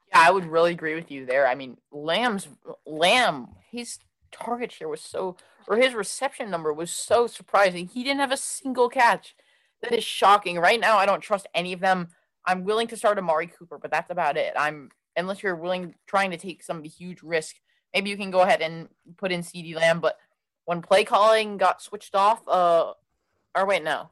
Yeah, 0.09 0.21
I 0.21 0.31
would 0.31 0.47
really 0.47 0.73
agree 0.73 0.95
with 0.95 1.11
you 1.11 1.27
there. 1.27 1.47
I 1.47 1.55
mean, 1.55 1.77
Lamb's 1.93 2.49
Lamb, 2.87 3.49
his 3.71 3.99
target 4.33 4.73
share 4.73 4.89
was 4.89 5.03
so, 5.03 5.37
or 5.69 5.77
his 5.77 5.93
reception 5.93 6.51
number 6.51 6.73
was 6.73 6.91
so 6.91 7.27
surprising. 7.27 7.89
He 7.89 8.05
didn't 8.05 8.21
have 8.21 8.33
a 8.33 8.39
single 8.39 8.89
catch. 8.89 9.37
That 9.83 9.93
is 9.93 10.03
shocking. 10.03 10.59
Right 10.59 10.81
now, 10.81 10.97
I 10.97 11.05
don't 11.05 11.21
trust 11.21 11.47
any 11.55 11.75
of 11.75 11.81
them. 11.81 12.09
I'm 12.47 12.65
willing 12.65 12.87
to 12.89 12.97
start 12.97 13.19
Amari 13.19 13.47
Cooper, 13.47 13.79
but 13.79 13.91
that's 13.91 14.11
about 14.11 14.37
it. 14.37 14.53
I'm 14.57 14.91
unless 15.17 15.43
you're 15.43 15.57
willing 15.57 15.95
trying 16.07 16.31
to 16.33 16.37
take 16.37 16.63
some 16.63 16.83
huge 16.85 17.23
risk. 17.23 17.57
Maybe 17.95 18.11
you 18.11 18.17
can 18.17 18.31
go 18.31 18.41
ahead 18.41 18.61
and 18.61 18.89
put 19.17 19.31
in 19.33 19.41
CeeDee 19.43 19.77
Lamb, 19.77 20.01
but 20.01 20.19
when 20.65 20.83
play 20.83 21.05
calling 21.05 21.57
got 21.57 21.81
switched 21.81 22.15
off, 22.15 22.47
uh, 22.49 22.93
or 23.55 23.67
wait, 23.67 23.85
no, 23.85 24.11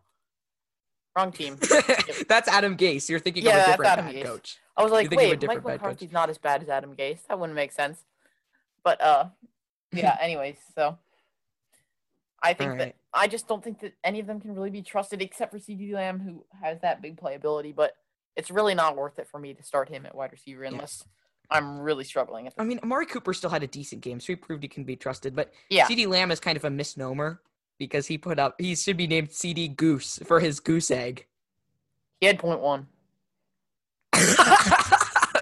wrong 1.16 1.32
team. 1.32 1.56
That's 2.28 2.48
Adam 2.48 2.76
Gase. 2.76 3.08
You're 3.08 3.18
thinking 3.18 3.44
Yeah, 3.44 3.50
of 3.50 3.54
a 3.56 3.58
that's 3.58 3.70
different 3.72 3.98
Adam 3.98 4.06
Gase. 4.14 4.24
coach. 4.24 4.58
I 4.76 4.82
was 4.82 4.92
like, 4.92 5.08
thinking 5.10 5.32
of 5.32 5.42
a 5.42 5.46
wait, 5.46 5.46
Mike 5.46 5.56
bad 5.58 5.62
coach. 5.64 5.80
McCarthy's 5.80 6.12
not 6.12 6.30
as 6.30 6.38
bad 6.38 6.62
as 6.62 6.68
Adam 6.68 6.94
Gase. 6.94 7.26
That 7.28 7.38
wouldn't 7.38 7.56
make 7.56 7.72
sense. 7.72 8.04
But 8.84 9.00
uh, 9.00 9.26
yeah. 9.92 10.16
anyways, 10.22 10.56
so 10.74 10.98
I 12.42 12.54
think 12.54 12.78
that 12.78 12.94
I 13.12 13.26
just 13.28 13.46
don't 13.48 13.62
think 13.62 13.80
that 13.80 13.94
any 14.04 14.20
of 14.20 14.26
them 14.26 14.40
can 14.40 14.54
really 14.54 14.70
be 14.70 14.82
trusted 14.82 15.20
except 15.20 15.52
for 15.52 15.58
CeeDee 15.58 15.92
Lamb, 15.92 16.20
who 16.20 16.44
has 16.62 16.80
that 16.80 17.02
big 17.02 17.20
playability. 17.20 17.74
But 17.74 17.92
it's 18.36 18.50
really 18.50 18.74
not 18.74 18.96
worth 18.96 19.18
it 19.18 19.28
for 19.28 19.38
me 19.38 19.54
to 19.54 19.62
start 19.62 19.88
him 19.88 20.06
at 20.06 20.14
wide 20.14 20.32
receiver 20.32 20.64
unless 20.64 21.04
I'm 21.50 21.78
really 21.80 22.04
struggling 22.04 22.46
at 22.46 22.54
I 22.58 22.64
mean, 22.64 22.80
Amari 22.82 23.06
Cooper 23.06 23.34
still 23.34 23.50
had 23.50 23.62
a 23.62 23.66
decent 23.66 24.00
game, 24.00 24.20
so 24.20 24.28
he 24.28 24.36
proved 24.36 24.62
he 24.62 24.68
can 24.68 24.84
be 24.84 24.96
trusted. 24.96 25.36
But 25.36 25.52
Yeah. 25.68 25.86
CeeDee 25.86 26.06
Lamb 26.08 26.30
is 26.30 26.40
kind 26.40 26.56
of 26.56 26.64
a 26.64 26.70
misnomer 26.70 27.42
because 27.78 28.06
he 28.06 28.16
put 28.16 28.38
up, 28.38 28.60
he 28.60 28.74
should 28.74 28.96
be 28.96 29.06
named 29.06 29.32
CD 29.32 29.68
Goose 29.68 30.18
for 30.24 30.40
his 30.40 30.60
goose 30.60 30.90
egg. 30.90 31.26
He 32.20 32.26
had 32.26 32.38
point 32.38 32.60
one. 32.60 32.86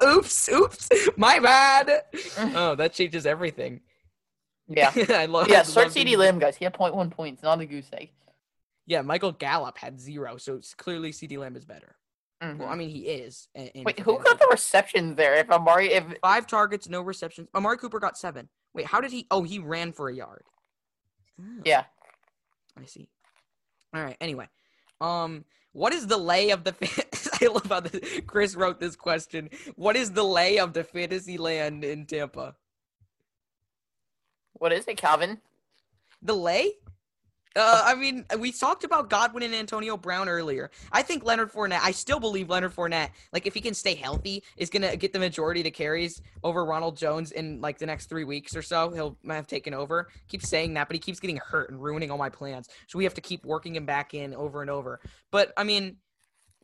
oops, 0.04 0.48
oops, 0.48 0.88
my 1.16 1.38
bad. 1.38 2.02
Oh, 2.38 2.74
that 2.74 2.92
changes 2.92 3.26
everything. 3.26 3.80
Yeah. 4.68 4.92
I 5.10 5.26
love. 5.26 5.48
Yeah, 5.48 5.62
start 5.62 5.88
CeeDee 5.88 6.16
Lamb, 6.16 6.38
guys. 6.38 6.56
He 6.56 6.64
had 6.64 6.74
point 6.74 6.94
one 6.94 7.10
points, 7.10 7.42
not 7.42 7.60
a 7.60 7.66
goose 7.66 7.88
egg. 7.92 8.10
Yeah, 8.86 9.02
Michael 9.02 9.32
Gallup 9.32 9.78
had 9.78 10.00
zero, 10.00 10.36
so 10.36 10.54
it's 10.54 10.74
clearly 10.74 11.12
CeeDee 11.12 11.38
Lamb 11.38 11.56
is 11.56 11.64
better. 11.64 11.96
Mhm. 12.42 12.58
Well, 12.58 12.68
I 12.68 12.74
mean, 12.74 12.88
he 12.88 13.00
is. 13.06 13.48
in- 13.54 13.68
in 13.68 13.84
Wait, 13.84 13.98
who 14.00 14.18
got 14.18 14.38
the 14.38 14.48
receptions 14.50 15.16
there? 15.16 15.34
If 15.34 15.50
Amari, 15.50 15.92
if 15.92 16.04
Five 16.20 16.46
targets, 16.46 16.88
no 16.88 17.02
receptions. 17.02 17.48
Amari 17.54 17.76
Cooper 17.76 18.00
got 18.00 18.16
seven. 18.16 18.48
Wait, 18.72 18.86
how 18.86 19.00
did 19.00 19.10
he? 19.12 19.26
Oh, 19.30 19.42
he 19.42 19.58
ran 19.58 19.92
for 19.92 20.08
a 20.08 20.14
yard. 20.14 20.44
Oh, 21.40 21.62
yeah, 21.64 21.84
I 22.76 22.84
see. 22.86 23.08
All 23.94 24.02
right. 24.02 24.16
Anyway, 24.20 24.48
um, 25.00 25.44
what 25.72 25.92
is 25.92 26.06
the 26.06 26.16
lay 26.16 26.50
of 26.50 26.64
the? 26.64 26.74
I 27.42 27.46
love 27.46 27.66
how 27.66 27.80
the, 27.80 28.22
Chris 28.26 28.54
wrote 28.54 28.80
this 28.80 28.96
question. 28.96 29.50
What 29.76 29.96
is 29.96 30.12
the 30.12 30.24
lay 30.24 30.58
of 30.58 30.72
the 30.72 30.84
fantasy 30.84 31.36
land 31.38 31.84
in 31.84 32.06
Tampa? 32.06 32.56
what 34.54 34.72
is 34.72 34.86
it, 34.86 34.98
Calvin? 34.98 35.40
The 36.20 36.34
lay? 36.36 36.72
Uh, 37.56 37.82
I 37.84 37.96
mean, 37.96 38.24
we 38.38 38.52
talked 38.52 38.84
about 38.84 39.10
Godwin 39.10 39.42
and 39.42 39.54
Antonio 39.54 39.96
Brown 39.96 40.28
earlier. 40.28 40.70
I 40.92 41.02
think 41.02 41.24
Leonard 41.24 41.52
Fournette. 41.52 41.80
I 41.82 41.90
still 41.90 42.20
believe 42.20 42.48
Leonard 42.48 42.74
Fournette, 42.74 43.10
like 43.32 43.46
if 43.46 43.54
he 43.54 43.60
can 43.60 43.74
stay 43.74 43.96
healthy, 43.96 44.44
is 44.56 44.70
gonna 44.70 44.96
get 44.96 45.12
the 45.12 45.18
majority 45.18 45.60
of 45.60 45.64
the 45.64 45.70
carries 45.72 46.22
over 46.44 46.64
Ronald 46.64 46.96
Jones 46.96 47.32
in 47.32 47.60
like 47.60 47.78
the 47.78 47.86
next 47.86 48.06
three 48.06 48.22
weeks 48.22 48.54
or 48.54 48.62
so. 48.62 48.90
He'll 48.90 49.18
have 49.26 49.48
taken 49.48 49.74
over. 49.74 50.08
Keep 50.28 50.44
saying 50.44 50.74
that, 50.74 50.88
but 50.88 50.94
he 50.94 51.00
keeps 51.00 51.18
getting 51.18 51.38
hurt 51.38 51.70
and 51.70 51.82
ruining 51.82 52.12
all 52.12 52.18
my 52.18 52.30
plans. 52.30 52.68
So 52.86 52.98
we 52.98 53.04
have 53.04 53.14
to 53.14 53.20
keep 53.20 53.44
working 53.44 53.74
him 53.74 53.84
back 53.84 54.14
in 54.14 54.32
over 54.32 54.62
and 54.62 54.70
over. 54.70 55.00
But 55.32 55.52
I 55.56 55.64
mean, 55.64 55.96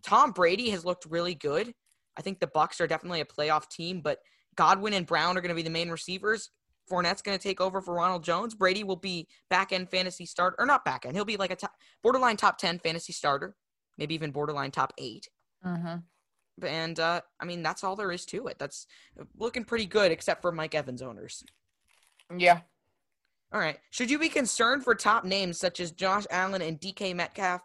Tom 0.03 0.31
Brady 0.31 0.71
has 0.71 0.85
looked 0.85 1.05
really 1.07 1.35
good. 1.35 1.75
I 2.17 2.23
think 2.23 2.39
the 2.39 2.47
Bucs 2.47 2.81
are 2.81 2.87
definitely 2.87 3.21
a 3.21 3.27
playoff 3.27 3.69
team, 3.69 4.01
but 4.03 4.21
Godwin 4.55 4.95
and 4.95 5.07
Brown 5.07 5.37
are 5.37 5.41
going 5.41 5.51
to 5.51 5.55
be 5.55 5.63
the 5.63 5.71
main 5.71 5.91
receivers. 5.91 6.51
Fournette's 6.91 7.23
going 7.23 7.37
to 7.37 7.43
take 7.43 7.61
over 7.61 7.81
for 7.81 7.95
Ronald 7.95 8.25
Jones. 8.25 8.55
Brady 8.55 8.85
will 8.85 8.97
be 8.97 9.29
back 9.51 9.73
end 9.73 9.91
fantasy 9.91 10.27
starter, 10.27 10.57
or 10.59 10.67
not 10.67 10.85
back 10.85 11.05
end. 11.05 11.15
He'll 11.15 11.25
be 11.25 11.37
like 11.37 11.51
a 11.51 11.57
top, 11.57 11.75
borderline 12.03 12.37
top 12.37 12.59
ten 12.59 12.79
fantasy 12.79 13.13
starter, 13.13 13.57
maybe 13.99 14.15
even 14.15 14.31
borderline 14.31 14.71
top 14.71 14.93
eight. 14.99 15.29
Mm-hmm. 15.65 16.65
And 16.65 17.01
uh, 17.01 17.21
I 17.41 17.45
mean, 17.45 17.63
that's 17.63 17.85
all 17.85 17.97
there 17.97 18.13
is 18.13 18.25
to 18.27 18.47
it. 18.47 18.59
That's 18.59 18.87
looking 19.37 19.65
pretty 19.65 19.87
good, 19.87 20.13
except 20.13 20.43
for 20.43 20.53
Mike 20.53 20.75
Evans 20.75 21.03
owners. 21.03 21.45
Yeah. 22.35 22.61
All 23.53 23.61
right. 23.61 23.79
Should 23.91 24.11
you 24.11 24.19
be 24.19 24.29
concerned 24.29 24.85
for 24.85 24.95
top 24.95 25.25
names 25.25 25.59
such 25.59 25.81
as 25.81 25.93
Josh 25.93 26.25
Allen 26.31 26.63
and 26.63 26.81
DK 26.81 27.15
Metcalf? 27.15 27.61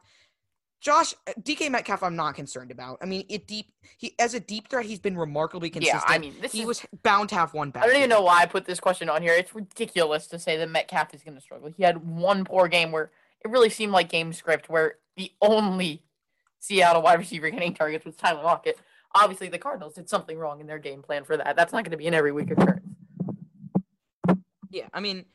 Josh 0.81 1.13
uh, 1.27 1.33
DK 1.39 1.69
Metcalf, 1.69 2.01
I'm 2.01 2.15
not 2.15 2.33
concerned 2.33 2.71
about. 2.71 2.97
I 3.01 3.05
mean, 3.05 3.23
it 3.29 3.47
deep 3.47 3.67
he 3.97 4.15
as 4.19 4.33
a 4.33 4.39
deep 4.39 4.67
threat, 4.67 4.85
he's 4.85 4.99
been 4.99 5.15
remarkably 5.15 5.69
consistent. 5.69 6.03
Yeah, 6.07 6.15
I 6.15 6.17
mean, 6.17 6.33
this 6.41 6.51
he 6.51 6.61
is. 6.61 6.65
was 6.65 6.85
bound 7.03 7.29
to 7.29 7.35
have 7.35 7.53
one 7.53 7.69
bad. 7.69 7.83
I 7.83 7.87
don't 7.87 7.97
even 7.97 8.09
know 8.09 8.23
why 8.23 8.41
I 8.41 8.45
put 8.47 8.65
this 8.65 8.79
question 8.79 9.07
on 9.07 9.21
here. 9.21 9.33
It's 9.33 9.53
ridiculous 9.53 10.25
to 10.27 10.39
say 10.39 10.57
that 10.57 10.69
Metcalf 10.69 11.13
is 11.13 11.21
going 11.21 11.35
to 11.35 11.41
struggle. 11.41 11.71
He 11.77 11.83
had 11.83 12.05
one 12.05 12.43
poor 12.43 12.67
game 12.67 12.91
where 12.91 13.11
it 13.45 13.51
really 13.51 13.69
seemed 13.69 13.91
like 13.91 14.09
game 14.09 14.33
script, 14.33 14.69
where 14.69 14.95
the 15.15 15.31
only 15.39 16.03
Seattle 16.59 17.03
wide 17.03 17.19
receiver 17.19 17.49
getting 17.51 17.75
targets 17.75 18.03
was 18.03 18.15
Tyler 18.15 18.43
Lockett. 18.43 18.79
Obviously, 19.13 19.49
the 19.49 19.59
Cardinals 19.59 19.93
did 19.93 20.09
something 20.09 20.37
wrong 20.37 20.61
in 20.61 20.67
their 20.67 20.79
game 20.79 21.03
plan 21.03 21.23
for 21.23 21.37
that. 21.37 21.55
That's 21.55 21.73
not 21.73 21.83
going 21.83 21.91
to 21.91 21.97
be 21.97 22.07
an 22.07 22.15
every 22.15 22.31
week 22.31 22.49
occurrence. 22.49 22.85
Yeah, 24.71 24.87
I 24.93 24.99
mean, 24.99 25.25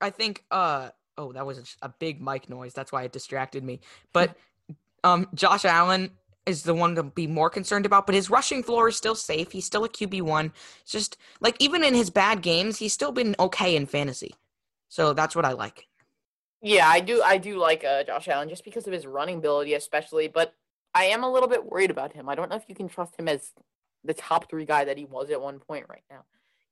I 0.00 0.10
think. 0.10 0.44
uh 0.50 0.90
Oh, 1.18 1.32
that 1.32 1.46
was 1.46 1.76
a 1.80 1.88
big 1.88 2.20
mic 2.20 2.50
noise. 2.50 2.74
That's 2.74 2.92
why 2.92 3.04
it 3.04 3.12
distracted 3.12 3.64
me. 3.64 3.80
But 4.12 4.36
um, 5.06 5.28
Josh 5.34 5.64
Allen 5.64 6.10
is 6.46 6.62
the 6.62 6.74
one 6.74 6.94
to 6.96 7.02
be 7.02 7.26
more 7.26 7.50
concerned 7.50 7.86
about. 7.86 8.06
But 8.06 8.14
his 8.14 8.28
rushing 8.28 8.62
floor 8.62 8.88
is 8.88 8.96
still 8.96 9.14
safe. 9.14 9.52
He's 9.52 9.64
still 9.64 9.84
a 9.84 9.88
QB 9.88 10.22
one. 10.22 10.52
Just 10.86 11.16
like 11.40 11.56
even 11.60 11.84
in 11.84 11.94
his 11.94 12.10
bad 12.10 12.42
games, 12.42 12.78
he's 12.78 12.92
still 12.92 13.12
been 13.12 13.36
okay 13.38 13.76
in 13.76 13.86
fantasy. 13.86 14.34
So 14.88 15.12
that's 15.12 15.36
what 15.36 15.44
I 15.44 15.52
like. 15.52 15.86
Yeah, 16.62 16.88
I 16.88 17.00
do. 17.00 17.22
I 17.22 17.38
do 17.38 17.58
like 17.58 17.84
uh, 17.84 18.04
Josh 18.04 18.28
Allen 18.28 18.48
just 18.48 18.64
because 18.64 18.86
of 18.86 18.92
his 18.92 19.06
running 19.06 19.38
ability, 19.38 19.74
especially. 19.74 20.28
But 20.28 20.54
I 20.94 21.04
am 21.04 21.22
a 21.22 21.30
little 21.30 21.48
bit 21.48 21.64
worried 21.64 21.90
about 21.90 22.12
him. 22.12 22.28
I 22.28 22.34
don't 22.34 22.48
know 22.48 22.56
if 22.56 22.64
you 22.68 22.74
can 22.74 22.88
trust 22.88 23.18
him 23.18 23.28
as 23.28 23.52
the 24.04 24.14
top 24.14 24.48
three 24.48 24.64
guy 24.64 24.84
that 24.84 24.98
he 24.98 25.04
was 25.04 25.30
at 25.30 25.40
one 25.40 25.58
point 25.58 25.86
right 25.88 26.04
now. 26.10 26.24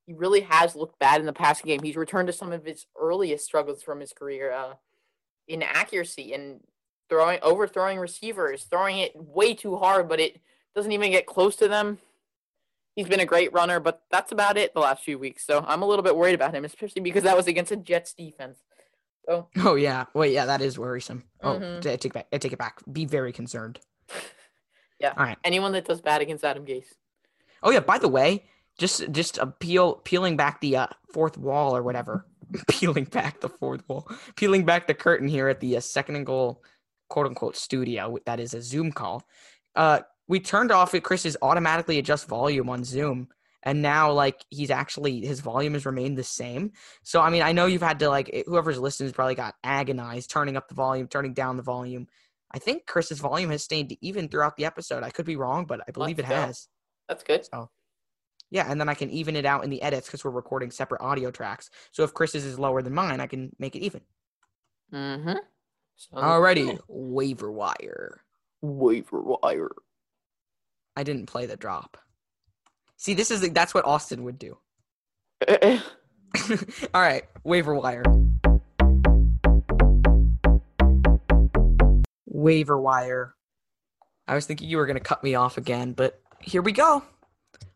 He 0.07 0.13
really 0.13 0.43
has 0.43 0.77
looked 0.77 0.99
bad 0.99 1.21
in 1.21 1.27
the 1.27 1.33
past 1.33 1.65
game. 1.65 1.83
He's 1.83 1.97
returned 1.97 2.27
to 2.27 2.33
some 2.33 2.53
of 2.53 2.65
his 2.65 2.87
earliest 2.99 3.45
struggles 3.45 3.83
from 3.83 4.01
his 4.01 4.13
career 4.13 4.53
uh, 4.53 4.75
in 5.49 5.63
accuracy 5.63 6.35
and 6.35 6.61
throwing, 7.15 7.39
overthrowing 7.43 7.99
receivers, 7.99 8.65
throwing 8.65 8.99
it 8.99 9.13
way 9.15 9.55
too 9.55 9.77
hard, 9.77 10.09
but 10.09 10.21
it 10.21 10.41
doesn't 10.75 10.93
even 10.93 11.11
get 11.13 11.27
close 11.27 11.57
to 11.57 11.69
them. 11.69 11.99
He's 12.97 13.09
been 13.09 13.21
a 13.21 13.27
great 13.27 13.53
runner, 13.53 13.81
but 13.81 14.03
that's 14.11 14.33
about 14.33 14.57
it 14.57 14.73
the 14.75 14.81
last 14.81 15.03
few 15.03 15.19
weeks. 15.19 15.45
So 15.47 15.65
I'm 15.67 15.83
a 15.83 15.87
little 15.87 16.03
bit 16.03 16.17
worried 16.17 16.35
about 16.35 16.55
him, 16.55 16.65
especially 16.65 17.03
because 17.03 17.23
that 17.25 17.37
was 17.37 17.47
against 17.47 17.73
a 17.73 17.77
Jets 17.77 18.13
defense. 18.15 18.59
So 19.27 19.49
Oh 19.57 19.75
yeah. 19.75 20.05
Wait, 20.15 20.33
yeah, 20.33 20.47
that 20.47 20.61
is 20.61 20.79
worrisome. 20.79 21.25
Oh, 21.43 21.59
Mhm. 21.59 21.79
I 21.79 21.97
take 21.97 22.05
it 22.07 22.13
back. 22.13 22.27
I 22.33 22.39
take 22.39 22.53
it 22.53 22.59
back. 22.59 22.81
Be 22.91 23.05
very 23.05 23.33
concerned. 23.33 23.81
Yeah. 25.01 25.13
All 25.19 25.25
right. 25.25 25.37
anyone 25.45 25.73
that 25.73 25.85
does 25.87 26.01
bad 26.01 26.23
against 26.23 26.45
Adam 26.45 26.65
Gase. 26.65 26.87
Oh 27.63 27.71
yeah. 27.71 27.81
By 27.81 27.99
the 27.99 28.09
way, 28.09 28.45
just 28.79 29.11
just 29.11 29.39
uh, 29.39 29.47
peel 29.59 29.97
peeling 29.97 30.37
back 30.37 30.61
the 30.61 30.77
uh, 30.77 30.87
fourth 31.13 31.37
wall 31.37 31.77
or 31.77 31.83
whatever. 31.83 32.27
peeling 32.71 33.05
back 33.05 33.41
the 33.41 33.49
fourth 33.49 33.87
wall. 33.89 34.09
Peeling 34.37 34.65
back 34.65 34.87
the 34.87 34.95
curtain 34.95 35.29
here 35.29 35.49
at 35.49 35.61
the 35.61 35.77
uh, 35.77 35.81
second 35.81 36.15
and 36.17 36.25
goal, 36.25 36.63
quote 37.09 37.27
unquote 37.27 37.57
studio. 37.57 38.17
That 38.27 38.41
is 38.41 38.55
a 38.55 38.63
Zoom 38.63 38.93
call. 38.93 39.25
Uh, 39.75 40.01
we 40.29 40.41
turned 40.41 40.73
off 40.73 40.95
it. 40.95 41.03
Chris's 41.03 41.37
automatically 41.43 41.99
adjust 41.99 42.29
volume 42.29 42.71
on 42.71 42.85
Zoom, 42.85 43.29
and 43.63 43.83
now 43.83 44.13
like 44.13 44.45
he's 44.51 44.71
actually 44.71 45.21
his 45.25 45.41
volume 45.41 45.75
has 45.75 45.87
remained 45.87 46.17
the 46.17 46.25
same. 46.25 46.73
So 47.03 47.21
I 47.21 47.31
mean, 47.31 47.43
I 47.43 47.53
know 47.53 47.67
you've 47.67 47.83
had 47.83 47.99
to 48.01 48.09
like 48.09 48.45
whoever's 48.47 48.79
listening 48.79 49.09
has 49.09 49.15
probably 49.15 49.35
got 49.35 49.55
agonized 49.63 50.31
turning 50.31 50.57
up 50.57 50.69
the 50.69 50.75
volume, 50.75 51.09
turning 51.09 51.35
down 51.35 51.57
the 51.57 51.63
volume. 51.63 52.07
I 52.53 52.59
think 52.59 52.87
Chris's 52.87 53.19
volume 53.19 53.51
has 53.51 53.65
stayed 53.65 53.99
even 54.01 54.29
throughout 54.29 54.57
the 54.57 54.65
episode. 54.65 55.03
I 55.03 55.11
could 55.11 55.27
be 55.27 55.37
wrong, 55.37 55.67
but 55.67 55.81
I 55.89 55.91
believe 55.91 56.19
Let's 56.19 56.31
it 56.31 56.35
go. 56.35 56.41
has. 56.41 56.69
That's 57.09 57.25
good. 57.25 57.47
Yeah, 58.51 58.71
and 58.71 58.81
then 58.81 58.89
I 58.89 58.95
can 58.95 59.11
even 59.11 59.35
it 59.35 59.45
out 59.45 59.65
in 59.65 59.71
the 59.71 59.83
edits 59.83 60.07
because 60.07 60.25
we're 60.25 60.31
recording 60.31 60.71
separate 60.71 61.01
audio 61.01 61.33
tracks. 61.33 61.71
So 61.91 62.05
if 62.05 62.15
Chris's 62.15 62.45
is 62.45 62.59
lower 62.59 62.83
than 62.83 62.95
mine, 62.95 63.21
I 63.21 63.27
can 63.27 63.51
make 63.59 63.75
it 63.75 63.81
even. 63.81 64.03
Mm-hmm. 64.93 65.39
Alrighty, 66.13 66.79
waiver 66.89 67.51
wire. 67.51 68.23
Waiver 68.61 69.21
wire. 69.21 69.71
I 70.97 71.03
didn't 71.03 71.27
play 71.27 71.47
the 71.47 71.57
drop. 71.57 71.97
See, 72.97 73.15
this 73.15 73.31
is 73.31 73.49
that's 73.51 73.75
what 73.75 73.85
Austin 73.85 74.25
would 74.25 74.39
do. 74.39 74.59
All 75.49 75.81
right, 76.95 77.25
waiver 77.43 77.75
wire. 77.75 78.05
Waiver 82.27 82.81
wire. 82.81 83.35
I 84.27 84.35
was 84.35 84.47
thinking 84.47 84.69
you 84.69 84.79
were 84.79 84.87
going 84.87 84.97
to 84.97 85.03
cut 85.03 85.23
me 85.23 85.35
off 85.35 85.59
again, 85.59 85.93
but 85.93 86.21
here 86.41 86.63
we 86.63 86.73
go. 86.73 87.03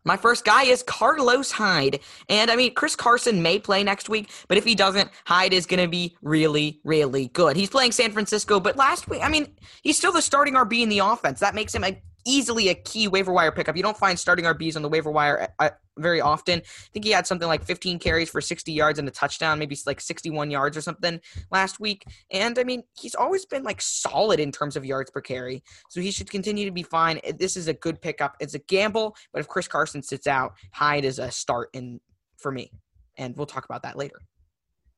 My 0.09 0.17
first 0.17 0.43
guy 0.43 0.63
is 0.63 0.81
Carlos 0.81 1.51
Hyde. 1.51 1.99
And 2.29 2.49
I 2.49 2.55
mean, 2.55 2.73
Chris 2.73 2.95
Carson 2.95 3.43
may 3.43 3.59
play 3.59 3.83
next 3.83 4.09
week, 4.09 4.31
but 4.47 4.57
if 4.57 4.65
he 4.65 4.73
doesn't, 4.73 5.11
Hyde 5.25 5.53
is 5.53 5.67
going 5.67 5.83
to 5.83 5.87
be 5.87 6.17
really, 6.23 6.79
really 6.83 7.27
good. 7.27 7.55
He's 7.55 7.69
playing 7.69 7.91
San 7.91 8.11
Francisco, 8.11 8.59
but 8.59 8.75
last 8.75 9.07
week, 9.07 9.21
I 9.23 9.29
mean, 9.29 9.55
he's 9.83 9.99
still 9.99 10.11
the 10.11 10.23
starting 10.23 10.55
RB 10.55 10.81
in 10.81 10.89
the 10.89 10.97
offense. 10.97 11.39
That 11.41 11.53
makes 11.53 11.75
him 11.75 11.83
a, 11.83 12.01
easily 12.25 12.69
a 12.69 12.75
key 12.75 13.07
waiver 13.07 13.31
wire 13.31 13.51
pickup. 13.51 13.75
You 13.75 13.83
don't 13.83 13.97
find 13.97 14.17
starting 14.17 14.45
RBs 14.45 14.75
on 14.75 14.81
the 14.81 14.89
waiver 14.89 15.11
wire 15.11 15.53
uh, 15.59 15.69
very 15.97 16.21
often. 16.21 16.59
I 16.59 16.89
think 16.93 17.05
he 17.05 17.11
had 17.11 17.27
something 17.27 17.47
like 17.47 17.63
15 17.63 17.99
carries 17.99 18.29
for 18.29 18.41
60 18.41 18.71
yards 18.71 18.99
and 18.99 19.07
a 19.07 19.11
touchdown, 19.11 19.59
maybe 19.59 19.77
like 19.85 20.01
61 20.01 20.51
yards 20.51 20.77
or 20.77 20.81
something 20.81 21.19
last 21.51 21.79
week. 21.79 22.03
And 22.31 22.57
I 22.57 22.63
mean, 22.63 22.83
he's 22.99 23.15
always 23.15 23.45
been 23.45 23.63
like 23.63 23.81
solid 23.81 24.39
in 24.39 24.51
terms 24.51 24.75
of 24.75 24.85
yards 24.85 25.11
per 25.11 25.21
carry. 25.21 25.63
So 25.89 26.01
he 26.01 26.11
should 26.11 26.29
continue 26.29 26.65
to 26.65 26.71
be 26.71 26.83
fine. 26.83 27.19
This 27.37 27.57
is 27.57 27.67
a 27.67 27.73
good 27.73 28.01
pickup. 28.01 28.35
It's 28.39 28.53
a 28.53 28.59
gamble, 28.59 29.15
but 29.33 29.39
if 29.39 29.47
Chris 29.47 29.67
Carson 29.67 30.03
sits 30.03 30.27
out, 30.27 30.53
Hyde 30.71 31.05
is 31.05 31.19
a 31.19 31.31
start 31.31 31.69
in 31.73 31.99
for 32.37 32.51
me. 32.51 32.71
And 33.17 33.35
we'll 33.35 33.45
talk 33.45 33.65
about 33.65 33.83
that 33.83 33.97
later. 33.97 34.21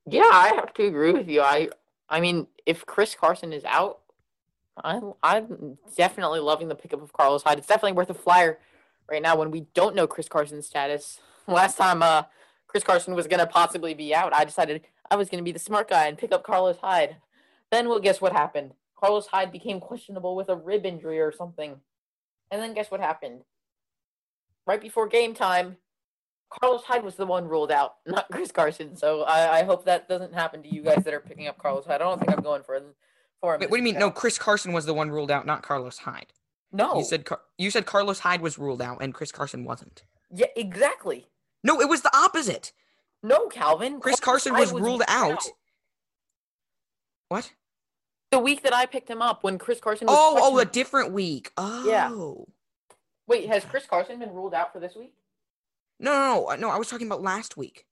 Yeah, 0.05 0.29
I 0.31 0.53
have 0.55 0.73
to 0.75 0.85
agree 0.85 1.11
with 1.11 1.27
you. 1.27 1.41
I 1.41 1.69
I 2.11 2.19
mean, 2.19 2.47
if 2.65 2.85
Chris 2.85 3.15
Carson 3.15 3.53
is 3.53 3.63
out, 3.63 4.00
I'm 4.77 5.13
I'm 5.21 5.77
definitely 5.95 6.39
loving 6.39 6.67
the 6.67 6.75
pickup 6.75 7.01
of 7.01 7.13
Carlos 7.13 7.43
Hyde. 7.43 7.57
It's 7.57 7.67
definitely 7.67 7.93
worth 7.93 8.09
a 8.09 8.15
flyer 8.15 8.59
right 9.09 9.21
now 9.21 9.35
when 9.35 9.51
we 9.51 9.67
don't 9.73 9.95
know 9.95 10.07
Chris 10.07 10.29
Carson's 10.29 10.67
status. 10.67 11.19
Last 11.47 11.77
time 11.77 12.01
uh 12.03 12.23
Chris 12.67 12.83
Carson 12.83 13.15
was 13.15 13.27
gonna 13.27 13.47
possibly 13.47 13.93
be 13.93 14.13
out, 14.13 14.33
I 14.33 14.45
decided 14.45 14.81
I 15.09 15.15
was 15.15 15.29
gonna 15.29 15.43
be 15.43 15.51
the 15.51 15.59
smart 15.59 15.89
guy 15.89 16.07
and 16.07 16.17
pick 16.17 16.31
up 16.31 16.43
Carlos 16.43 16.77
Hyde. 16.77 17.17
Then 17.71 17.89
well 17.89 17.99
guess 17.99 18.21
what 18.21 18.33
happened? 18.33 18.71
Carlos 18.97 19.27
Hyde 19.27 19.51
became 19.51 19.79
questionable 19.79 20.35
with 20.35 20.49
a 20.49 20.55
rib 20.55 20.85
injury 20.85 21.19
or 21.19 21.31
something. 21.31 21.77
And 22.49 22.61
then 22.61 22.73
guess 22.73 22.91
what 22.91 22.99
happened? 22.99 23.41
Right 24.67 24.81
before 24.81 25.07
game 25.07 25.33
time, 25.33 25.77
Carlos 26.49 26.83
Hyde 26.83 27.03
was 27.03 27.15
the 27.15 27.25
one 27.25 27.47
ruled 27.47 27.71
out, 27.71 27.95
not 28.05 28.27
Chris 28.31 28.51
Carson. 28.51 28.95
So 28.95 29.23
I, 29.23 29.59
I 29.59 29.63
hope 29.63 29.85
that 29.85 30.07
doesn't 30.07 30.33
happen 30.33 30.61
to 30.63 30.73
you 30.73 30.83
guys 30.83 31.03
that 31.03 31.13
are 31.13 31.19
picking 31.19 31.47
up 31.47 31.57
Carlos 31.57 31.85
Hyde. 31.85 32.01
I 32.01 32.05
don't 32.05 32.19
think 32.19 32.31
I'm 32.31 32.43
going 32.43 32.63
for 32.63 32.75
for. 33.41 33.57
Wait, 33.59 33.69
what 33.69 33.77
do 33.77 33.77
you 33.77 33.83
mean? 33.83 33.99
No, 33.99 34.09
Chris 34.11 34.37
Carson 34.37 34.71
was 34.71 34.85
the 34.85 34.93
one 34.93 35.11
ruled 35.11 35.31
out, 35.31 35.45
not 35.45 35.61
Carlos 35.63 35.97
Hyde. 35.99 36.27
no. 36.71 36.97
You 36.97 37.03
said 37.03 37.25
Car- 37.25 37.41
you 37.57 37.69
said 37.71 37.85
Carlos 37.85 38.19
Hyde 38.19 38.41
was 38.41 38.57
ruled 38.57 38.81
out 38.81 39.01
and 39.01 39.13
Chris 39.13 39.31
Carson 39.31 39.63
wasn't. 39.65 40.03
yeah, 40.33 40.47
exactly. 40.55 41.27
No, 41.63 41.79
it 41.81 41.89
was 41.89 42.01
the 42.01 42.15
opposite. 42.15 42.71
No, 43.21 43.47
Calvin. 43.49 43.99
Chris 43.99 44.19
Carlos 44.19 44.43
Carson 44.45 44.53
Hyde 44.55 44.73
was 44.73 44.81
ruled 44.81 45.03
out. 45.07 45.43
What? 47.27 47.51
The 48.31 48.39
week 48.39 48.63
that 48.63 48.73
I 48.73 48.85
picked 48.85 49.09
him 49.09 49.21
up 49.21 49.43
when 49.43 49.57
Chris 49.57 49.79
Carson 49.79 50.07
was 50.07 50.15
Oh, 50.17 50.39
oh, 50.41 50.59
a 50.59 50.65
different 50.65 51.11
week. 51.11 51.51
Oh. 51.57 51.85
Yeah. 51.85 52.45
Wait, 53.27 53.47
has 53.49 53.63
Chris 53.65 53.85
Carson 53.85 54.19
been 54.19 54.33
ruled 54.33 54.53
out 54.53 54.71
for 54.73 54.79
this 54.79 54.95
week? 54.95 55.13
No, 55.99 56.11
no, 56.11 56.19
no, 56.35 56.49
uh, 56.49 56.55
no. 56.55 56.69
I 56.69 56.77
was 56.77 56.87
talking 56.89 57.07
about 57.07 57.21
last 57.21 57.57
week. 57.57 57.85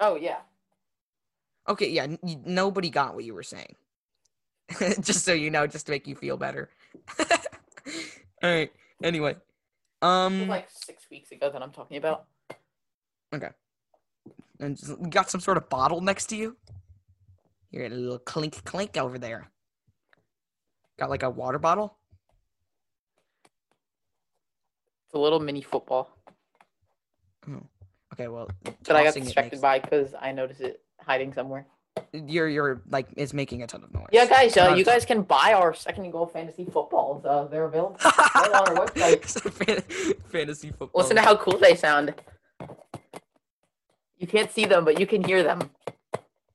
Oh 0.00 0.16
yeah. 0.16 0.38
Okay, 1.68 1.90
yeah. 1.90 2.06
Nobody 2.44 2.90
got 2.90 3.14
what 3.14 3.24
you 3.24 3.34
were 3.34 3.42
saying. 3.42 3.76
just 5.00 5.24
so 5.24 5.32
you 5.32 5.50
know, 5.50 5.66
just 5.66 5.86
to 5.86 5.92
make 5.92 6.06
you 6.06 6.14
feel 6.14 6.36
better. 6.36 6.70
All 7.18 7.26
right. 8.42 8.70
Anyway, 9.02 9.36
um, 10.02 10.48
like 10.48 10.68
six 10.70 11.04
weeks 11.10 11.32
ago 11.32 11.50
that 11.50 11.62
I'm 11.62 11.70
talking 11.72 11.96
about. 11.96 12.26
Okay. 13.34 13.50
And 14.60 14.78
got 15.10 15.30
some 15.30 15.40
sort 15.40 15.56
of 15.56 15.68
bottle 15.68 16.00
next 16.00 16.26
to 16.26 16.36
you. 16.36 16.56
You 17.70 17.82
got 17.82 17.92
a 17.92 17.94
little 17.94 18.18
clink 18.18 18.64
clink 18.64 18.96
over 18.96 19.18
there. 19.18 19.50
Got 20.98 21.10
like 21.10 21.22
a 21.22 21.30
water 21.30 21.58
bottle. 21.58 21.98
It's 25.06 25.14
a 25.14 25.18
little 25.18 25.40
mini 25.40 25.62
football 25.62 26.16
Oh. 27.48 27.62
Okay, 28.12 28.28
well, 28.28 28.48
that 28.84 28.96
I 28.96 29.04
got 29.04 29.14
distracted 29.14 29.52
makes- 29.52 29.60
by 29.60 29.78
because 29.78 30.14
I 30.18 30.32
noticed 30.32 30.60
it 30.60 30.80
hiding 31.00 31.32
somewhere. 31.32 31.66
You're 32.12 32.48
you're 32.48 32.82
like 32.88 33.08
is 33.16 33.34
making 33.34 33.62
a 33.62 33.66
ton 33.66 33.82
of 33.82 33.92
noise. 33.92 34.06
Yeah, 34.12 34.26
guys, 34.26 34.56
uh, 34.56 34.74
you 34.76 34.84
guys 34.84 35.04
can 35.04 35.22
buy 35.22 35.52
our 35.54 35.74
second 35.74 36.04
and 36.04 36.12
goal 36.12 36.26
fantasy 36.26 36.64
footballs. 36.64 37.24
Uh, 37.24 37.44
they're 37.44 37.64
available 37.64 37.96
on 38.04 38.54
our 38.54 38.86
website. 38.86 40.22
Fantasy 40.30 40.70
football. 40.70 41.02
Listen 41.02 41.16
to 41.16 41.22
how 41.22 41.36
cool 41.36 41.58
they 41.58 41.74
sound. 41.74 42.14
You 44.18 44.26
can't 44.26 44.50
see 44.50 44.64
them, 44.64 44.84
but 44.84 44.98
you 44.98 45.06
can 45.06 45.22
hear 45.22 45.42
them. 45.42 45.70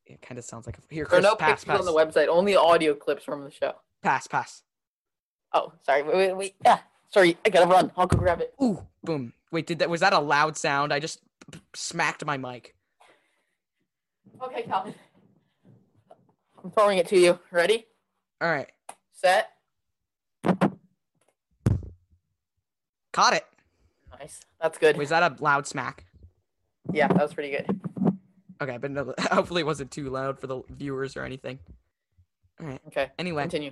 It 0.05 0.21
kind 0.21 0.39
of 0.39 0.45
sounds 0.45 0.65
like 0.65 0.77
a, 0.77 0.81
here. 0.93 1.05
There 1.09 1.19
are 1.19 1.21
no 1.21 1.35
pass, 1.35 1.63
pictures 1.63 1.65
pass, 1.65 1.79
on 1.79 1.85
the 1.85 1.93
website, 1.93 2.27
only 2.27 2.55
audio 2.55 2.93
clips 2.95 3.23
from 3.23 3.43
the 3.43 3.51
show. 3.51 3.73
pass, 4.01 4.27
pass. 4.27 4.63
Oh, 5.53 5.73
sorry. 5.83 6.01
Wait, 6.03 6.15
wait, 6.15 6.33
wait. 6.33 6.55
Yeah, 6.65 6.79
sorry. 7.09 7.37
I 7.45 7.49
gotta 7.49 7.67
run. 7.67 7.91
I'll 7.97 8.07
go 8.07 8.17
grab 8.17 8.41
it. 8.41 8.53
Ooh, 8.61 8.85
boom. 9.03 9.33
Wait, 9.51 9.67
did 9.67 9.79
that 9.79 9.89
was 9.89 10.01
that 10.01 10.13
a 10.13 10.19
loud 10.19 10.57
sound? 10.57 10.93
I 10.93 10.99
just 10.99 11.19
p- 11.51 11.59
p- 11.59 11.61
smacked 11.75 12.25
my 12.25 12.37
mic. 12.37 12.75
Okay, 14.41 14.63
Calvin. 14.63 14.95
I'm 16.63 16.71
throwing 16.71 16.97
it 16.97 17.07
to 17.07 17.19
you. 17.19 17.39
Ready? 17.51 17.85
All 18.39 18.49
right. 18.49 18.69
Set. 19.13 19.49
Caught 23.13 23.33
it. 23.33 23.45
Nice. 24.19 24.41
That's 24.61 24.77
good. 24.77 24.97
Was 24.97 25.09
that 25.09 25.23
a 25.23 25.43
loud 25.43 25.67
smack? 25.67 26.05
Yeah, 26.93 27.07
that 27.07 27.21
was 27.21 27.33
pretty 27.33 27.51
good. 27.51 27.81
Okay, 28.61 28.77
but 28.77 28.91
no, 28.91 29.13
hopefully 29.19 29.61
it 29.61 29.65
wasn't 29.65 29.91
too 29.91 30.09
loud 30.09 30.39
for 30.39 30.47
the 30.47 30.61
viewers 30.69 31.17
or 31.17 31.23
anything. 31.23 31.59
All 32.59 32.67
right. 32.67 32.81
Okay. 32.87 33.09
Anyway, 33.17 33.43
continue. 33.43 33.71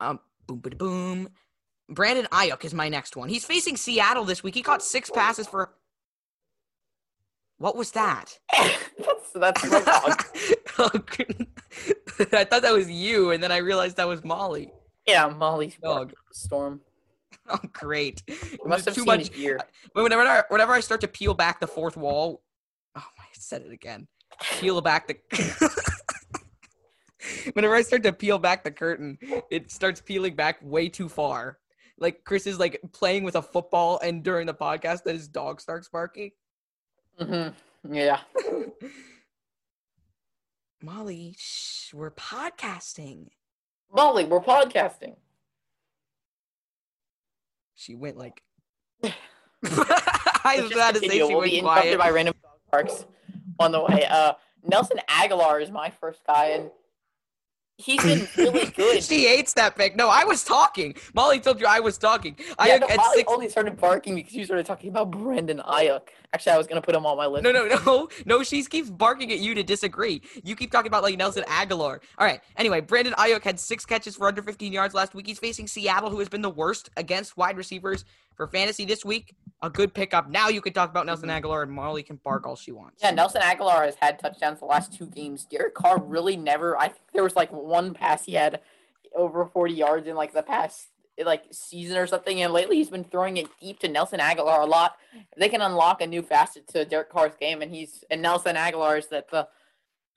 Um, 0.00 0.20
boom, 0.46 0.60
ba 0.60 0.70
boom. 0.70 1.28
Brandon 1.88 2.26
Aiyuk 2.26 2.64
is 2.64 2.74
my 2.74 2.88
next 2.88 3.16
one. 3.16 3.28
He's 3.28 3.44
facing 3.44 3.76
Seattle 3.76 4.24
this 4.24 4.42
week. 4.42 4.54
He 4.54 4.62
caught 4.62 4.82
six 4.82 5.10
passes 5.10 5.46
for. 5.46 5.74
What 7.58 7.76
was 7.76 7.92
that? 7.92 8.38
that's 8.98 9.30
that's 9.34 9.70
my 9.70 9.80
dog. 9.80 10.24
I 10.78 12.44
thought 12.44 12.62
that 12.62 12.72
was 12.72 12.90
you, 12.90 13.30
and 13.30 13.42
then 13.42 13.52
I 13.52 13.58
realized 13.58 13.96
that 13.96 14.08
was 14.08 14.24
Molly. 14.24 14.72
Yeah, 15.06 15.28
Molly's 15.28 15.76
Dog. 15.82 16.12
storm. 16.32 16.80
Oh, 17.46 17.58
great. 17.74 18.22
You 18.26 18.58
must 18.64 18.86
have 18.86 18.94
too 18.94 19.02
seen 19.02 19.06
much. 19.06 19.30
Whenever 19.92 20.22
I, 20.22 20.44
whenever 20.48 20.72
I 20.72 20.80
start 20.80 21.02
to 21.02 21.08
peel 21.08 21.34
back 21.34 21.60
the 21.60 21.66
fourth 21.66 21.94
wall, 21.94 22.42
oh, 22.96 23.00
I 23.18 23.26
said 23.34 23.60
it 23.60 23.70
again. 23.70 24.08
Peel 24.40 24.80
back 24.80 25.06
the. 25.08 25.16
whenever 27.52 27.74
I 27.74 27.82
start 27.82 28.02
to 28.04 28.14
peel 28.14 28.38
back 28.38 28.64
the 28.64 28.70
curtain, 28.70 29.18
it 29.50 29.70
starts 29.70 30.00
peeling 30.00 30.34
back 30.36 30.58
way 30.62 30.88
too 30.88 31.06
far. 31.06 31.58
Like 31.98 32.24
Chris 32.24 32.46
is 32.46 32.58
like 32.58 32.80
playing 32.92 33.24
with 33.24 33.36
a 33.36 33.42
football, 33.42 34.00
and 34.02 34.22
during 34.22 34.46
the 34.46 34.54
podcast, 34.54 35.02
that 35.02 35.14
his 35.14 35.28
dog 35.28 35.60
starts 35.60 35.88
barking. 35.90 36.30
Mm-hmm. 37.20 37.94
Yeah. 37.94 38.20
Molly, 40.84 41.34
shh, 41.38 41.94
we're 41.94 42.10
podcasting. 42.10 43.28
Molly, 43.90 44.26
we're 44.26 44.40
podcasting. 44.40 45.16
She 47.74 47.94
went 47.94 48.18
like. 48.18 48.42
I 49.02 50.60
was 50.60 50.72
about 50.72 50.94
to 50.96 51.00
say 51.00 51.08
she 51.08 51.22
We'll 51.22 51.28
be 51.28 51.34
went 51.36 51.52
interrupted 51.54 51.64
quiet. 51.64 51.98
by 51.98 52.10
random 52.10 52.34
dog 52.42 52.52
barks 52.70 53.06
on 53.58 53.72
the 53.72 53.80
way. 53.82 54.04
Uh, 54.04 54.34
Nelson 54.62 54.98
Agholor 55.08 55.62
is 55.62 55.70
my 55.70 55.88
first 55.88 56.20
guy, 56.26 56.48
and 56.48 56.70
he's 57.76 58.02
been 58.02 58.28
really 58.36 58.66
good. 58.66 59.02
she 59.02 59.26
hates 59.26 59.52
that 59.54 59.76
pick. 59.76 59.96
No, 59.96 60.08
I 60.08 60.24
was 60.24 60.44
talking. 60.44 60.94
Molly 61.14 61.40
told 61.40 61.60
you 61.60 61.66
I 61.66 61.80
was 61.80 61.98
talking. 61.98 62.36
I 62.58 62.66
yeah, 62.68 62.72
had 62.74 62.80
no, 62.82 62.96
Molly 62.96 63.16
six. 63.16 63.32
only 63.32 63.48
started 63.48 63.76
barking 63.76 64.14
because 64.14 64.34
you 64.34 64.44
started 64.44 64.66
talking 64.66 64.90
about 64.90 65.10
Brendan 65.10 65.58
Aiyuk. 65.58 66.08
Actually, 66.32 66.52
I 66.52 66.58
was 66.58 66.66
gonna 66.66 66.82
put 66.82 66.94
him 66.94 67.06
on 67.06 67.16
my 67.16 67.26
list. 67.26 67.44
No, 67.44 67.52
no, 67.52 67.66
no, 67.66 68.08
no. 68.26 68.42
She 68.42 68.62
keeps 68.64 68.90
barking 68.90 69.32
at 69.32 69.38
you 69.38 69.54
to 69.54 69.62
disagree. 69.62 70.22
You 70.42 70.56
keep 70.56 70.70
talking 70.70 70.88
about 70.88 71.02
like 71.02 71.16
Nelson 71.16 71.44
Agholor. 71.44 72.00
All 72.18 72.26
right. 72.26 72.40
Anyway, 72.56 72.80
Brandon 72.80 73.14
Aiyuk 73.14 73.42
had 73.42 73.58
six 73.60 73.84
catches 73.86 74.16
for 74.16 74.26
under 74.28 74.42
15 74.42 74.72
yards 74.72 74.94
last 74.94 75.14
week. 75.14 75.26
He's 75.26 75.38
facing 75.38 75.66
Seattle, 75.66 76.10
who 76.10 76.18
has 76.18 76.28
been 76.28 76.42
the 76.42 76.50
worst 76.50 76.90
against 76.96 77.36
wide 77.36 77.56
receivers 77.56 78.04
for 78.34 78.46
fantasy 78.48 78.84
this 78.84 79.04
week. 79.04 79.34
A 79.64 79.70
good 79.70 79.94
pickup. 79.94 80.28
Now 80.28 80.50
you 80.50 80.60
can 80.60 80.74
talk 80.74 80.90
about 80.90 81.06
Nelson 81.06 81.30
mm-hmm. 81.30 81.42
Agholor, 81.42 81.62
and 81.62 81.72
Molly 81.72 82.02
can 82.02 82.16
bark 82.16 82.46
all 82.46 82.54
she 82.54 82.70
wants. 82.70 83.02
Yeah, 83.02 83.12
Nelson 83.12 83.40
Agholor 83.40 83.86
has 83.86 83.94
had 83.94 84.18
touchdowns 84.18 84.60
the 84.60 84.66
last 84.66 84.92
two 84.92 85.06
games. 85.06 85.46
Derek 85.46 85.72
Carr 85.74 86.02
really 86.02 86.36
never. 86.36 86.76
I 86.76 86.88
think 86.88 87.00
there 87.14 87.22
was 87.22 87.34
like 87.34 87.50
one 87.50 87.94
pass 87.94 88.26
he 88.26 88.34
had 88.34 88.60
over 89.16 89.46
40 89.46 89.72
yards 89.72 90.06
in 90.06 90.16
like 90.16 90.34
the 90.34 90.42
past 90.42 90.88
like 91.24 91.44
season 91.50 91.96
or 91.96 92.06
something, 92.06 92.42
and 92.42 92.52
lately 92.52 92.76
he's 92.76 92.90
been 92.90 93.04
throwing 93.04 93.38
it 93.38 93.46
deep 93.58 93.78
to 93.78 93.88
Nelson 93.88 94.20
Agholor 94.20 94.62
a 94.62 94.66
lot. 94.66 94.96
They 95.38 95.48
can 95.48 95.62
unlock 95.62 96.02
a 96.02 96.06
new 96.06 96.20
facet 96.20 96.68
to 96.68 96.84
Derek 96.84 97.10
Carr's 97.10 97.34
game, 97.40 97.62
and 97.62 97.74
he's 97.74 98.04
and 98.10 98.20
Nelson 98.20 98.56
Agholor 98.56 98.98
is 98.98 99.10
at 99.12 99.30
the 99.30 99.48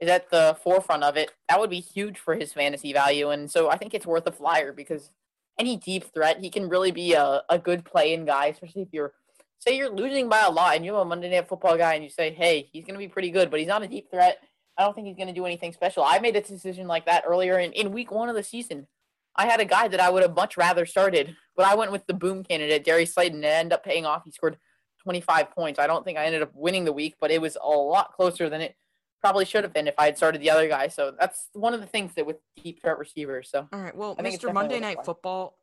is 0.02 0.10
at 0.10 0.30
the 0.30 0.58
forefront 0.62 1.04
of 1.04 1.16
it. 1.16 1.32
That 1.48 1.62
would 1.62 1.70
be 1.70 1.80
huge 1.80 2.18
for 2.18 2.36
his 2.36 2.52
fantasy 2.52 2.92
value, 2.92 3.30
and 3.30 3.50
so 3.50 3.70
I 3.70 3.78
think 3.78 3.94
it's 3.94 4.06
worth 4.06 4.28
a 4.28 4.32
flyer 4.34 4.74
because 4.74 5.10
any 5.58 5.78
deep 5.78 6.14
threat, 6.14 6.42
he 6.42 6.50
can 6.50 6.68
really 6.68 6.92
be 6.92 7.14
a, 7.14 7.44
a 7.50 7.58
good 7.58 7.86
play-in 7.86 8.26
guy, 8.26 8.48
especially 8.48 8.82
if 8.82 8.90
you're 8.92 9.14
say 9.60 9.78
you're 9.78 9.90
losing 9.90 10.30
by 10.30 10.42
a 10.42 10.52
lot 10.52 10.76
and 10.76 10.86
you 10.86 10.94
have 10.94 11.02
a 11.02 11.06
Monday 11.06 11.30
Night 11.30 11.48
Football 11.48 11.78
guy 11.78 11.96
and 11.96 12.04
you 12.04 12.10
say, 12.10 12.32
hey, 12.34 12.70
he's 12.72 12.86
going 12.86 12.94
to 12.94 13.00
be 13.00 13.08
pretty 13.08 13.32
good, 13.32 13.50
but 13.50 13.60
he's 13.60 13.68
not 13.68 13.84
a 13.84 13.88
deep 13.88 14.10
threat. 14.12 14.40
I 14.78 14.84
don't 14.84 14.94
think 14.94 15.08
he's 15.08 15.16
going 15.16 15.28
to 15.28 15.34
do 15.34 15.46
anything 15.46 15.74
special. 15.74 16.04
I 16.04 16.20
made 16.20 16.36
a 16.36 16.42
decision 16.42 16.88
like 16.88 17.06
that 17.08 17.24
earlier 17.28 17.60
in, 17.60 17.72
in 17.72 17.92
week 17.92 18.12
one 18.12 18.30
of 18.30 18.36
the 18.36 18.44
season. 18.44 18.88
I 19.36 19.48
had 19.48 19.60
a 19.60 19.66
guy 19.66 19.88
that 19.88 20.00
I 20.00 20.10
would 20.10 20.24
have 20.24 20.36
much 20.36 20.58
rather 20.58 20.86
started, 20.86 21.36
but 21.56 21.66
I 21.66 21.76
went 21.76 21.92
with 21.92 22.06
the 22.08 22.14
boom 22.14 22.44
candidate, 22.44 22.84
Darius 22.84 23.14
Slayton, 23.14 23.38
and 23.38 23.46
it 23.46 23.50
ended 23.50 23.74
up 23.74 23.84
paying 23.84 24.06
off. 24.06 24.24
He 24.26 24.32
scored 24.32 24.58
25 25.04 25.52
points. 25.52 25.80
I 25.80 25.88
don't 25.88 26.04
think 26.04 26.18
I 26.18 26.26
ended 26.26 26.42
up 26.42 26.52
winning 26.54 26.86
the 26.86 26.94
week, 26.94 27.16
but 27.20 27.32
it 27.32 27.42
was 27.42 27.58
a 27.62 27.68
lot 27.68 28.14
closer 28.14 28.50
than 28.50 28.62
it 28.62 28.76
probably 29.22 29.46
should 29.46 29.64
have 29.64 29.74
been 29.74 29.88
if 29.88 29.96
I 29.98 30.06
had 30.06 30.18
started 30.18 30.42
the 30.42 30.50
other 30.50 30.68
guy. 30.68 30.88
So 30.88 31.14
that's 31.20 31.50
one 31.54 31.74
of 31.74 31.82
the 31.82 31.88
things 31.88 32.14
that 32.16 32.26
with 32.26 32.38
deep 32.62 32.82
threat 32.82 32.98
receivers. 32.98 33.50
So 33.52 33.68
All 33.72 33.80
right. 33.80 33.96
Well, 33.96 34.16
I 34.18 34.24
think 34.24 34.36
it's 34.36 34.44
Mr. 34.44 34.54
Monday 34.54 34.80
Night. 34.80 34.98
Football, 35.04 35.58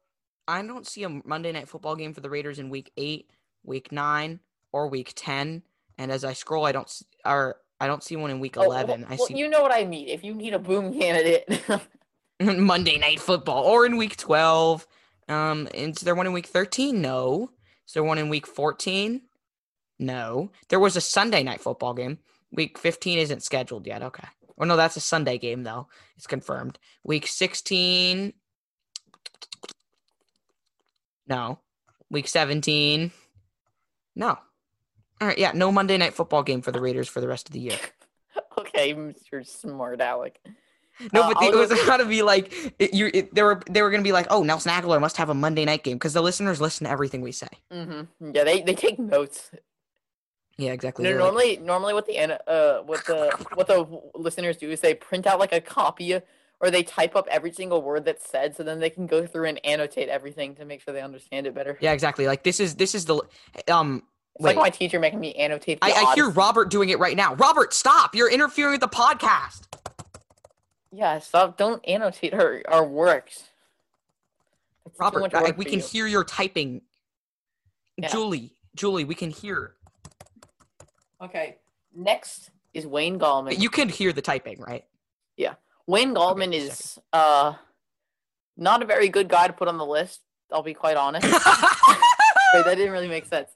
I 0.46 0.62
don't 0.62 0.86
see 0.86 1.04
a 1.04 1.08
Monday 1.08 1.52
Night 1.52 1.68
Football 1.68 1.96
game 1.96 2.14
for 2.14 2.20
the 2.20 2.30
Raiders 2.30 2.58
in 2.58 2.68
week 2.70 2.92
8, 2.96 3.28
week 3.64 3.90
9, 3.90 4.40
or 4.72 4.88
week 4.88 5.12
10. 5.16 5.62
And 5.98 6.12
as 6.12 6.24
I 6.24 6.32
scroll, 6.32 6.64
I 6.66 6.72
don't 6.72 6.86
s- 6.88 7.04
or 7.24 7.56
I 7.80 7.86
don't 7.86 8.02
see 8.02 8.16
one 8.16 8.30
in 8.30 8.40
week 8.40 8.56
Oh, 8.56 8.62
11. 8.62 9.04
I 9.04 9.16
well, 9.16 9.26
see 9.26 9.36
you 9.36 9.48
know 9.48 9.62
what 9.62 9.72
I 9.72 9.84
mean. 9.84 10.08
If 10.08 10.22
you 10.24 10.34
need 10.34 10.54
a 10.54 10.58
boom 10.58 10.98
candidate, 10.98 11.48
Monday 12.40 12.98
Night 12.98 13.20
Football 13.20 13.64
or 13.64 13.86
in 13.86 13.96
week 13.96 14.16
12. 14.16 14.86
Um, 15.28 15.68
is 15.74 15.96
there 15.96 16.14
one 16.14 16.26
in 16.26 16.32
week 16.32 16.46
13? 16.46 17.00
No. 17.00 17.50
Is 17.86 17.94
there 17.94 18.04
one 18.04 18.18
in 18.18 18.28
week 18.28 18.46
14? 18.46 19.22
No. 19.98 20.50
There 20.68 20.80
was 20.80 20.96
a 20.96 21.00
Sunday 21.00 21.42
Night 21.42 21.60
Football 21.60 21.94
game. 21.94 22.18
Week 22.52 22.78
15 22.78 23.18
isn't 23.18 23.42
scheduled 23.42 23.86
yet. 23.86 24.02
Okay. 24.02 24.26
Oh 24.58 24.64
no, 24.64 24.76
that's 24.76 24.96
a 24.96 25.00
Sunday 25.00 25.38
game 25.38 25.62
though. 25.64 25.88
It's 26.16 26.26
confirmed. 26.26 26.78
Week 27.02 27.26
16. 27.26 28.32
No. 31.26 31.58
Week 32.10 32.28
17. 32.28 33.10
No. 34.14 34.38
All 35.20 35.28
right, 35.28 35.38
yeah, 35.38 35.52
no 35.54 35.70
Monday 35.70 35.96
Night 35.96 36.14
Football 36.14 36.42
game 36.42 36.60
for 36.62 36.72
the 36.72 36.80
Raiders 36.80 37.08
for 37.08 37.20
the 37.20 37.28
rest 37.28 37.48
of 37.48 37.52
the 37.52 37.60
year. 37.60 37.78
okay, 38.58 38.94
Mr. 38.94 39.46
Smart 39.46 40.00
Alec. 40.00 40.40
No, 41.12 41.22
Uh, 41.22 41.32
but 41.34 41.40
the, 41.40 41.46
it 41.46 41.54
was 41.54 41.86
gonna 41.86 42.04
be 42.08 42.22
like 42.22 42.52
it, 42.78 42.94
you. 42.94 43.10
It, 43.12 43.34
they 43.34 43.42
were 43.42 43.60
they 43.68 43.82
were 43.82 43.90
gonna 43.90 44.02
be 44.02 44.12
like, 44.12 44.26
oh, 44.30 44.42
Nelson 44.42 44.72
Agholor 44.72 45.00
must 45.00 45.16
have 45.16 45.28
a 45.28 45.34
Monday 45.34 45.64
night 45.64 45.82
game 45.82 45.96
because 45.96 46.12
the 46.12 46.22
listeners 46.22 46.60
listen 46.60 46.84
to 46.84 46.90
everything 46.90 47.20
we 47.20 47.32
say. 47.32 47.48
Mm-hmm. 47.72 48.30
Yeah, 48.34 48.44
they, 48.44 48.62
they 48.62 48.74
take 48.74 48.98
notes. 48.98 49.50
Yeah, 50.56 50.70
exactly. 50.72 51.02
No, 51.02 51.10
They're 51.10 51.18
like, 51.18 51.24
normally, 51.24 51.56
normally 51.58 51.94
what 51.94 52.06
the 52.06 52.18
uh 52.48 52.82
what 52.82 53.04
the 53.06 53.36
what 53.54 53.66
the 53.66 54.00
listeners 54.14 54.56
do 54.56 54.70
is 54.70 54.80
they 54.80 54.94
print 54.94 55.26
out 55.26 55.40
like 55.40 55.52
a 55.52 55.60
copy 55.60 56.20
or 56.64 56.70
they 56.70 56.82
type 56.82 57.14
up 57.14 57.28
every 57.30 57.52
single 57.52 57.82
word 57.82 58.06
that's 58.06 58.26
said, 58.26 58.56
so 58.56 58.62
then 58.62 58.80
they 58.80 58.88
can 58.88 59.06
go 59.06 59.26
through 59.26 59.44
and 59.44 59.60
annotate 59.66 60.08
everything 60.08 60.54
to 60.54 60.64
make 60.64 60.80
sure 60.80 60.94
they 60.94 61.02
understand 61.02 61.46
it 61.46 61.54
better. 61.54 61.76
yeah, 61.82 61.92
exactly. 61.92 62.26
Like 62.26 62.42
this 62.42 62.58
is 62.58 62.74
this 62.76 62.94
is 62.94 63.04
the 63.04 63.20
um. 63.70 64.02
It's 64.36 64.42
Wait, 64.42 64.56
like 64.56 64.64
my 64.64 64.70
teacher 64.70 64.98
making 64.98 65.20
me 65.20 65.32
annotate. 65.34 65.80
The 65.80 65.86
I, 65.86 65.90
I 65.90 66.14
hear 66.14 66.28
Robert 66.28 66.68
doing 66.68 66.88
it 66.88 66.98
right 66.98 67.16
now. 67.16 67.34
Robert, 67.34 67.72
stop! 67.72 68.16
You're 68.16 68.30
interfering 68.30 68.72
with 68.72 68.80
the 68.80 68.88
podcast. 68.88 69.68
Yeah, 70.90 71.20
stop! 71.20 71.58
Don't 71.58 71.86
annotate 71.86 72.32
our 72.32 72.62
our 72.66 72.84
works. 72.84 73.44
It's 74.86 74.98
Robert, 74.98 75.20
much 75.20 75.34
I, 75.34 75.52
we 75.52 75.64
can 75.66 75.74
you. 75.74 75.84
hear 75.84 76.06
your 76.06 76.24
typing. 76.24 76.80
Yeah. 77.98 78.08
Julie, 78.08 78.54
Julie, 78.74 79.04
we 79.04 79.14
can 79.14 79.30
hear. 79.30 79.74
Okay, 81.22 81.58
next 81.94 82.50
is 82.72 82.86
Wayne 82.86 83.18
Gallman. 83.20 83.60
You 83.60 83.68
can 83.68 83.88
hear 83.88 84.12
the 84.12 84.22
typing, 84.22 84.60
right? 84.60 84.84
Wayne 85.86 86.14
Gallman 86.14 86.52
just 86.52 86.96
is 86.96 86.98
uh 87.12 87.54
not 88.56 88.82
a 88.82 88.86
very 88.86 89.08
good 89.08 89.28
guy 89.28 89.46
to 89.46 89.52
put 89.52 89.68
on 89.68 89.78
the 89.78 89.86
list. 89.86 90.20
I'll 90.52 90.62
be 90.62 90.74
quite 90.74 90.96
honest. 90.96 91.24
Wait, 92.54 92.64
that 92.64 92.74
didn't 92.76 92.92
really 92.92 93.08
make 93.08 93.26
sense. 93.26 93.50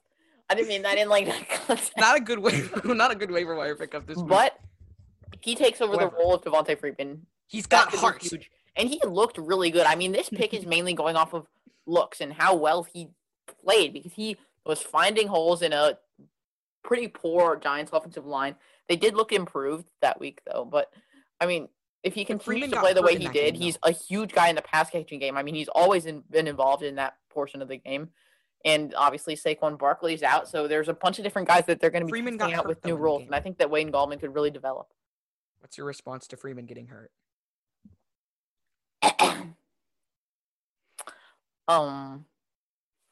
I 0.50 0.54
didn't 0.54 0.68
mean 0.68 0.82
that 0.82 0.98
in 0.98 1.08
like 1.08 1.26
that 1.68 1.90
not 1.96 2.16
a 2.16 2.20
good 2.20 2.38
way. 2.38 2.62
Not 2.84 3.10
a 3.10 3.14
good 3.14 3.30
waiver 3.30 3.54
wire 3.54 3.76
pickup 3.76 4.06
this 4.06 4.16
week. 4.16 4.28
But 4.28 4.58
he 5.40 5.54
takes 5.54 5.80
over 5.80 5.92
However, 5.92 6.10
the 6.10 6.16
role 6.16 6.34
of 6.34 6.42
Devonta 6.42 6.78
Freeman, 6.78 7.26
He's 7.46 7.66
got 7.66 7.94
heart. 7.94 8.22
huge. 8.22 8.50
And 8.74 8.88
he 8.88 9.00
looked 9.06 9.38
really 9.38 9.70
good. 9.70 9.86
I 9.86 9.94
mean, 9.94 10.12
this 10.12 10.28
pick 10.28 10.54
is 10.54 10.64
mainly 10.64 10.94
going 10.94 11.16
off 11.16 11.34
of 11.34 11.46
looks 11.86 12.20
and 12.20 12.32
how 12.32 12.54
well 12.54 12.82
he 12.82 13.08
played 13.62 13.92
because 13.92 14.12
he 14.12 14.36
was 14.64 14.80
finding 14.80 15.28
holes 15.28 15.62
in 15.62 15.72
a 15.72 15.98
pretty 16.82 17.08
poor 17.08 17.56
Giants 17.56 17.90
offensive 17.92 18.26
line. 18.26 18.54
They 18.88 18.96
did 18.96 19.14
look 19.14 19.32
improved 19.32 19.90
that 20.00 20.18
week 20.18 20.40
though, 20.46 20.64
but 20.64 20.90
I 21.40 21.46
mean, 21.46 21.68
if 22.02 22.14
he 22.14 22.24
continues 22.24 22.70
to 22.70 22.80
play 22.80 22.92
the 22.92 23.02
way 23.02 23.16
he 23.16 23.28
did, 23.28 23.54
game, 23.54 23.62
he's 23.62 23.78
a 23.82 23.90
huge 23.90 24.32
guy 24.32 24.48
in 24.48 24.56
the 24.56 24.62
pass 24.62 24.90
catching 24.90 25.18
game. 25.18 25.36
I 25.36 25.42
mean, 25.42 25.54
he's 25.54 25.68
always 25.68 26.06
in, 26.06 26.22
been 26.30 26.46
involved 26.46 26.82
in 26.82 26.94
that 26.96 27.16
portion 27.30 27.60
of 27.62 27.68
the 27.68 27.76
game. 27.76 28.10
And 28.64 28.94
obviously 28.96 29.36
Saquon 29.36 29.78
Barkley's 29.78 30.22
out, 30.22 30.48
so 30.48 30.66
there's 30.66 30.88
a 30.88 30.94
bunch 30.94 31.18
of 31.18 31.24
different 31.24 31.46
guys 31.48 31.66
that 31.66 31.80
they're 31.80 31.90
going 31.90 32.02
to 32.02 32.06
be 32.06 32.10
Freeman 32.10 32.40
out 32.40 32.66
with 32.66 32.84
new 32.84 32.96
roles, 32.96 33.22
and 33.22 33.34
I 33.34 33.40
think 33.40 33.58
that 33.58 33.70
Wayne 33.70 33.92
Gallman 33.92 34.18
could 34.18 34.34
really 34.34 34.50
develop. 34.50 34.88
What's 35.60 35.78
your 35.78 35.86
response 35.86 36.26
to 36.28 36.36
Freeman 36.36 36.66
getting 36.66 36.88
hurt? 36.88 37.12
um, 41.68 42.24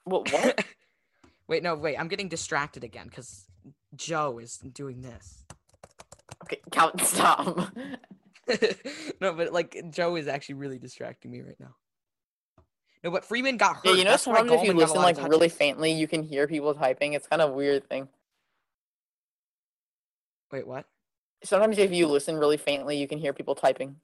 what? 0.04 0.32
what? 0.32 0.64
wait, 1.48 1.62
no, 1.62 1.76
wait. 1.76 1.96
I'm 1.96 2.08
getting 2.08 2.28
distracted 2.28 2.82
again 2.82 3.06
because 3.06 3.46
Joe 3.94 4.38
is 4.38 4.58
doing 4.58 5.02
this. 5.02 5.44
okay, 6.42 6.60
count. 6.72 7.00
Stop. 7.06 7.72
no, 9.20 9.32
but 9.32 9.52
like 9.52 9.90
Joe 9.90 10.16
is 10.16 10.28
actually 10.28 10.56
really 10.56 10.78
distracting 10.78 11.30
me 11.30 11.40
right 11.40 11.58
now. 11.58 11.74
No, 13.02 13.10
but 13.10 13.24
Freeman 13.24 13.56
got 13.56 13.76
hurt. 13.76 13.86
Yeah, 13.86 13.92
you 13.92 14.04
know, 14.04 14.10
That's 14.10 14.24
sometimes 14.24 14.50
if 14.50 14.62
you 14.62 14.72
Gallman 14.72 14.78
got 14.78 14.88
a 14.88 15.00
listen 15.00 15.02
like 15.02 15.30
really 15.30 15.48
faintly, 15.48 15.92
you 15.92 16.08
can 16.08 16.22
hear 16.22 16.46
people 16.46 16.74
typing. 16.74 17.12
It's 17.12 17.26
kind 17.26 17.42
of 17.42 17.50
a 17.50 17.52
weird 17.52 17.88
thing. 17.88 18.08
Wait, 20.50 20.66
what? 20.66 20.86
Sometimes 21.44 21.78
if 21.78 21.92
you 21.92 22.06
listen 22.06 22.36
really 22.36 22.56
faintly, 22.56 22.96
you 22.96 23.06
can 23.06 23.18
hear 23.18 23.32
people 23.32 23.54
typing. 23.54 23.96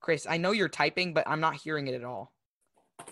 Chris, 0.00 0.26
I 0.28 0.36
know 0.36 0.50
you're 0.50 0.68
typing, 0.68 1.14
but 1.14 1.28
I'm 1.28 1.40
not 1.40 1.56
hearing 1.56 1.86
it 1.86 1.94
at 1.94 2.04
all. 2.04 2.32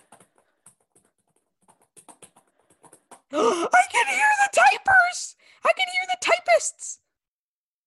I 3.33 3.83
can 3.91 4.07
hear 4.07 4.27
the 4.43 4.57
typers. 4.57 5.35
I 5.63 5.71
can 5.73 5.87
hear 5.87 6.07
the 6.07 6.17
typists. 6.19 7.00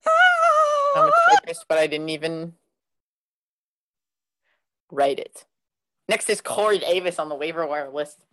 I'm 0.06 1.06
a 1.08 1.10
Ah! 1.10 1.36
typist, 1.40 1.64
but 1.68 1.78
I 1.78 1.86
didn't 1.86 2.08
even 2.10 2.54
write 4.90 5.18
it. 5.18 5.44
Next 6.08 6.28
is 6.28 6.40
Corey 6.40 6.78
Davis 6.78 7.18
on 7.18 7.28
the 7.28 7.34
waiver 7.34 7.66
wire 7.66 7.90
list. 7.90 8.24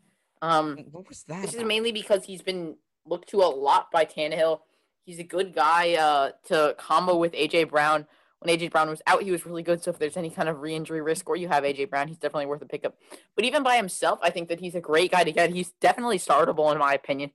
Um, 0.41 0.77
What 0.91 1.07
was 1.07 1.23
that? 1.23 1.43
this 1.43 1.53
is 1.53 1.63
mainly 1.63 1.91
because 1.91 2.25
he's 2.25 2.41
been 2.41 2.75
looked 3.05 3.29
to 3.29 3.37
a 3.37 3.45
lot 3.47 3.91
by 3.91 4.05
Tannehill. 4.05 4.61
He's 5.05 5.19
a 5.19 5.23
good 5.23 5.55
guy 5.55 5.93
uh, 5.95 6.31
to 6.45 6.75
combo 6.77 7.17
with 7.17 7.33
AJ 7.33 7.69
Brown. 7.69 8.05
When 8.39 8.55
AJ 8.57 8.71
Brown 8.71 8.89
was 8.89 9.01
out, 9.07 9.21
he 9.21 9.31
was 9.31 9.45
really 9.45 9.61
good. 9.63 9.83
So 9.83 9.91
if 9.91 9.99
there's 9.99 10.17
any 10.17 10.29
kind 10.31 10.49
of 10.49 10.61
re-injury 10.61 11.01
risk, 11.01 11.29
or 11.29 11.35
you 11.35 11.47
have 11.47 11.63
AJ 11.63 11.89
Brown, 11.89 12.07
he's 12.07 12.17
definitely 12.17 12.47
worth 12.47 12.61
a 12.61 12.65
pickup. 12.65 12.95
But 13.35 13.45
even 13.45 13.61
by 13.63 13.75
himself, 13.77 14.19
I 14.21 14.31
think 14.31 14.49
that 14.49 14.59
he's 14.59 14.75
a 14.75 14.81
great 14.81 15.11
guy 15.11 15.23
to 15.23 15.31
get. 15.31 15.51
He's 15.51 15.71
definitely 15.79 16.17
startable 16.17 16.71
in 16.71 16.77
my 16.79 16.93
opinion. 16.93 17.31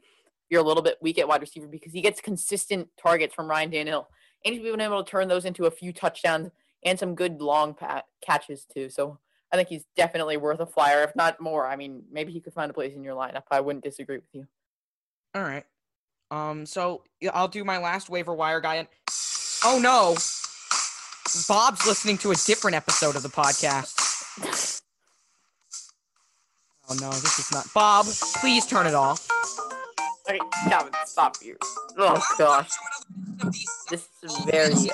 You're 0.51 0.61
a 0.61 0.65
little 0.65 0.83
bit 0.83 0.99
weak 1.01 1.19
at 1.19 1.27
wide 1.29 1.41
receiver 1.41 1.67
because 1.69 1.93
he 1.93 2.01
gets 2.01 2.21
consistent 2.21 2.89
targets 3.01 3.35
from 3.35 3.49
Ryan 3.49 3.71
Tannehill, 3.71 4.07
and 4.47 4.55
he's 4.55 4.63
been 4.63 4.81
able 4.81 5.03
to 5.03 5.11
turn 5.11 5.29
those 5.29 5.45
into 5.45 5.67
a 5.67 5.71
few 5.71 5.93
touchdowns 5.93 6.51
and 6.85 6.99
some 6.99 7.15
good 7.17 7.43
long 7.43 7.75
pa- 7.75 8.05
catches 8.23 8.65
too. 8.65 8.89
So 8.89 9.19
I 9.53 9.57
think 9.57 9.69
he's 9.69 9.85
definitely 9.97 10.37
worth 10.37 10.61
a 10.61 10.67
flyer, 10.67 11.03
if 11.03 11.15
not 11.17 11.41
more. 11.41 11.67
I 11.67 11.77
mean, 11.77 12.05
maybe 12.11 12.33
he 12.33 12.41
could 12.41 12.55
find 12.55 12.71
a 12.71 12.75
place 12.75 12.95
in 12.95 13.03
your 13.03 13.17
lineup. 13.17 13.43
I 13.51 13.61
wouldn't 13.61 13.85
disagree 13.85 14.19
with 14.19 14.33
you. 14.33 14.47
All 15.35 15.43
right. 15.43 15.65
Um. 16.31 16.65
So 16.65 17.03
I'll 17.33 17.49
do 17.49 17.65
my 17.65 17.79
last 17.79 18.09
waiver 18.09 18.35
wire 18.35 18.61
guy. 18.61 18.77
And 18.77 18.89
oh 19.65 19.79
no, 19.81 20.17
Bob's 21.49 21.87
listening 21.87 22.19
to 22.19 22.31
a 22.31 22.35
different 22.35 22.77
episode 22.77 23.17
of 23.17 23.23
the 23.23 23.29
podcast. 23.29 24.83
Oh 26.89 26.95
no, 27.01 27.11
this 27.11 27.39
is 27.39 27.53
not. 27.53 27.67
Bob, 27.75 28.07
please 28.41 28.67
turn 28.67 28.87
it 28.87 28.95
off. 28.95 29.29
Okay, 30.29 30.41
Calvin, 30.69 30.93
stop 31.05 31.37
you. 31.43 31.57
Oh 31.97 32.21
gosh, 32.39 32.71
this 33.91 34.09
is 34.23 34.37
very. 34.45 34.75
This 34.75 34.91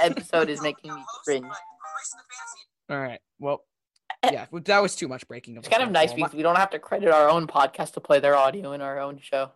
episode 0.00 0.48
is 0.48 0.62
making 0.62 0.94
me 0.94 1.02
cringe. 1.24 1.46
All 2.90 3.00
right. 3.00 3.20
Well, 3.38 3.64
yeah, 4.24 4.46
well, 4.50 4.62
that 4.64 4.82
was 4.82 4.94
too 4.94 5.08
much 5.08 5.26
breaking 5.26 5.56
It's 5.56 5.68
kind 5.68 5.82
of 5.82 5.90
nice 5.90 6.12
because 6.12 6.32
we 6.32 6.42
don't 6.42 6.56
have 6.56 6.70
to 6.70 6.78
credit 6.78 7.08
our 7.08 7.28
own 7.28 7.46
podcast 7.46 7.94
to 7.94 8.00
play 8.00 8.20
their 8.20 8.36
audio 8.36 8.72
in 8.72 8.80
our 8.80 9.00
own 9.00 9.18
show. 9.20 9.50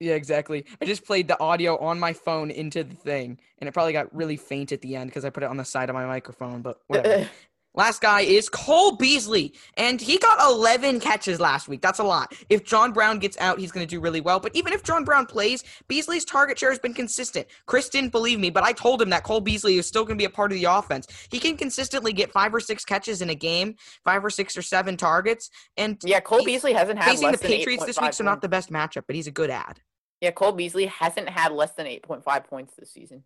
Yeah, 0.00 0.14
exactly. 0.14 0.64
I 0.80 0.84
just 0.84 1.04
played 1.04 1.26
the 1.28 1.40
audio 1.40 1.76
on 1.78 1.98
my 1.98 2.12
phone 2.12 2.50
into 2.50 2.84
the 2.84 2.94
thing, 2.94 3.38
and 3.58 3.68
it 3.68 3.72
probably 3.72 3.92
got 3.92 4.14
really 4.14 4.36
faint 4.36 4.72
at 4.72 4.80
the 4.80 4.96
end 4.96 5.10
because 5.10 5.24
I 5.24 5.30
put 5.30 5.42
it 5.42 5.48
on 5.48 5.56
the 5.56 5.64
side 5.64 5.88
of 5.88 5.94
my 5.94 6.06
microphone. 6.06 6.62
But 6.62 6.80
whatever. 6.86 7.28
Last 7.74 8.00
guy 8.00 8.22
is 8.22 8.48
Cole 8.48 8.96
Beasley, 8.96 9.54
and 9.76 10.00
he 10.00 10.18
got 10.18 10.40
11 10.50 11.00
catches 11.00 11.38
last 11.38 11.68
week. 11.68 11.80
That's 11.80 12.00
a 12.00 12.04
lot. 12.04 12.32
If 12.48 12.64
John 12.64 12.92
Brown 12.92 13.18
gets 13.18 13.36
out, 13.38 13.60
he's 13.60 13.70
going 13.70 13.86
to 13.86 13.90
do 13.90 14.00
really 14.00 14.20
well. 14.20 14.40
But 14.40 14.56
even 14.56 14.72
if 14.72 14.82
John 14.82 15.04
Brown 15.04 15.26
plays, 15.26 15.62
Beasley's 15.86 16.24
target 16.24 16.58
share 16.58 16.70
has 16.70 16.78
been 16.78 16.94
consistent. 16.94 17.46
Chris 17.66 17.88
didn't 17.88 18.10
believe 18.10 18.40
me, 18.40 18.50
but 18.50 18.64
I 18.64 18.72
told 18.72 19.00
him 19.00 19.10
that 19.10 19.22
Cole 19.22 19.40
Beasley 19.40 19.76
is 19.78 19.86
still 19.86 20.04
going 20.04 20.18
to 20.18 20.20
be 20.20 20.26
a 20.26 20.30
part 20.30 20.50
of 20.50 20.58
the 20.58 20.64
offense. 20.64 21.06
He 21.30 21.38
can 21.38 21.56
consistently 21.56 22.12
get 22.12 22.32
five 22.32 22.54
or 22.54 22.60
six 22.60 22.84
catches 22.84 23.22
in 23.22 23.30
a 23.30 23.34
game, 23.34 23.76
five 24.04 24.24
or 24.24 24.30
six 24.30 24.56
or 24.56 24.62
seven 24.62 24.96
targets, 24.96 25.50
and 25.76 25.98
yeah, 26.04 26.20
Cole 26.20 26.44
Beasley 26.44 26.72
hasn't 26.72 26.98
had 26.98 27.10
facing 27.10 27.26
the 27.26 27.32
less 27.32 27.40
than 27.40 27.50
Patriots 27.50 27.84
this 27.84 28.00
week, 28.00 28.12
so 28.12 28.24
not 28.24 28.40
the 28.40 28.48
best 28.48 28.72
matchup, 28.72 29.04
but 29.06 29.14
he's 29.14 29.26
a 29.26 29.32
good 29.32 29.50
ad. 29.50 29.80
Yeah, 30.20 30.32
Cole 30.32 30.52
Beasley 30.52 30.86
hasn't 30.86 31.28
had 31.28 31.52
less 31.52 31.74
than 31.74 31.86
eight 31.86 32.02
point 32.02 32.24
five 32.24 32.44
points 32.44 32.74
this 32.76 32.92
season, 32.92 33.22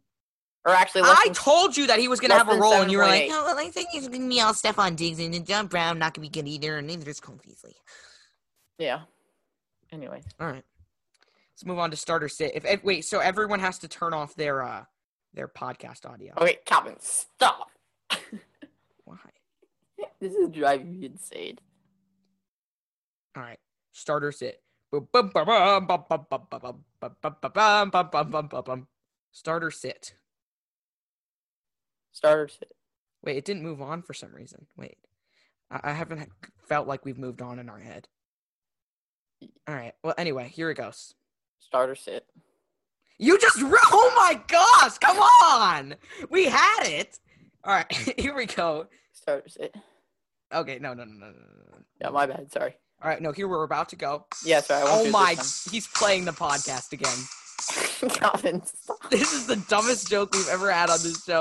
or 0.64 0.72
actually, 0.72 1.02
I 1.04 1.22
than 1.24 1.34
told 1.34 1.76
you 1.76 1.88
that 1.88 1.98
he 1.98 2.06
was 2.08 2.20
going 2.20 2.30
to 2.30 2.36
have 2.36 2.48
a 2.48 2.56
role, 2.56 2.74
and 2.74 2.90
you 2.90 2.98
were 2.98 3.04
like, 3.04 3.24
7.8. 3.24 3.28
"Oh, 3.32 3.44
well, 3.46 3.58
I 3.58 3.68
think 3.68 3.88
he's 3.90 4.06
going 4.06 4.22
to 4.22 4.28
be 4.28 4.40
all 4.40 4.52
Stefon 4.52 4.94
Diggs, 4.94 5.18
and 5.18 5.34
then 5.34 5.44
John 5.44 5.66
Brown 5.66 5.98
not 5.98 6.14
going 6.14 6.26
to 6.26 6.30
be 6.30 6.40
good 6.40 6.48
either, 6.48 6.78
and 6.78 6.86
neither 6.86 7.08
is 7.10 7.20
Cole 7.20 7.40
Beasley." 7.44 7.74
yeah. 8.78 9.00
Anyways, 9.90 10.24
All 10.40 10.46
right, 10.46 10.64
let's 11.52 11.66
move 11.66 11.78
on 11.78 11.90
to 11.90 11.96
starter 11.96 12.28
sit. 12.28 12.52
If, 12.54 12.64
if 12.64 12.82
wait, 12.82 13.04
so 13.04 13.18
everyone 13.18 13.60
has 13.60 13.78
to 13.80 13.88
turn 13.88 14.14
off 14.14 14.34
their 14.36 14.62
uh 14.62 14.84
their 15.34 15.48
podcast 15.48 16.06
audio. 16.06 16.32
okay, 16.38 16.58
Calvin, 16.64 16.96
stop. 17.00 17.70
Why? 19.04 19.16
this 20.20 20.32
is 20.32 20.48
driving 20.48 20.98
me 20.98 21.06
insane. 21.06 21.58
All 23.36 23.42
right, 23.42 23.58
starter 23.92 24.32
sit. 24.32 24.62
Starter 29.32 29.70
sit. 29.70 30.14
Starter 32.12 32.48
sit. 32.48 32.72
Wait, 33.22 33.36
it 33.36 33.44
didn't 33.44 33.62
move 33.62 33.80
on 33.80 34.02
for 34.02 34.14
some 34.14 34.34
reason. 34.34 34.66
Wait, 34.76 34.98
I, 35.70 35.80
I 35.84 35.92
haven't 35.92 36.28
felt 36.68 36.88
like 36.88 37.04
we've 37.04 37.18
moved 37.18 37.42
on 37.42 37.58
in 37.58 37.68
our 37.68 37.78
head. 37.78 38.08
All 39.66 39.74
right. 39.74 39.94
Well, 40.02 40.14
anyway, 40.18 40.48
here 40.48 40.70
it 40.70 40.76
goes. 40.76 41.14
Starter 41.58 41.94
sit. 41.94 42.26
You 43.18 43.38
just 43.38 43.60
ru- 43.60 43.76
oh 43.84 44.12
my 44.16 44.40
gosh! 44.48 44.98
Come 44.98 45.18
on, 45.18 45.94
we 46.30 46.46
had 46.46 46.86
it. 46.86 47.18
All 47.64 47.72
right, 47.72 47.92
here 48.18 48.34
we 48.34 48.46
go. 48.46 48.86
Starter 49.12 49.48
sit. 49.48 49.76
Okay, 50.52 50.78
no, 50.80 50.92
no, 50.92 51.04
no, 51.04 51.14
no, 51.14 51.26
no, 51.26 51.32
no. 51.32 51.78
Yeah, 52.00 52.08
my 52.10 52.26
bad. 52.26 52.50
Sorry. 52.50 52.74
All 53.00 53.08
right, 53.08 53.22
no, 53.22 53.32
here 53.32 53.48
we're 53.48 53.62
about 53.62 53.88
to 53.90 53.96
go. 53.96 54.26
Yeah, 54.44 54.60
sorry. 54.60 54.82
Oh 54.86 55.08
my, 55.10 55.36
he's 55.70 55.86
playing 55.94 56.24
the 56.24 56.32
podcast 56.32 56.92
again. 56.92 57.16
Calvin, 58.14 58.62
stop. 58.64 59.10
This 59.10 59.32
is 59.32 59.46
the 59.46 59.56
dumbest 59.68 60.08
joke 60.08 60.34
we've 60.34 60.48
ever 60.48 60.70
had 60.72 60.90
on 60.90 60.98
this 61.02 61.22
show. 61.24 61.40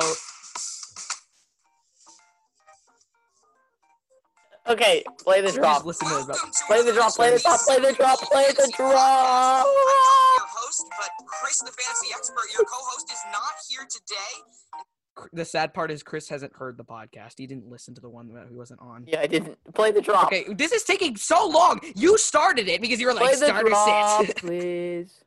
Okay, 4.68 5.04
play 5.20 5.42
the 5.42 5.52
drop. 5.52 5.86
listen 5.86 6.08
to 6.08 6.20
it. 6.20 6.38
Play 6.68 6.84
the 6.84 6.94
drop. 6.94 7.14
Play 7.16 7.32
the 7.32 7.40
drop. 7.40 7.60
Play 7.62 7.80
the 7.80 7.94
drop. 7.94 8.20
Play 8.20 8.46
the 8.50 8.72
drop. 8.76 9.66
your 9.66 10.48
host, 10.48 10.86
but 10.98 11.10
Chris, 11.26 11.58
the 11.60 11.72
fantasy 11.72 12.10
expert, 12.16 12.46
your 12.54 12.66
co-host, 12.66 13.12
is 13.12 13.20
not 13.32 13.54
here 13.70 13.88
today. 13.90 15.28
The 15.34 15.46
sad 15.46 15.74
part 15.74 15.92
is 15.92 16.04
Chris 16.04 16.30
hasn't 16.30 16.56
heard 16.56 16.78
the 16.78 16.86
podcast. 16.86 17.34
He 17.38 17.48
didn't 17.48 17.68
listen 17.68 17.94
to 17.96 18.02
the 18.02 18.10
one 18.10 18.34
that 18.34 18.48
he 18.50 18.56
wasn't 18.56 18.82
on. 18.82 19.04
Yeah, 19.08 19.22
I 19.22 19.28
didn't 19.28 19.58
play 19.74 19.92
the 19.92 20.02
drop. 20.02 20.28
Okay, 20.28 20.46
this 20.54 20.72
is 20.72 20.84
taking 20.84 21.16
so 21.16 21.48
long. 21.48 21.80
You 21.96 22.18
started 22.18 22.68
it 22.68 22.82
because 22.82 23.00
you 23.00 23.08
were 23.08 23.14
play 23.14 23.32
like 23.32 23.40
the 23.40 23.46
starter 23.48 23.70
drop, 23.70 24.26
please. 24.38 25.24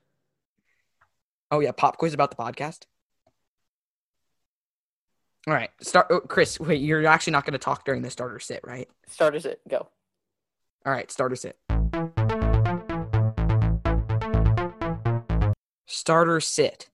oh 1.50 1.60
yeah, 1.60 1.72
pop 1.72 1.98
quiz 1.98 2.14
about 2.14 2.30
the 2.30 2.36
podcast. 2.36 2.84
All 5.46 5.52
right, 5.52 5.70
start. 5.82 6.06
Oh, 6.08 6.20
Chris, 6.20 6.58
wait, 6.58 6.80
you're 6.80 7.06
actually 7.06 7.32
not 7.32 7.44
going 7.44 7.52
to 7.52 7.58
talk 7.58 7.84
during 7.84 8.00
the 8.00 8.08
starter 8.08 8.38
sit, 8.38 8.60
right? 8.64 8.88
Starter 9.06 9.40
sit. 9.40 9.60
Go. 9.68 9.88
All 10.86 10.92
right, 10.92 11.10
starter 11.10 11.36
sit. 11.36 11.58
Starter 15.86 16.40
sit. 16.40 16.88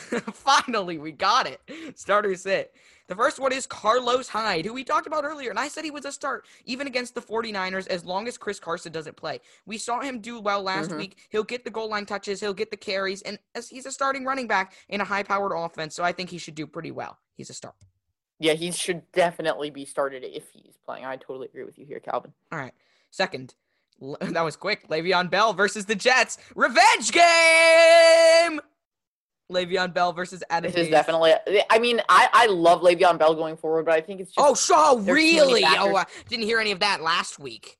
Finally, 0.32 0.98
we 0.98 1.12
got 1.12 1.46
it. 1.46 1.60
Starter 1.94 2.34
sit. 2.36 2.74
The 3.08 3.16
first 3.16 3.40
one 3.40 3.52
is 3.52 3.66
Carlos 3.66 4.28
Hyde, 4.28 4.64
who 4.64 4.72
we 4.72 4.84
talked 4.84 5.08
about 5.08 5.24
earlier, 5.24 5.50
and 5.50 5.58
I 5.58 5.66
said 5.66 5.84
he 5.84 5.90
was 5.90 6.04
a 6.04 6.12
start 6.12 6.46
even 6.64 6.86
against 6.86 7.14
the 7.16 7.20
49ers 7.20 7.88
as 7.88 8.04
long 8.04 8.28
as 8.28 8.38
Chris 8.38 8.60
Carson 8.60 8.92
doesn't 8.92 9.16
play. 9.16 9.40
We 9.66 9.78
saw 9.78 10.00
him 10.00 10.20
do 10.20 10.38
well 10.40 10.62
last 10.62 10.90
Mhm. 10.90 10.98
week. 10.98 11.18
He'll 11.30 11.42
get 11.42 11.64
the 11.64 11.70
goal 11.70 11.88
line 11.88 12.06
touches, 12.06 12.38
he'll 12.40 12.54
get 12.54 12.70
the 12.70 12.76
carries, 12.76 13.22
and 13.22 13.38
as 13.56 13.68
he's 13.68 13.84
a 13.86 13.90
starting 13.90 14.24
running 14.24 14.46
back 14.46 14.74
in 14.88 15.00
a 15.00 15.04
high 15.04 15.24
powered 15.24 15.52
offense, 15.52 15.94
so 15.96 16.04
I 16.04 16.12
think 16.12 16.30
he 16.30 16.38
should 16.38 16.54
do 16.54 16.66
pretty 16.68 16.92
well. 16.92 17.18
He's 17.36 17.50
a 17.50 17.54
start. 17.54 17.74
Yeah, 18.38 18.52
he 18.52 18.70
should 18.70 19.10
definitely 19.12 19.70
be 19.70 19.84
started 19.84 20.22
if 20.24 20.48
he's 20.52 20.76
playing. 20.84 21.04
I 21.04 21.16
totally 21.16 21.48
agree 21.48 21.64
with 21.64 21.78
you 21.78 21.84
here, 21.86 21.98
Calvin. 22.00 22.32
All 22.52 22.58
right. 22.58 22.72
Second, 23.10 23.54
that 24.20 24.42
was 24.44 24.56
quick. 24.56 24.86
Le'Veon 24.88 25.28
Bell 25.30 25.52
versus 25.52 25.84
the 25.84 25.96
Jets. 25.96 26.38
Revenge 26.54 27.10
game. 27.12 28.60
Le'Veon 29.50 29.92
Bell 29.92 30.12
versus 30.12 30.42
Adam. 30.48 30.70
This 30.70 30.86
is 30.86 30.88
definitely. 30.88 31.34
I 31.68 31.78
mean, 31.78 32.00
I 32.08 32.28
I 32.32 32.46
love 32.46 32.80
Le'Veon 32.80 33.18
Bell 33.18 33.34
going 33.34 33.56
forward, 33.56 33.84
but 33.84 33.94
I 33.94 34.00
think 34.00 34.20
it's 34.20 34.32
oh, 34.36 34.54
just. 34.54 34.70
Oh, 34.70 34.94
so 34.94 35.00
there's 35.02 35.18
too 35.18 35.36
many 35.36 35.38
really? 35.38 35.64
Oh. 35.64 35.96
I 35.96 36.06
didn't 36.28 36.46
hear 36.46 36.60
any 36.60 36.70
of 36.70 36.80
that 36.80 37.02
last 37.02 37.38
week. 37.38 37.78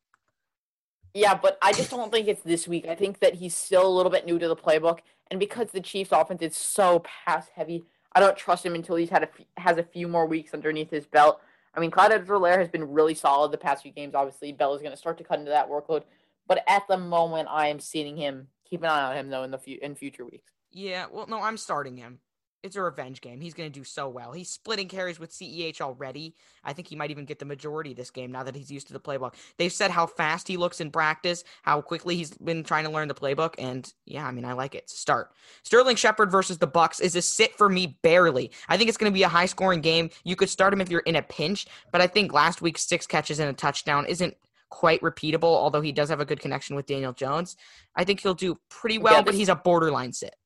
Yeah, 1.14 1.34
but 1.34 1.58
I 1.60 1.72
just 1.72 1.90
don't 1.90 2.12
think 2.12 2.28
it's 2.28 2.42
this 2.42 2.68
week. 2.68 2.86
I 2.86 2.94
think 2.94 3.18
that 3.20 3.34
he's 3.34 3.54
still 3.54 3.86
a 3.86 3.90
little 3.90 4.12
bit 4.12 4.26
new 4.26 4.38
to 4.38 4.48
the 4.48 4.56
playbook, 4.56 5.00
and 5.30 5.40
because 5.40 5.70
the 5.70 5.80
Chiefs' 5.80 6.12
offense 6.12 6.42
is 6.42 6.56
so 6.56 7.02
pass 7.26 7.48
heavy, 7.54 7.84
I 8.12 8.20
don't 8.20 8.36
trust 8.36 8.64
him 8.64 8.74
until 8.74 8.96
he's 8.96 9.10
had 9.10 9.24
a 9.24 9.28
f- 9.28 9.46
has 9.56 9.78
a 9.78 9.82
few 9.82 10.06
more 10.06 10.26
weeks 10.26 10.54
underneath 10.54 10.90
his 10.90 11.06
belt. 11.06 11.40
I 11.74 11.80
mean, 11.80 11.90
Clyde 11.90 12.12
Edwards-Helaire 12.12 12.58
has 12.58 12.68
been 12.68 12.90
really 12.90 13.14
solid 13.14 13.52
the 13.52 13.58
past 13.58 13.82
few 13.82 13.92
games. 13.92 14.14
Obviously, 14.14 14.52
Bell 14.52 14.74
is 14.74 14.82
going 14.82 14.92
to 14.92 14.96
start 14.96 15.18
to 15.18 15.24
cut 15.24 15.38
into 15.38 15.50
that 15.50 15.68
workload, 15.68 16.02
but 16.46 16.62
at 16.68 16.86
the 16.88 16.96
moment, 16.96 17.48
I 17.50 17.68
am 17.68 17.80
seeing 17.80 18.16
him. 18.16 18.48
Keep 18.68 18.82
an 18.82 18.88
eye 18.88 19.02
on 19.02 19.16
him 19.16 19.30
though 19.30 19.42
in 19.42 19.50
the 19.50 19.58
fu- 19.58 19.78
in 19.82 19.96
future 19.96 20.24
weeks. 20.24 20.52
Yeah. 20.72 21.06
Well, 21.10 21.26
no, 21.26 21.40
I'm 21.42 21.56
starting 21.56 21.96
him. 21.96 22.20
it's 22.62 22.76
a 22.76 22.82
revenge 22.82 23.22
game. 23.22 23.40
He's 23.40 23.54
going 23.54 23.72
to 23.72 23.78
do 23.78 23.84
so 23.84 24.06
well. 24.08 24.32
He's 24.32 24.50
splitting 24.50 24.86
carries 24.88 25.18
with 25.18 25.30
CEH 25.32 25.80
already. 25.80 26.34
I 26.62 26.74
think 26.74 26.88
he 26.88 26.96
might 26.96 27.10
even 27.10 27.24
get 27.24 27.38
the 27.38 27.46
majority 27.46 27.94
this 27.94 28.10
game 28.10 28.30
now 28.32 28.42
that 28.42 28.54
he's 28.54 28.70
used 28.70 28.86
to 28.88 28.92
the 28.92 29.00
playbook. 29.00 29.32
They've 29.56 29.72
said 29.72 29.90
how 29.90 30.06
fast 30.06 30.46
he 30.46 30.58
looks 30.58 30.78
in 30.78 30.90
practice, 30.90 31.42
how 31.62 31.80
quickly 31.80 32.16
he's 32.16 32.32
been 32.32 32.62
trying 32.62 32.84
to 32.84 32.90
learn 32.90 33.08
the 33.08 33.14
playbook, 33.14 33.54
and 33.58 33.90
yeah, 34.04 34.26
I 34.26 34.30
mean, 34.30 34.44
I 34.44 34.52
like 34.52 34.74
it. 34.74 34.90
Start. 34.90 35.30
Sterling 35.62 35.96
Shepard 35.96 36.30
versus 36.30 36.58
the 36.58 36.68
Bucs 36.68 37.00
is 37.00 37.16
a 37.16 37.22
sit 37.22 37.56
for 37.56 37.68
me 37.70 37.98
barely. 38.02 38.50
I 38.68 38.76
think 38.76 38.88
it's 38.88 38.98
going 38.98 39.10
to 39.10 39.14
be 39.14 39.22
a 39.22 39.28
high-scoring 39.28 39.80
game. 39.80 40.10
You 40.24 40.36
could 40.36 40.50
start 40.50 40.74
him 40.74 40.82
if 40.82 40.90
you're 40.90 41.00
in 41.00 41.16
a 41.16 41.22
pinch, 41.22 41.66
but 41.92 42.02
I 42.02 42.06
think 42.06 42.32
last 42.34 42.60
week's 42.60 42.82
six 42.86 43.06
catches 43.06 43.38
and 43.38 43.48
a 43.48 43.54
touchdown 43.54 44.04
isn't 44.04 44.36
quite 44.68 45.00
repeatable, 45.00 45.44
although 45.44 45.80
he 45.80 45.92
does 45.92 46.10
have 46.10 46.20
a 46.20 46.26
good 46.26 46.40
connection 46.40 46.76
with 46.76 46.86
Daniel 46.86 47.14
Jones. 47.14 47.56
I 47.96 48.04
think 48.04 48.20
he'll 48.20 48.34
do 48.34 48.60
pretty 48.68 48.98
well, 48.98 49.14
Yeah, 49.14 49.22
but 49.22 49.34
he's 49.34 49.48
a 49.48 49.56
borderline 49.56 50.12
sit. 50.12 50.36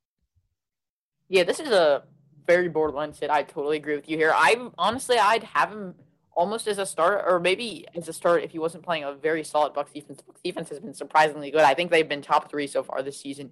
Yeah, 1.34 1.42
this 1.42 1.58
is 1.58 1.70
a 1.70 2.04
very 2.46 2.68
borderline 2.68 3.12
sit. 3.12 3.28
I 3.28 3.42
totally 3.42 3.76
agree 3.76 3.96
with 3.96 4.08
you 4.08 4.16
here. 4.16 4.32
I 4.32 4.54
honestly, 4.78 5.18
I'd 5.18 5.42
have 5.42 5.72
him 5.72 5.96
almost 6.30 6.68
as 6.68 6.78
a 6.78 6.86
start, 6.86 7.24
or 7.26 7.40
maybe 7.40 7.88
as 7.96 8.08
a 8.08 8.12
start 8.12 8.44
if 8.44 8.52
he 8.52 8.60
wasn't 8.60 8.84
playing 8.84 9.02
a 9.02 9.14
very 9.14 9.42
solid 9.42 9.74
Bucs 9.74 9.92
defense. 9.92 10.22
Bucs 10.22 10.40
defense 10.44 10.68
has 10.68 10.78
been 10.78 10.94
surprisingly 10.94 11.50
good. 11.50 11.62
I 11.62 11.74
think 11.74 11.90
they've 11.90 12.08
been 12.08 12.22
top 12.22 12.48
three 12.48 12.68
so 12.68 12.84
far 12.84 13.02
this 13.02 13.20
season. 13.20 13.50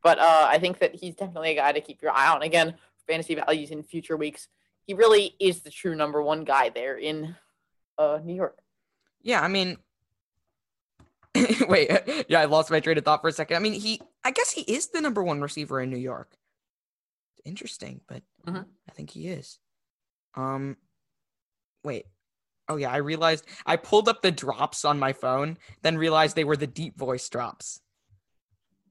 But 0.00 0.20
uh, 0.20 0.46
I 0.48 0.60
think 0.60 0.78
that 0.78 0.94
he's 0.94 1.16
definitely 1.16 1.50
a 1.50 1.54
guy 1.56 1.72
to 1.72 1.80
keep 1.80 2.02
your 2.02 2.12
eye 2.12 2.28
on. 2.28 2.42
Again, 2.42 2.74
fantasy 3.08 3.34
values 3.34 3.72
in 3.72 3.82
future 3.82 4.16
weeks. 4.16 4.46
He 4.86 4.94
really 4.94 5.34
is 5.40 5.62
the 5.62 5.70
true 5.70 5.96
number 5.96 6.22
one 6.22 6.44
guy 6.44 6.68
there 6.68 6.96
in 6.96 7.34
uh, 7.98 8.20
New 8.22 8.36
York. 8.36 8.60
Yeah, 9.22 9.40
I 9.40 9.48
mean, 9.48 9.76
wait, 11.68 11.90
yeah, 12.28 12.40
I 12.40 12.44
lost 12.44 12.70
my 12.70 12.78
train 12.78 12.96
of 12.96 13.04
thought 13.04 13.22
for 13.22 13.28
a 13.28 13.32
second. 13.32 13.56
I 13.56 13.58
mean, 13.58 13.72
he, 13.72 14.00
I 14.22 14.30
guess 14.30 14.52
he 14.52 14.60
is 14.60 14.90
the 14.90 15.00
number 15.00 15.24
one 15.24 15.40
receiver 15.40 15.80
in 15.80 15.90
New 15.90 15.98
York. 15.98 16.38
Interesting, 17.48 18.02
but 18.06 18.22
Mhm. 18.46 18.66
I 18.88 18.92
think 18.92 19.10
he 19.10 19.28
is. 19.28 19.58
Um, 20.34 20.76
wait, 21.82 22.06
oh 22.68 22.76
yeah, 22.76 22.90
I 22.92 22.98
realized 22.98 23.46
I 23.66 23.76
pulled 23.76 24.08
up 24.08 24.20
the 24.22 24.30
drops 24.30 24.84
on 24.84 24.98
my 24.98 25.12
phone, 25.14 25.56
then 25.82 25.96
realized 25.96 26.36
they 26.36 26.44
were 26.44 26.56
the 26.56 26.66
deep 26.66 26.96
voice 26.96 27.28
drops. 27.28 27.80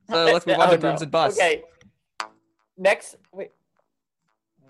So 0.10 0.26
let's 0.34 0.46
move 0.48 0.58
on 0.60 0.70
Oh, 0.70 0.72
to 0.72 0.78
booms 0.78 1.02
no. 1.02 1.04
and 1.04 1.12
busts. 1.12 1.40
Okay. 1.40 1.64
Next, 2.78 3.16
wait. 3.32 3.52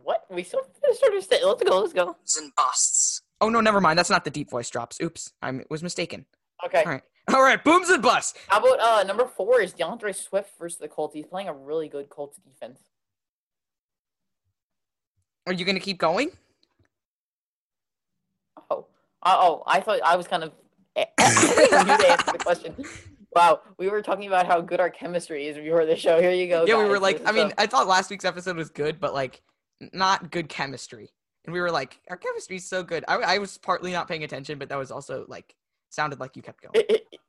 What? 0.03 0.25
We 0.29 0.43
still 0.43 0.61
finished 0.81 1.03
our 1.03 1.21
stay. 1.21 1.43
Let's 1.43 1.63
go. 1.63 1.79
Let's 1.81 1.93
go. 1.93 2.15
and 2.39 2.55
busts. 2.55 3.21
Oh 3.41 3.49
no, 3.49 3.61
never 3.61 3.79
mind. 3.81 3.97
That's 3.97 4.09
not 4.09 4.23
the 4.25 4.31
deep 4.31 4.49
voice 4.49 4.69
drops. 4.69 4.99
Oops, 5.01 5.31
I 5.41 5.61
was 5.69 5.81
mistaken. 5.83 6.25
Okay. 6.65 6.83
All 6.83 6.91
right, 6.91 7.03
all 7.33 7.41
right, 7.41 7.63
booms 7.63 7.89
and 7.89 8.01
busts. 8.03 8.38
How 8.47 8.59
about 8.59 8.79
uh 8.79 9.03
number 9.03 9.25
four 9.25 9.61
is 9.61 9.73
DeAndre 9.73 10.13
Swift 10.15 10.51
versus 10.59 10.77
the 10.79 10.88
Colts. 10.88 11.13
He's 11.15 11.25
playing 11.25 11.47
a 11.47 11.53
really 11.53 11.88
good 11.88 12.09
Colts 12.09 12.38
defense. 12.38 12.79
Are 15.47 15.53
you 15.53 15.63
gonna 15.63 15.79
keep 15.79 15.97
going? 15.97 16.29
Oh, 18.69 18.85
uh, 19.23 19.35
oh, 19.39 19.63
I 19.65 19.79
thought 19.79 20.01
I 20.03 20.15
was 20.17 20.27
kind 20.27 20.43
of. 20.43 20.51
I 20.97 21.05
didn't 21.17 21.73
even 21.73 21.87
knew 21.87 21.97
to 21.97 22.11
answer 22.11 22.31
the 22.33 22.37
question. 22.39 22.75
Wow, 23.33 23.61
we 23.77 23.87
were 23.87 24.01
talking 24.01 24.27
about 24.27 24.45
how 24.47 24.59
good 24.61 24.79
our 24.79 24.89
chemistry 24.89 25.47
is 25.47 25.57
before 25.57 25.85
the 25.85 25.95
show. 25.95 26.19
Here 26.19 26.31
you 26.31 26.47
go. 26.47 26.65
yeah, 26.65 26.77
we 26.77 26.85
were 26.89 26.99
like, 26.99 27.17
Here's 27.19 27.29
I 27.29 27.31
mean, 27.31 27.49
show. 27.49 27.55
I 27.59 27.67
thought 27.67 27.87
last 27.87 28.09
week's 28.09 28.25
episode 28.25 28.57
was 28.57 28.69
good, 28.69 28.99
but 28.99 29.13
like, 29.13 29.41
not 29.93 30.31
good 30.31 30.49
chemistry. 30.49 31.11
And 31.45 31.53
we 31.53 31.61
were 31.61 31.69
like, 31.71 32.01
our 32.09 32.17
chemistry's 32.17 32.67
so 32.67 32.83
good. 32.83 33.05
I, 33.07 33.15
I 33.17 33.37
was 33.37 33.57
partly 33.59 33.91
not 33.91 34.07
paying 34.07 34.23
attention, 34.23 34.57
but 34.57 34.69
that 34.69 34.77
was 34.77 34.91
also 34.91 35.23
like, 35.27 35.55
sounded 35.89 36.19
like 36.19 36.35
you 36.35 36.41
kept 36.41 36.61
going. 36.61 36.73
It- 36.73 36.91
it- 36.91 37.19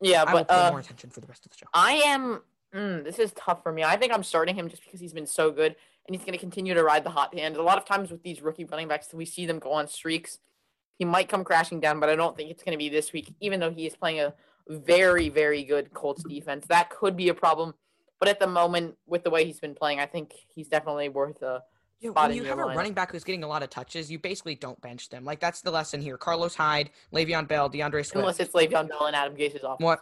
yeah, 0.00 0.24
I 0.26 0.32
but 0.32 0.48
pay 0.48 0.54
uh, 0.54 0.70
more 0.70 0.80
attention 0.80 1.10
for 1.10 1.20
the 1.20 1.26
rest 1.26 1.44
of 1.46 1.52
the 1.52 1.58
show. 1.58 1.66
I 1.74 1.94
am. 1.94 2.42
Mm, 2.74 3.04
this 3.04 3.18
is 3.18 3.32
tough 3.32 3.62
for 3.62 3.72
me. 3.72 3.82
I 3.82 3.96
think 3.96 4.12
I'm 4.12 4.22
starting 4.24 4.54
him 4.54 4.68
just 4.68 4.84
because 4.84 5.00
he's 5.00 5.12
been 5.14 5.26
so 5.26 5.50
good, 5.50 5.76
and 6.06 6.14
he's 6.14 6.24
going 6.24 6.32
to 6.34 6.38
continue 6.38 6.74
to 6.74 6.82
ride 6.82 7.04
the 7.04 7.10
hot 7.10 7.34
hand. 7.34 7.56
A 7.56 7.62
lot 7.62 7.78
of 7.78 7.84
times 7.84 8.10
with 8.10 8.22
these 8.22 8.42
rookie 8.42 8.64
running 8.64 8.88
backs, 8.88 9.08
we 9.12 9.24
see 9.24 9.46
them 9.46 9.58
go 9.58 9.72
on 9.72 9.88
streaks. 9.88 10.38
He 10.98 11.04
might 11.04 11.28
come 11.28 11.44
crashing 11.44 11.80
down, 11.80 11.98
but 12.00 12.08
I 12.08 12.16
don't 12.16 12.36
think 12.36 12.50
it's 12.50 12.62
going 12.62 12.72
to 12.72 12.78
be 12.78 12.88
this 12.88 13.12
week. 13.12 13.34
Even 13.40 13.58
though 13.60 13.70
he 13.70 13.86
is 13.86 13.96
playing 13.96 14.20
a 14.20 14.34
very, 14.68 15.28
very 15.28 15.64
good 15.64 15.92
Colts 15.92 16.22
defense, 16.22 16.66
that 16.68 16.90
could 16.90 17.16
be 17.16 17.28
a 17.28 17.34
problem. 17.34 17.74
But 18.20 18.28
at 18.28 18.38
the 18.38 18.46
moment, 18.46 18.96
with 19.06 19.24
the 19.24 19.30
way 19.30 19.44
he's 19.44 19.60
been 19.60 19.74
playing, 19.74 19.98
I 20.00 20.06
think 20.06 20.32
he's 20.54 20.68
definitely 20.68 21.08
worth 21.08 21.42
a 21.42 21.62
Yeah, 22.00 22.10
when 22.10 22.32
you 22.32 22.44
have 22.44 22.58
a 22.58 22.62
lineup. 22.62 22.76
running 22.76 22.92
back 22.92 23.10
who's 23.10 23.24
getting 23.24 23.42
a 23.42 23.48
lot 23.48 23.62
of 23.62 23.70
touches, 23.70 24.10
you 24.10 24.18
basically 24.18 24.54
don't 24.54 24.80
bench 24.80 25.08
them. 25.08 25.24
Like 25.24 25.40
that's 25.40 25.62
the 25.62 25.70
lesson 25.70 26.00
here. 26.00 26.16
Carlos 26.16 26.54
Hyde, 26.54 26.90
Le'Veon 27.12 27.48
Bell, 27.48 27.68
DeAndre 27.68 28.04
Swift. 28.04 28.14
unless 28.16 28.38
it's 28.40 28.52
Le'Veon 28.54 28.88
Bell 28.88 29.06
and 29.06 29.16
Adam 29.16 29.34
Gase's 29.34 29.64
off. 29.64 29.80
what? 29.80 30.00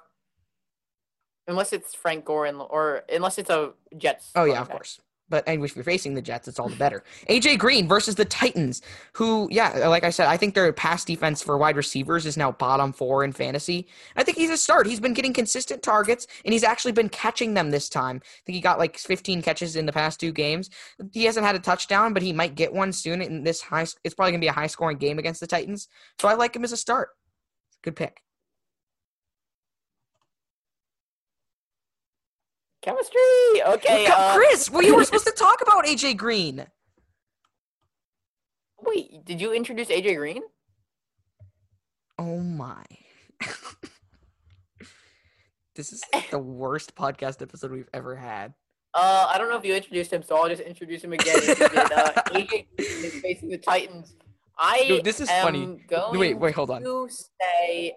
Unless 1.49 1.73
it's 1.73 1.95
Frank 1.95 2.25
Gore 2.25 2.47
and 2.47 2.59
or 2.61 3.03
unless 3.13 3.39
it's 3.39 3.51
a 3.51 3.73
Jets. 3.97 4.31
Oh 4.37 4.45
yeah, 4.45 4.53
running 4.53 4.63
of 4.63 4.69
back. 4.69 4.77
course. 4.77 5.01
But 5.33 5.45
and 5.49 5.65
if 5.65 5.75
you're 5.75 5.83
facing 5.83 6.13
the 6.13 6.21
Jets, 6.21 6.47
it's 6.47 6.59
all 6.59 6.69
the 6.69 6.77
better. 6.77 7.03
AJ 7.31 7.59
Green 7.59 7.89
versus 7.89 8.17
the 8.17 8.27
Titans, 8.27 8.83
who, 9.15 9.49
yeah, 9.51 9.89
like 9.89 10.05
I 10.05 10.11
said, 10.11 10.29
I 10.29 10.37
think 10.37 10.55
their 10.55 10.71
pass 10.75 11.07
defense 11.07 11.43
for 11.43 11.57
wide 11.57 11.75
receivers 11.75 12.27
is 12.27 12.37
now 12.37 12.53
bottom 12.53 12.93
four 12.93 13.25
in 13.25 13.33
fantasy. 13.33 13.89
I 14.15 14.25
think 14.25 14.37
he's 14.37 14.51
a 14.51 14.59
start. 14.59 14.87
He's 14.87 15.01
been 15.01 15.15
getting 15.15 15.33
consistent 15.33 15.83
targets, 15.83 16.27
and 16.45 16.53
he's 16.53 16.65
actually 16.65 16.93
been 16.93 17.09
catching 17.09 17.55
them 17.55 17.71
this 17.71 17.89
time. 17.89 18.21
I 18.23 18.43
think 18.45 18.57
he 18.57 18.61
got 18.61 18.79
like 18.79 18.99
15 18.99 19.41
catches 19.41 19.75
in 19.75 19.87
the 19.87 19.93
past 19.93 20.21
two 20.21 20.33
games. 20.33 20.69
He 21.13 21.25
hasn't 21.25 21.47
had 21.47 21.57
a 21.57 21.61
touchdown, 21.61 22.13
but 22.13 22.23
he 22.23 22.35
might 22.35 22.55
get 22.55 22.75
one 22.75 22.93
soon. 22.93 23.23
In 23.23 23.43
this 23.43 23.63
high, 23.63 23.87
it's 24.05 24.15
probably 24.15 24.33
gonna 24.33 24.43
be 24.43 24.49
a 24.49 24.53
high 24.53 24.67
scoring 24.67 24.99
game 24.99 25.19
against 25.19 25.41
the 25.41 25.47
Titans. 25.47 25.89
So 26.21 26.29
I 26.29 26.35
like 26.35 26.55
him 26.55 26.63
as 26.63 26.73
a 26.73 26.77
start. 26.77 27.09
Good 27.83 27.97
pick. 27.97 28.21
Chemistry. 32.83 33.21
Okay. 33.67 34.07
Uh, 34.07 34.35
Chris, 34.35 34.71
well, 34.71 34.83
you 34.83 34.95
were 34.95 35.05
supposed 35.05 35.27
to 35.27 35.33
talk 35.37 35.63
about 35.63 35.85
AJ 35.85 36.17
Green. 36.17 36.67
Wait, 38.81 39.25
did 39.25 39.41
you 39.41 39.53
introduce 39.53 39.89
AJ 39.89 40.17
Green? 40.17 40.43
Oh 42.19 42.41
my. 42.41 42.85
this 45.77 45.93
is 45.93 46.03
the 46.31 46.39
worst 46.39 46.95
podcast 46.97 47.41
episode 47.41 47.71
we've 47.71 47.89
ever 47.95 48.17
had. 48.17 48.53
Uh, 48.95 49.31
I 49.33 49.39
don't 49.39 49.49
know 49.49 49.57
if 49.57 49.65
you 49.65 49.75
introduced 49.75 50.13
him, 50.13 50.23
so 50.23 50.37
I'll 50.37 50.49
just 50.49 50.61
introduce 50.61 51.03
him 51.03 51.13
again. 51.13 51.41
Did. 51.41 51.63
Uh, 51.63 52.13
AJ 52.33 52.49
Green 52.49 52.67
is 52.77 53.21
facing 53.21 53.49
the 53.49 53.59
Titans. 53.59 54.15
I 54.59 54.85
Dude, 54.87 55.05
this 55.05 55.21
is 55.21 55.31
am 55.31 55.45
funny. 55.45 55.79
Going 55.89 56.19
Wait, 56.19 56.35
wait, 56.35 56.55
hold 56.55 56.71
on. 56.71 56.83
To 56.83 57.09
say, 57.09 57.97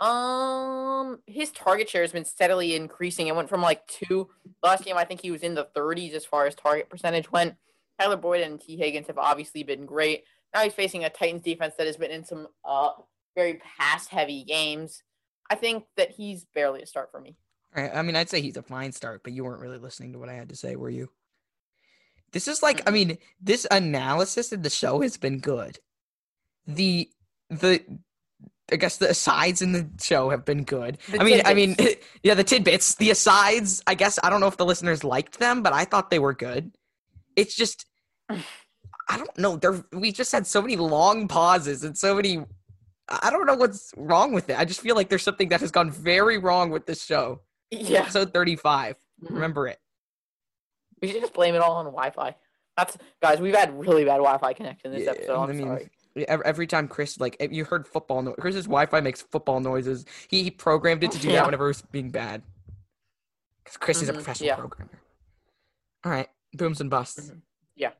um, 0.00 1.20
his 1.26 1.50
target 1.50 1.88
share 1.88 2.02
has 2.02 2.12
been 2.12 2.24
steadily 2.24 2.74
increasing. 2.74 3.28
It 3.28 3.36
went 3.36 3.48
from 3.48 3.62
like 3.62 3.86
two 3.86 4.28
last 4.62 4.84
game. 4.84 4.96
I 4.96 5.04
think 5.04 5.20
he 5.20 5.30
was 5.30 5.42
in 5.42 5.54
the 5.54 5.68
30s 5.76 6.12
as 6.12 6.24
far 6.24 6.46
as 6.46 6.54
target 6.54 6.88
percentage 6.88 7.30
went. 7.30 7.54
Tyler 7.98 8.16
Boyd 8.16 8.42
and 8.42 8.60
Tee 8.60 8.76
Higgins 8.76 9.06
have 9.06 9.18
obviously 9.18 9.62
been 9.62 9.86
great. 9.86 10.24
Now 10.52 10.62
he's 10.62 10.72
facing 10.72 11.04
a 11.04 11.10
Titans 11.10 11.42
defense 11.42 11.74
that 11.78 11.86
has 11.86 11.96
been 11.96 12.10
in 12.10 12.24
some 12.24 12.48
uh 12.64 12.90
very 13.36 13.60
pass 13.78 14.06
heavy 14.08 14.44
games. 14.44 15.02
I 15.50 15.54
think 15.56 15.84
that 15.96 16.10
he's 16.10 16.44
barely 16.54 16.82
a 16.82 16.86
start 16.86 17.10
for 17.10 17.20
me. 17.20 17.36
I 17.76 18.02
mean, 18.02 18.14
I'd 18.14 18.30
say 18.30 18.40
he's 18.40 18.56
a 18.56 18.62
fine 18.62 18.92
start, 18.92 19.22
but 19.24 19.32
you 19.32 19.44
weren't 19.44 19.60
really 19.60 19.78
listening 19.78 20.12
to 20.12 20.18
what 20.18 20.28
I 20.28 20.34
had 20.34 20.50
to 20.50 20.56
say, 20.56 20.76
were 20.76 20.90
you? 20.90 21.10
This 22.30 22.46
is 22.46 22.62
like, 22.62 22.88
I 22.88 22.92
mean, 22.92 23.18
this 23.40 23.66
analysis 23.70 24.52
of 24.52 24.62
the 24.62 24.70
show 24.70 25.00
has 25.00 25.16
been 25.16 25.38
good. 25.38 25.78
The 26.66 27.10
the 27.50 27.84
I 28.72 28.76
guess 28.76 28.96
the 28.96 29.10
asides 29.10 29.60
in 29.60 29.72
the 29.72 29.88
show 30.00 30.30
have 30.30 30.44
been 30.44 30.64
good. 30.64 30.98
The 31.10 31.20
I 31.20 31.24
mean, 31.24 31.42
I 31.44 31.54
mean, 31.54 31.76
yeah, 32.22 32.34
the 32.34 32.44
tidbits, 32.44 32.94
the 32.94 33.10
asides. 33.10 33.82
I 33.86 33.94
guess 33.94 34.18
I 34.22 34.30
don't 34.30 34.40
know 34.40 34.46
if 34.46 34.56
the 34.56 34.64
listeners 34.64 35.04
liked 35.04 35.38
them, 35.38 35.62
but 35.62 35.72
I 35.72 35.84
thought 35.84 36.10
they 36.10 36.18
were 36.18 36.32
good. 36.32 36.72
It's 37.36 37.54
just, 37.54 37.86
I 38.30 39.18
don't 39.18 39.36
know. 39.38 39.56
There, 39.56 39.84
we 39.92 40.12
just 40.12 40.32
had 40.32 40.46
so 40.46 40.62
many 40.62 40.76
long 40.76 41.28
pauses 41.28 41.84
and 41.84 41.96
so 41.96 42.14
many. 42.14 42.42
I 43.08 43.28
don't 43.30 43.44
know 43.46 43.54
what's 43.54 43.92
wrong 43.98 44.32
with 44.32 44.48
it. 44.48 44.58
I 44.58 44.64
just 44.64 44.80
feel 44.80 44.96
like 44.96 45.10
there's 45.10 45.22
something 45.22 45.50
that 45.50 45.60
has 45.60 45.70
gone 45.70 45.90
very 45.90 46.38
wrong 46.38 46.70
with 46.70 46.86
this 46.86 47.04
show. 47.04 47.42
Yeah. 47.70 48.00
Episode 48.00 48.32
35. 48.32 48.96
Mhm. 49.22 49.30
Remember 49.30 49.68
it. 49.68 49.78
We 51.02 51.08
should 51.12 51.20
just 51.20 51.34
blame 51.34 51.54
it 51.54 51.58
all 51.60 51.76
on 51.76 51.84
Wi-Fi. 51.84 52.34
That's 52.78 52.96
guys. 53.20 53.40
We've 53.40 53.54
had 53.54 53.78
really 53.78 54.04
bad 54.06 54.16
Wi-Fi 54.16 54.54
connection 54.54 54.90
this 54.92 55.04
Yeah, 55.04 55.10
episode. 55.10 55.36
I'm 55.36 55.50
I 55.50 55.52
mean, 55.52 55.66
sorry. 55.66 55.90
Every, 56.16 56.44
every 56.46 56.66
time 56.66 56.86
Chris, 56.88 57.18
like, 57.18 57.36
you 57.50 57.64
heard 57.64 57.88
football 57.88 58.22
noise. 58.22 58.36
Chris's 58.40 58.66
Wi-Fi 58.66 59.00
makes 59.00 59.22
football 59.22 59.60
noises. 59.60 60.04
He, 60.28 60.44
he 60.44 60.50
programmed 60.50 61.02
it 61.02 61.10
to 61.12 61.18
do 61.18 61.28
Yeah. 61.28 61.36
that 61.36 61.46
whenever 61.46 61.64
it 61.64 61.68
was 61.68 61.82
being 61.82 62.10
bad. 62.10 62.42
Because 63.64 63.76
Chris 63.78 64.02
is 64.02 64.08
a 64.08 64.12
Mhm, 64.12 64.16
professional 64.16 64.46
yeah. 64.46 64.56
programmer. 64.56 65.00
All 66.04 66.12
right, 66.12 66.28
booms 66.52 66.80
and 66.80 66.90
busts. 66.90 67.30
Mhm, 67.30 67.40
yeah. 67.76 67.92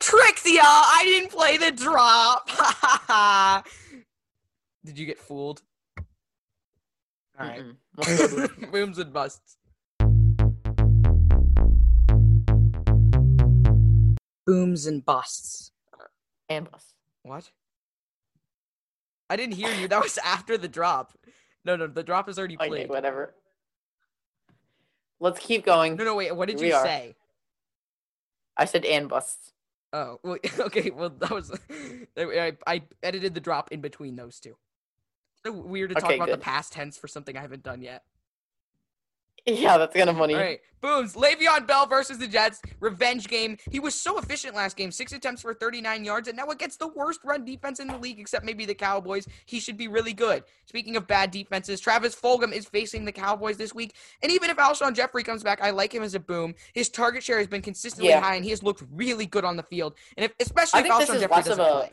Tricked 0.00 0.46
ya! 0.46 0.62
I 0.64 1.02
didn't 1.04 1.30
play 1.30 1.56
the 1.58 1.70
drop. 1.70 2.48
Did 4.84 4.98
you 4.98 5.06
get 5.06 5.18
fooled? 5.18 5.62
All 7.38 7.46
right, 7.46 7.62
booms 8.72 8.98
and 8.98 9.12
busts. 9.12 9.58
Booms 14.46 14.86
and 14.86 15.04
busts. 15.04 15.70
and 16.48 16.70
bus. 16.70 16.93
What? 17.24 17.50
I 19.28 19.36
didn't 19.36 19.54
hear 19.54 19.72
you. 19.74 19.88
That 19.88 20.02
was 20.02 20.18
after 20.24 20.56
the 20.56 20.68
drop. 20.68 21.12
No, 21.64 21.76
no, 21.76 21.86
the 21.88 22.02
drop 22.04 22.28
is 22.28 22.38
already 22.38 22.56
Okay, 22.56 22.68
played. 22.68 22.88
whatever. 22.88 23.34
Let's 25.20 25.40
keep 25.40 25.64
going. 25.64 25.96
No, 25.96 26.04
no, 26.04 26.14
wait. 26.14 26.36
What 26.36 26.48
did 26.48 26.58
Here 26.60 26.68
you 26.68 26.74
say? 26.74 27.16
I 28.56 28.66
said 28.66 28.84
and 28.84 29.08
busts. 29.08 29.52
Oh, 29.92 30.18
well, 30.24 30.38
okay. 30.60 30.90
Well, 30.90 31.10
that 31.10 31.30
was 31.30 31.50
I, 32.18 32.56
I 32.66 32.82
edited 33.02 33.34
the 33.34 33.40
drop 33.40 33.72
in 33.72 33.80
between 33.80 34.16
those 34.16 34.38
two. 34.40 34.56
So 35.44 35.52
weird 35.52 35.90
to 35.90 35.94
talk 35.96 36.04
Okay, 36.04 36.16
about 36.16 36.30
the 36.30 36.38
past 36.38 36.72
tense 36.72 36.96
for 36.98 37.08
something 37.08 37.36
I 37.36 37.40
haven't 37.40 37.62
done 37.62 37.80
yet. 37.82 38.02
Yeah, 39.46 39.76
that's 39.76 39.94
kind 39.94 40.08
of 40.08 40.16
funny. 40.16 40.34
All 40.34 40.40
right, 40.40 40.60
booms. 40.80 41.14
Le'Veon 41.14 41.66
Bell 41.66 41.84
versus 41.86 42.16
the 42.16 42.26
Jets. 42.26 42.62
Revenge 42.80 43.28
game. 43.28 43.58
He 43.70 43.78
was 43.78 43.94
so 43.94 44.18
efficient 44.18 44.54
last 44.54 44.74
game. 44.74 44.90
Six 44.90 45.12
attempts 45.12 45.42
for 45.42 45.52
39 45.52 46.02
yards, 46.02 46.28
and 46.28 46.36
now 46.36 46.48
against 46.48 46.78
the 46.78 46.88
worst 46.88 47.20
run 47.24 47.44
defense 47.44 47.78
in 47.78 47.88
the 47.88 47.98
league, 47.98 48.18
except 48.18 48.46
maybe 48.46 48.64
the 48.64 48.74
Cowboys. 48.74 49.28
He 49.44 49.60
should 49.60 49.76
be 49.76 49.86
really 49.86 50.14
good. 50.14 50.44
Speaking 50.64 50.96
of 50.96 51.06
bad 51.06 51.30
defenses, 51.30 51.78
Travis 51.78 52.14
Fulgham 52.14 52.52
is 52.52 52.64
facing 52.64 53.04
the 53.04 53.12
Cowboys 53.12 53.58
this 53.58 53.74
week. 53.74 53.94
And 54.22 54.32
even 54.32 54.48
if 54.48 54.56
Alshon 54.56 54.94
Jeffery 54.94 55.22
comes 55.24 55.42
back, 55.42 55.60
I 55.60 55.70
like 55.70 55.94
him 55.94 56.02
as 56.02 56.14
a 56.14 56.20
boom. 56.20 56.54
His 56.72 56.88
target 56.88 57.22
share 57.22 57.36
has 57.38 57.46
been 57.46 57.62
consistently 57.62 58.08
Yeah. 58.08 58.20
high, 58.20 58.36
and 58.36 58.44
he 58.44 58.50
has 58.50 58.62
looked 58.62 58.82
really 58.90 59.26
good 59.26 59.44
on 59.44 59.56
the 59.56 59.62
field. 59.62 59.94
And 60.16 60.24
if, 60.24 60.32
especially 60.40 60.80
if 60.80 60.86
Alshon 60.86 61.20
Jeffery 61.20 61.42
doesn't 61.42 61.60
a. 61.60 61.64
play. 61.70 61.92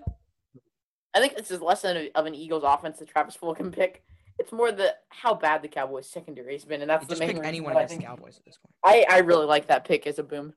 I 1.14 1.20
think 1.20 1.36
this 1.36 1.52
is 1.52 1.60
less 1.60 1.82
than 1.82 1.98
a, 1.98 2.12
of 2.16 2.26
an 2.26 2.34
Eagles 2.34 2.64
offense 2.66 3.00
that 3.00 3.10
Travis 3.10 3.36
Fulgham 3.36 3.74
pick. 3.74 4.04
It's 4.40 4.52
more 4.52 4.72
the 4.72 4.96
how 5.10 5.34
bad 5.34 5.62
the 5.62 5.68
Cowboys 5.68 6.08
secondary 6.10 6.54
has 6.54 6.66
been, 6.66 6.82
and 6.82 6.90
that's 6.90 7.04
You 7.04 7.08
the 7.08 7.16
just 7.16 7.20
main 7.22 7.36
pick 7.36 7.46
anyone 7.46 7.76
against 7.76 7.98
the 7.98 8.04
Cowboys 8.04 8.38
at 8.38 8.46
this 8.46 8.58
point. 8.58 8.74
I, 8.84 9.06
I 9.10 9.20
really 9.20 9.46
like 9.46 9.68
that 9.68 9.86
pick 9.86 10.08
as 10.08 10.20
a 10.20 10.24
boom. 10.24 10.54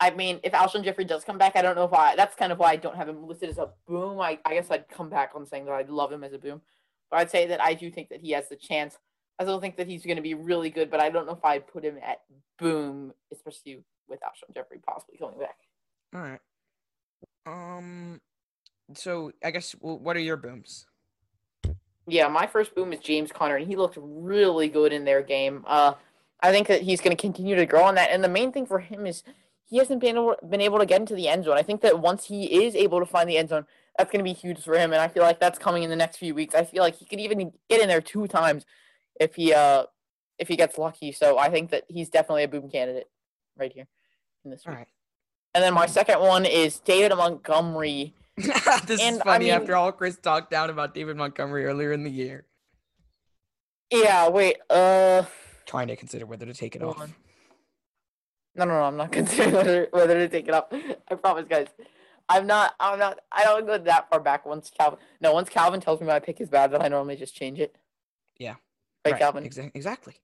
I 0.00 0.10
mean, 0.10 0.40
if 0.42 0.52
Alshon 0.52 0.82
Jeffery 0.82 1.04
does 1.04 1.24
come 1.24 1.36
back, 1.36 1.56
I 1.56 1.62
don't 1.62 1.76
know 1.76 1.84
if 1.84 1.92
I. 1.92 2.16
That's 2.16 2.34
kind 2.34 2.52
of 2.52 2.58
why 2.58 2.70
I 2.70 2.76
don't 2.76 2.96
have 2.96 3.08
him 3.08 3.26
listed 3.26 3.50
as 3.50 3.58
a 3.58 3.68
boom. 3.86 4.18
I, 4.18 4.38
I 4.46 4.54
guess 4.54 4.70
I'd 4.70 4.88
come 4.88 5.10
back 5.10 5.32
on 5.34 5.44
saying 5.44 5.66
that 5.66 5.72
I 5.72 5.82
love 5.82 6.10
him 6.10 6.24
as 6.24 6.32
a 6.32 6.38
boom, 6.38 6.62
but 7.10 7.18
I'd 7.18 7.30
say 7.30 7.46
that 7.48 7.60
I 7.60 7.74
do 7.74 7.90
think 7.90 8.08
that 8.08 8.20
he 8.20 8.30
has 8.30 8.48
the 8.48 8.56
chance. 8.56 8.96
I 9.38 9.44
still 9.44 9.60
think 9.60 9.76
that 9.76 9.86
he's 9.86 10.04
going 10.04 10.16
to 10.16 10.22
be 10.22 10.34
really 10.34 10.70
good, 10.70 10.90
but 10.90 11.00
I 11.00 11.10
don't 11.10 11.26
know 11.26 11.32
if 11.32 11.44
I'd 11.44 11.66
put 11.66 11.84
him 11.84 11.98
at 12.02 12.20
boom, 12.58 13.12
especially 13.32 13.82
with 14.08 14.20
Alshon 14.20 14.54
Jeffery 14.54 14.80
possibly 14.86 15.18
coming 15.18 15.38
back. 15.38 15.56
All 16.14 16.20
right. 16.20 16.40
Um. 17.46 18.20
So 18.94 19.32
I 19.44 19.50
guess 19.50 19.74
well, 19.80 19.98
what 19.98 20.16
are 20.16 20.20
your 20.20 20.36
booms? 20.36 20.86
Yeah, 22.10 22.28
my 22.28 22.46
first 22.46 22.74
boom 22.74 22.92
is 22.92 23.00
James 23.00 23.30
Conner, 23.30 23.56
and 23.56 23.66
he 23.66 23.76
looked 23.76 23.96
really 24.00 24.68
good 24.68 24.92
in 24.92 25.04
their 25.04 25.22
game. 25.22 25.64
Uh, 25.66 25.94
I 26.40 26.50
think 26.50 26.66
that 26.68 26.82
he's 26.82 27.00
going 27.00 27.16
to 27.16 27.20
continue 27.20 27.54
to 27.54 27.66
grow 27.66 27.84
on 27.84 27.94
that. 27.94 28.10
And 28.10 28.24
the 28.24 28.28
main 28.28 28.50
thing 28.50 28.66
for 28.66 28.80
him 28.80 29.06
is 29.06 29.22
he 29.66 29.78
hasn't 29.78 30.00
been 30.00 30.16
able, 30.16 30.36
been 30.48 30.60
able 30.60 30.78
to 30.78 30.86
get 30.86 31.00
into 31.00 31.14
the 31.14 31.28
end 31.28 31.44
zone. 31.44 31.56
I 31.56 31.62
think 31.62 31.82
that 31.82 32.00
once 32.00 32.26
he 32.26 32.64
is 32.64 32.74
able 32.74 32.98
to 32.98 33.06
find 33.06 33.28
the 33.28 33.38
end 33.38 33.50
zone, 33.50 33.66
that's 33.96 34.10
going 34.10 34.24
to 34.24 34.28
be 34.28 34.34
huge 34.34 34.60
for 34.60 34.74
him. 34.74 34.92
And 34.92 35.00
I 35.00 35.08
feel 35.08 35.22
like 35.22 35.38
that's 35.38 35.58
coming 35.58 35.82
in 35.82 35.90
the 35.90 35.96
next 35.96 36.16
few 36.16 36.34
weeks. 36.34 36.54
I 36.54 36.64
feel 36.64 36.82
like 36.82 36.96
he 36.96 37.04
could 37.04 37.20
even 37.20 37.52
get 37.68 37.80
in 37.80 37.88
there 37.88 38.00
two 38.00 38.26
times 38.26 38.64
if 39.20 39.34
he 39.34 39.52
uh 39.52 39.84
if 40.38 40.48
he 40.48 40.56
gets 40.56 40.78
lucky. 40.78 41.12
So 41.12 41.38
I 41.38 41.50
think 41.50 41.70
that 41.70 41.84
he's 41.88 42.08
definitely 42.08 42.44
a 42.44 42.48
boom 42.48 42.70
candidate 42.70 43.10
right 43.58 43.72
here 43.72 43.86
in 44.44 44.50
this 44.50 44.62
All 44.66 44.72
week. 44.72 44.78
right. 44.78 44.88
And 45.54 45.62
then 45.62 45.74
my 45.74 45.86
second 45.86 46.20
one 46.20 46.46
is 46.46 46.80
David 46.80 47.14
Montgomery. 47.14 48.14
this 48.86 49.00
is 49.00 49.00
And, 49.00 49.20
I 49.22 49.24
funny 49.24 49.44
mean- 49.46 49.54
after 49.54 49.76
all 49.76 49.92
Chris 49.92 50.16
talked 50.16 50.50
down 50.50 50.70
about 50.70 50.94
David 50.94 51.16
Montgomery 51.16 51.64
earlier 51.66 51.92
in 51.92 52.02
the 52.04 52.10
year. 52.10 52.46
Yeah, 53.90 54.28
wait. 54.28 54.56
Uh. 54.68 55.24
Trying 55.66 55.88
to 55.88 55.96
consider 55.96 56.26
whether 56.26 56.46
to 56.46 56.54
take 56.54 56.76
it 56.76 56.82
off. 56.82 57.00
on. 57.00 57.14
No, 58.54 58.64
no, 58.64 58.72
no. 58.78 58.82
I'm 58.84 58.96
not 58.96 59.12
considering 59.20 59.54
whether 59.54 59.88
whether 59.90 60.14
to 60.14 60.28
take 60.28 60.48
it 60.48 60.54
up. 60.54 60.72
I 61.10 61.14
promise, 61.14 61.46
guys. 61.48 61.66
I'm 62.28 62.46
not. 62.46 62.74
I'm 62.78 62.98
not. 62.98 63.18
I 63.32 63.44
don't 63.44 63.66
go 63.66 63.78
that 63.78 64.08
far 64.10 64.20
back. 64.20 64.46
Once 64.46 64.70
Calvin, 64.76 64.98
no, 65.20 65.32
once 65.32 65.48
Calvin 65.48 65.80
tells 65.80 66.00
me 66.00 66.06
my 66.06 66.20
pick 66.20 66.40
is 66.40 66.48
bad, 66.48 66.70
then 66.72 66.82
I 66.82 66.88
normally 66.88 67.16
just 67.16 67.34
change 67.34 67.58
it. 67.58 67.76
Yeah. 68.38 68.54
Right, 69.04 69.18
Calvin. 69.18 69.44
exa- 69.44 69.70
exactly. 69.74 70.14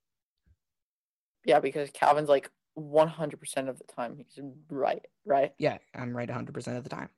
Yeah, 1.45 1.61
because 1.61 1.91
Calvin's 1.91 2.29
like 2.29 2.51
100 2.75 3.41
percent 3.41 3.69
of 3.69 3.79
the 3.79 3.85
time 3.85 4.17
he's 4.17 4.39
right. 4.71 5.05
Right. 5.25 5.53
Yeah, 5.59 5.79
I'm 5.95 6.17
right 6.17 6.29
100% 6.29 6.77
of 6.77 6.85
the 6.85 6.91
time. 6.91 7.09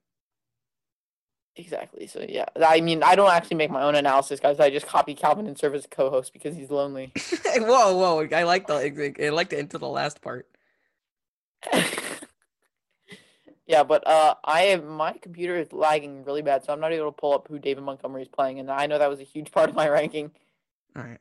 Exactly. 1.58 2.06
So 2.06 2.24
yeah, 2.26 2.44
I 2.64 2.80
mean, 2.80 3.02
I 3.02 3.16
don't 3.16 3.32
actually 3.32 3.56
make 3.56 3.70
my 3.70 3.82
own 3.82 3.96
analysis, 3.96 4.38
guys. 4.38 4.60
I 4.60 4.70
just 4.70 4.86
copy 4.86 5.12
Calvin 5.12 5.48
and 5.48 5.58
serve 5.58 5.74
as 5.74 5.84
a 5.86 5.88
co-host 5.88 6.32
because 6.32 6.54
he's 6.54 6.70
lonely. 6.70 7.12
whoa, 7.56 7.96
whoa! 7.96 8.28
I 8.32 8.44
like 8.44 8.68
the 8.68 9.14
I 9.20 9.28
like 9.30 9.48
the 9.48 9.58
into 9.58 9.76
the 9.76 9.88
last 9.88 10.22
part. 10.22 10.46
yeah, 13.66 13.82
but 13.82 14.06
uh, 14.06 14.36
I 14.44 14.60
have 14.62 14.84
my 14.84 15.14
computer 15.14 15.56
is 15.56 15.72
lagging 15.72 16.24
really 16.24 16.42
bad, 16.42 16.64
so 16.64 16.72
I'm 16.72 16.78
not 16.78 16.92
able 16.92 17.06
to 17.06 17.12
pull 17.12 17.34
up 17.34 17.48
who 17.48 17.58
David 17.58 17.82
Montgomery 17.82 18.22
is 18.22 18.28
playing, 18.28 18.60
and 18.60 18.70
I 18.70 18.86
know 18.86 18.96
that 18.96 19.10
was 19.10 19.18
a 19.18 19.24
huge 19.24 19.50
part 19.50 19.68
of 19.68 19.74
my 19.74 19.88
ranking. 19.88 20.30
All 20.94 21.02
right. 21.02 21.18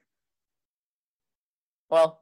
Well, 1.89 2.21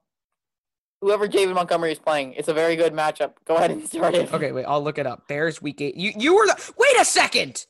whoever 1.02 1.28
David 1.28 1.54
Montgomery 1.54 1.92
is 1.92 2.00
playing, 2.00 2.32
it's 2.36 2.48
a 2.48 2.54
very 2.54 2.78
good 2.78 2.94
matchup. 2.94 3.34
Go 3.44 3.58
ahead 3.58 3.72
and 3.72 3.86
start 3.86 4.16
it. 4.16 4.34
Okay, 4.34 4.54
wait. 4.54 4.64
I'll 4.64 4.82
look 4.82 4.98
it 4.98 5.06
up. 5.06 5.28
Bears 5.28 5.62
week 5.62 5.82
eight. 5.82 5.96
You 5.96 6.14
you 6.16 6.34
were 6.34 6.48
the. 6.48 6.74
Wait 6.78 6.98
a 6.98 7.04
second. 7.04 7.66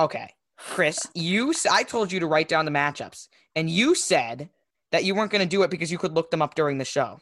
Okay, 0.00 0.32
Chris. 0.56 0.98
you 1.14 1.52
I 1.70 1.82
told 1.82 2.10
you 2.10 2.20
to 2.20 2.26
write 2.26 2.48
down 2.48 2.64
the 2.64 2.70
matchups, 2.70 3.28
and 3.54 3.68
you 3.68 3.94
said 3.94 4.48
that 4.92 5.04
you 5.04 5.14
weren't 5.14 5.30
going 5.30 5.42
to 5.42 5.48
do 5.48 5.62
it 5.62 5.70
because 5.70 5.92
you 5.92 5.98
could 5.98 6.14
look 6.14 6.30
them 6.30 6.40
up 6.40 6.54
during 6.54 6.78
the 6.78 6.86
show. 6.86 7.20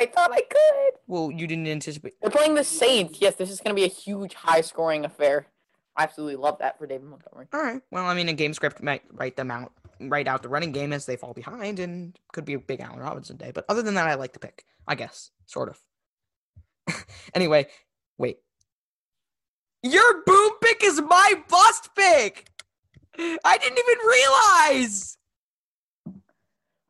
I 0.00 0.06
thought 0.06 0.32
I 0.32 0.40
could. 0.40 0.98
Well, 1.06 1.30
you 1.30 1.46
didn't 1.46 1.68
anticipate. 1.68 2.14
They're 2.20 2.30
playing 2.30 2.56
the 2.56 2.64
Saints. 2.64 3.20
Yes, 3.20 3.36
this 3.36 3.48
is 3.48 3.60
going 3.60 3.76
to 3.76 3.80
be 3.80 3.84
a 3.84 3.92
huge, 3.92 4.34
high-scoring 4.34 5.04
affair. 5.04 5.46
I 5.96 6.02
absolutely 6.02 6.36
love 6.36 6.58
that 6.58 6.78
for 6.78 6.86
David 6.88 7.06
Montgomery. 7.06 7.46
All 7.52 7.62
right. 7.62 7.80
Well, 7.92 8.06
I 8.06 8.14
mean, 8.14 8.28
a 8.28 8.32
game 8.32 8.54
script 8.54 8.82
might 8.82 9.02
write 9.12 9.36
them 9.36 9.52
out, 9.52 9.72
write 10.00 10.26
out 10.26 10.42
the 10.42 10.48
running 10.48 10.72
game 10.72 10.92
as 10.92 11.06
they 11.06 11.16
fall 11.16 11.34
behind, 11.34 11.78
and 11.78 12.18
could 12.32 12.44
be 12.44 12.54
a 12.54 12.58
big 12.58 12.80
Allen 12.80 12.98
Robinson 12.98 13.36
day. 13.36 13.52
But 13.54 13.66
other 13.68 13.82
than 13.82 13.94
that, 13.94 14.08
I 14.08 14.14
like 14.14 14.32
the 14.32 14.40
pick. 14.40 14.64
I 14.88 14.96
guess, 14.96 15.30
sort 15.46 15.68
of. 15.68 17.04
anyway, 17.34 17.68
wait. 18.18 18.38
Your 19.82 20.22
boom 20.24 20.52
pick 20.60 20.82
is 20.84 21.00
my 21.00 21.34
bust 21.48 21.90
pick. 21.96 22.48
I 23.44 23.58
didn't 23.58 23.78
even 23.78 23.98
realize. 24.06 25.18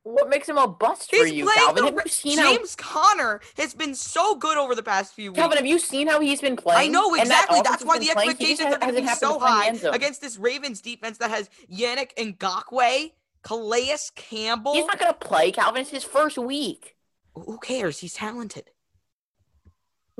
What 0.04 0.28
makes 0.28 0.48
him 0.48 0.58
a 0.58 0.66
bust 0.66 1.10
for 1.10 1.24
He's 1.24 1.32
you, 1.32 1.44
playing 1.44 1.58
Calvin? 1.58 1.84
the 1.84 1.90
Have 1.92 2.00
you 2.04 2.10
seen 2.10 2.38
how 2.38 2.56
James 2.56 2.74
Conner 2.74 3.40
has 3.56 3.72
been 3.72 3.94
so 3.94 4.34
good 4.34 4.58
over 4.58 4.74
the 4.74 4.82
past 4.82 5.14
few 5.14 5.30
weeks. 5.30 5.38
Calvin? 5.38 5.58
Have 5.58 5.66
you 5.66 5.78
seen 5.78 6.08
how 6.08 6.20
he's 6.20 6.40
been 6.40 6.56
playing? 6.56 6.90
I 6.90 6.92
know 6.92 7.14
And 7.14 7.30
that 7.30 7.44
exactly. 7.44 7.60
That's 7.62 7.84
why 7.84 7.98
the 8.00 8.06
playing? 8.12 8.30
Expectations 8.30 8.74
are 8.74 8.78
going 8.78 8.94
to 8.96 9.00
be 9.00 9.06
so 9.08 9.34
to 9.34 9.40
find 9.40 9.76
the 9.76 9.90
high 9.90 9.96
against 9.96 10.20
this 10.20 10.38
Ravens 10.38 10.80
defense 10.80 11.18
that 11.18 11.30
has 11.30 11.48
Yannick 11.72 12.10
and 12.16 12.36
Ngakoue, 12.36 13.12
Calais 13.44 13.96
Campbell. 14.16 14.74
He's 14.74 14.86
not 14.86 14.98
going 14.98 15.12
to 15.12 15.18
play, 15.18 15.52
Calvin. 15.52 15.82
It's 15.82 15.90
his 15.90 16.04
first 16.04 16.36
week. 16.36 16.96
Who 17.34 17.58
cares? 17.58 18.00
He's 18.00 18.14
talented. 18.14 18.71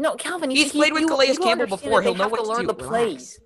No, 0.02 0.16
Calvin. 0.16 0.50
He's 0.50 0.72
he- 0.72 0.78
played 0.78 0.92
with 0.92 1.06
Calais 1.06 1.36
Campbell 1.36 1.66
before. 1.68 2.02
He'll 2.02 2.14
know 2.16 2.28
what 2.28 2.38
to 2.40 2.44
to 2.44 2.48
learn 2.50 2.60
do. 2.62 2.66
the 2.66 2.74
plays. 2.74 3.38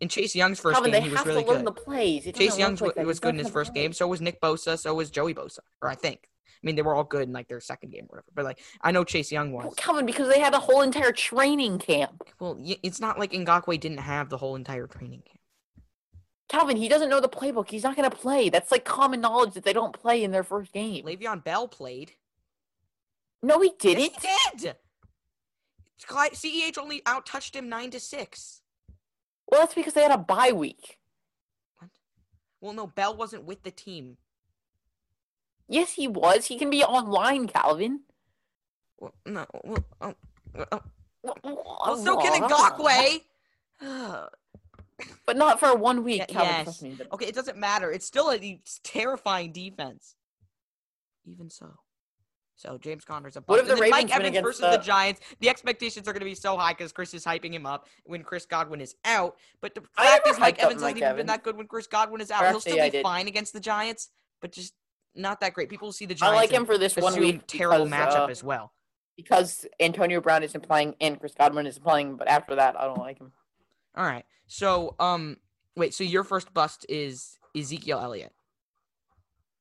In 0.00 0.08
Chase 0.08 0.34
Young's 0.34 0.58
first 0.58 0.74
Calvin, 0.74 0.90
game, 0.90 1.02
he 1.04 1.10
was 1.10 1.18
have 1.18 1.26
really 1.28 1.44
to 1.44 1.48
learn 1.50 1.58
good. 1.64 1.66
the 1.76 1.80
plays. 1.80 2.24
Chase 2.34 2.58
Young's 2.58 2.80
like 2.80 2.96
was 2.96 3.20
good 3.20 3.34
in 3.34 3.38
his 3.38 3.48
first 3.48 3.72
game. 3.72 3.92
So 3.92 4.08
was 4.08 4.20
Nick 4.20 4.40
Bosa. 4.40 4.76
So 4.78 4.94
was 4.94 5.10
Joey 5.12 5.32
Bosa. 5.32 5.60
Or 5.80 5.88
I 5.88 5.94
think. 5.94 6.18
I 6.24 6.66
mean, 6.66 6.74
they 6.76 6.82
were 6.82 6.94
all 6.94 7.04
good 7.04 7.22
in 7.28 7.32
like 7.32 7.46
their 7.48 7.60
second 7.60 7.90
game 7.90 8.04
or 8.10 8.16
whatever. 8.16 8.26
But 8.34 8.44
like, 8.44 8.58
I 8.82 8.90
know 8.90 9.04
Chase 9.04 9.30
Young 9.30 9.52
Well, 9.52 9.66
was. 9.68 9.74
Calvin, 9.76 10.04
because 10.06 10.28
they 10.28 10.40
had 10.40 10.54
a 10.54 10.58
whole 10.60 10.82
entire 10.82 11.12
training 11.12 11.78
camp. 11.78 12.24
Well, 12.40 12.56
it's 12.82 13.00
not 13.00 13.16
like 13.18 13.30
Ngakoue 13.32 13.78
didn't 13.78 13.98
have 13.98 14.28
the 14.28 14.38
whole 14.38 14.56
entire 14.56 14.88
training 14.88 15.22
camp. 15.24 15.38
Calvin, 16.48 16.76
he 16.76 16.88
doesn't 16.88 17.08
know 17.08 17.20
the 17.20 17.28
playbook. 17.28 17.70
He's 17.70 17.84
not 17.84 17.94
going 17.96 18.10
to 18.10 18.16
play. 18.16 18.48
That's 18.48 18.70
like 18.72 18.84
common 18.84 19.20
knowledge 19.20 19.54
that 19.54 19.64
they 19.64 19.72
don't 19.72 19.92
play 19.94 20.22
in 20.24 20.32
their 20.32 20.42
first 20.44 20.72
game. 20.72 21.04
Le'Veon 21.04 21.42
Bell 21.44 21.66
played. 21.68 22.12
No, 23.42 23.60
he 23.60 23.72
didn't. 23.78 24.00
he 24.02 24.10
did. 24.58 24.76
CEH 26.06 26.78
only 26.78 27.02
out 27.06 27.26
touched 27.26 27.54
him 27.56 27.68
nine 27.68 27.90
to 27.90 28.00
six. 28.00 28.62
Well, 29.50 29.60
that's 29.60 29.74
because 29.74 29.94
they 29.94 30.02
had 30.02 30.12
a 30.12 30.18
bye 30.18 30.52
week. 30.52 30.98
What? 31.78 31.90
Well, 32.60 32.72
no, 32.72 32.86
Bell 32.86 33.16
wasn't 33.16 33.44
with 33.44 33.62
the 33.62 33.70
team. 33.70 34.16
Yes, 35.68 35.92
he 35.94 36.08
was. 36.08 36.46
He 36.46 36.58
can 36.58 36.70
be 36.70 36.82
online, 36.84 37.48
Calvin. 37.48 38.00
Well, 38.98 39.14
no. 39.26 39.46
Well, 39.64 39.84
oh, 40.00 40.14
uh, 40.58 40.64
oh, 40.72 40.80
Well, 41.86 41.96
so 41.96 42.16
can 42.18 42.42
Ngakoue. 42.42 43.20
But 45.26 45.36
not 45.36 45.58
for 45.58 45.74
one 45.74 46.04
week, 46.04 46.18
Yeah, 46.20 46.26
Calvin. 46.26 46.52
yes. 46.54 46.64
Trust 46.64 46.82
me. 46.82 46.94
But 46.96 47.12
okay, 47.12 47.26
it 47.26 47.34
doesn't 47.34 47.58
matter. 47.58 47.90
It's 47.90 48.06
still 48.06 48.30
a 48.30 48.36
it's 48.36 48.80
terrifying 48.84 49.50
defense. 49.50 50.14
Even 51.26 51.50
so. 51.50 51.74
So 52.62 52.78
James 52.78 53.04
Conner's 53.04 53.36
a 53.36 53.40
bust. 53.40 53.48
What 53.48 53.58
if 53.58 53.66
the 53.66 53.74
Ravens 53.74 53.90
Mike 53.90 54.14
Evans 54.14 54.28
against 54.28 54.44
versus 54.44 54.60
the 54.60 54.70
the- 54.70 54.78
Giants? 54.78 55.20
The 55.40 55.48
expectations 55.48 56.06
are 56.06 56.12
going 56.12 56.20
to 56.20 56.26
be 56.26 56.36
so 56.36 56.56
high 56.56 56.72
because 56.72 56.92
Chris 56.92 57.12
is 57.12 57.24
hyping 57.24 57.52
him 57.52 57.66
up 57.66 57.88
when 58.04 58.22
Chris 58.22 58.46
Godwin 58.46 58.80
is 58.80 58.94
out. 59.04 59.36
But 59.60 59.74
the 59.74 59.82
I 59.98 60.06
fact 60.06 60.28
is, 60.28 60.38
Mike 60.38 60.60
Evans 60.60 60.80
hasn't 60.80 60.98
even 60.98 61.16
been 61.16 61.26
that 61.26 61.42
good 61.42 61.56
when 61.56 61.66
Chris 61.66 61.88
Godwin 61.88 62.20
is 62.20 62.30
out. 62.30 62.44
Or 62.44 62.50
He'll 62.50 62.60
still 62.60 62.90
be 62.90 63.02
fine 63.02 63.26
against 63.26 63.52
the 63.52 63.58
Giants, 63.58 64.10
but 64.40 64.52
just 64.52 64.74
not 65.16 65.40
that 65.40 65.54
great. 65.54 65.68
People 65.68 65.90
see 65.90 66.06
the 66.06 66.14
Giants. 66.14 66.32
I 66.32 66.40
like 66.40 66.50
him 66.50 66.64
for 66.64 66.78
this 66.78 66.94
one 66.96 67.18
week. 67.18 67.42
terrible 67.48 67.84
because, 67.86 68.14
matchup 68.14 68.28
uh, 68.28 68.30
as 68.30 68.44
well. 68.44 68.72
because 69.16 69.66
Antonio 69.80 70.20
Brown 70.20 70.44
isn't 70.44 70.60
playing 70.62 70.94
and 71.00 71.18
Chris 71.18 71.34
Godwin 71.34 71.66
isn't 71.66 71.82
playing. 71.82 72.14
But 72.16 72.28
after 72.28 72.54
that, 72.54 72.80
I 72.80 72.84
don't 72.84 72.98
like 72.98 73.18
him. 73.18 73.32
All 73.96 74.04
right. 74.04 74.24
So 74.46 74.94
um, 75.00 75.38
wait. 75.76 75.94
So 75.94 76.04
your 76.04 76.22
first 76.22 76.54
bust 76.54 76.86
is 76.88 77.38
Ezekiel 77.56 77.98
Elliott. 78.00 78.32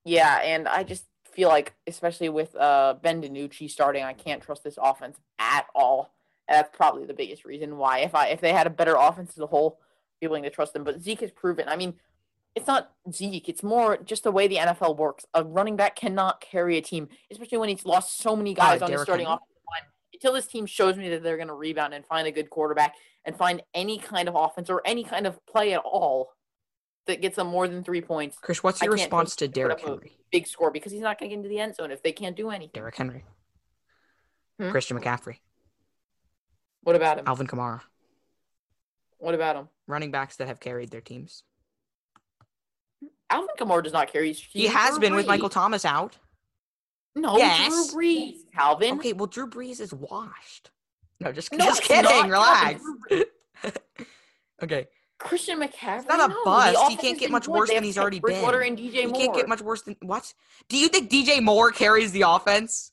Yeah, 0.06 0.39
and 0.43 0.68
I 0.68 0.84
just 0.84 1.06
feel 1.34 1.49
like, 1.49 1.73
especially 1.88 2.29
with 2.29 2.55
uh 2.55 2.95
Ben 3.01 3.21
DiNucci 3.21 3.69
starting, 3.69 4.03
I 4.03 4.13
can't 4.13 4.41
trust 4.41 4.63
this 4.63 4.77
offense 4.82 5.17
at 5.39 5.65
all. 5.75 6.13
And 6.47 6.57
that's 6.57 6.75
probably 6.75 7.05
the 7.05 7.13
biggest 7.13 7.45
reason 7.45 7.77
why. 7.77 7.99
If 7.99 8.15
I 8.15 8.27
if 8.27 8.41
they 8.41 8.53
had 8.53 8.67
a 8.67 8.71
better 8.71 8.95
offense 8.95 9.32
as 9.32 9.39
a 9.39 9.47
whole, 9.47 9.79
be 10.19 10.27
willing 10.27 10.43
to 10.43 10.49
trust 10.49 10.73
them. 10.73 10.84
But 10.84 11.01
Zeke 11.01 11.21
has 11.21 11.32
proven. 11.32 11.67
I 11.67 11.75
mean, 11.75 11.95
it's 12.55 12.67
not 12.67 12.91
Zeke. 13.11 13.49
It's 13.49 13.63
more 13.63 13.97
just 13.97 14.23
the 14.23 14.32
way 14.32 14.47
the 14.47 14.57
NFL 14.57 14.97
works. 14.97 15.25
A 15.34 15.43
running 15.43 15.75
back 15.75 15.95
cannot 15.95 16.41
carry 16.41 16.77
a 16.77 16.82
team, 16.82 17.07
especially 17.32 17.57
when 17.57 17.69
he's 17.69 17.86
lost 17.86 18.17
so 18.19 18.36
many 18.36 18.53
guys 18.53 18.82
on 18.82 18.91
his 18.91 19.01
starting 19.01 19.25
Henry? 19.25 19.38
offensive 19.38 19.63
line. 19.71 19.89
Until 20.13 20.34
this 20.34 20.47
team 20.47 20.65
shows 20.65 20.97
me 20.97 21.09
that 21.09 21.23
they're 21.23 21.38
going 21.38 21.47
to 21.47 21.53
rebound 21.53 21.93
and 21.93 22.05
find 22.05 22.27
a 22.27 22.32
good 22.32 22.49
quarterback 22.49 22.95
and 23.25 23.36
find 23.36 23.61
any 23.73 23.97
kind 23.97 24.27
of 24.27 24.36
offense 24.36 24.69
or 24.69 24.82
any 24.86 25.03
kind 25.03 25.25
of 25.25 25.43
play 25.45 25.73
at 25.73 25.82
all 25.84 26.32
that 27.08 27.22
gets 27.22 27.36
them 27.36 27.47
more 27.47 27.68
than 27.68 27.84
three 27.84 28.02
points, 28.02 28.38
Chris, 28.41 28.64
what's 28.64 28.82
your 28.82 28.91
response 28.91 29.36
to 29.38 29.47
Derrick 29.47 29.80
Henry? 29.82 30.18
big 30.32 30.47
score 30.47 30.72
because 30.72 30.91
he's 30.91 31.02
not 31.02 31.20
going 31.20 31.30
to 31.30 31.36
get 31.36 31.39
into 31.39 31.49
the 31.49 31.60
end 31.60 31.76
zone 31.76 31.91
if 31.91 32.02
they 32.04 32.12
can't 32.12 32.36
do 32.38 32.49
anything. 32.52 32.72
Derrick 32.74 32.95
Henry. 32.95 33.26
Hmm? 34.60 34.72
Christian 34.72 34.97
McCaffrey. 34.99 35.38
What 36.84 36.95
about 36.95 37.20
him? 37.20 37.26
Alvin 37.28 37.47
Kamara. 37.47 37.82
What 39.18 39.36
about 39.36 39.56
him? 39.56 39.70
Running 39.88 40.12
backs 40.12 40.38
that 40.38 40.47
have 40.47 40.60
carried 40.60 40.89
their 40.89 41.02
teams. 41.02 41.43
Alvin 43.30 43.49
Kamara 43.60 43.84
does 43.84 43.93
not 43.93 44.12
carry. 44.12 44.30
his 44.30 44.39
He 44.39 44.68
has 44.68 44.91
Drew 44.91 44.99
been 44.99 45.16
with 45.16 45.28
Michael 45.28 45.49
Thomas 45.49 45.86
out. 45.86 46.18
No, 47.16 47.38
Yes. 47.38 47.91
Drew 47.91 48.02
Brees, 48.02 48.38
Calvin. 48.54 48.93
Okay, 48.99 49.14
well, 49.14 49.28
Drew 49.28 49.47
Brees 49.49 49.82
is 49.82 49.93
washed. 49.93 50.72
No, 51.20 51.32
just, 51.32 51.52
No, 51.52 51.66
just 51.66 51.82
kidding. 51.84 52.30
Relax. 52.30 52.82
Okay. 54.64 54.88
Christian 55.24 55.59
McCaffrey. 55.59 55.99
It's 55.99 56.07
not 56.07 56.30
a 56.30 56.34
no, 56.34 56.43
bust. 56.43 56.89
He 56.89 56.95
can't 56.97 57.19
get 57.19 57.32
much 57.32 57.45
good. 57.45 57.53
worse 57.55 57.69
They 57.69 57.76
than 57.76 57.84
he's 57.84 57.97
already 57.97 58.19
Bridgewater 58.19 58.59
been. 58.59 58.69
and 58.69 58.78
DJ 58.78 58.91
He 58.93 59.05
Moore. 59.07 59.19
can't 59.22 59.36
get 59.36 59.47
much 59.47 59.61
worse 59.61 59.82
than 59.84 59.95
what? 60.01 60.34
Do 60.69 60.78
you 60.78 60.88
think 60.89 61.09
DJ 61.09 61.41
Moore 61.41 61.72
carries 61.72 62.11
the 62.11 62.24
offense? 62.28 62.91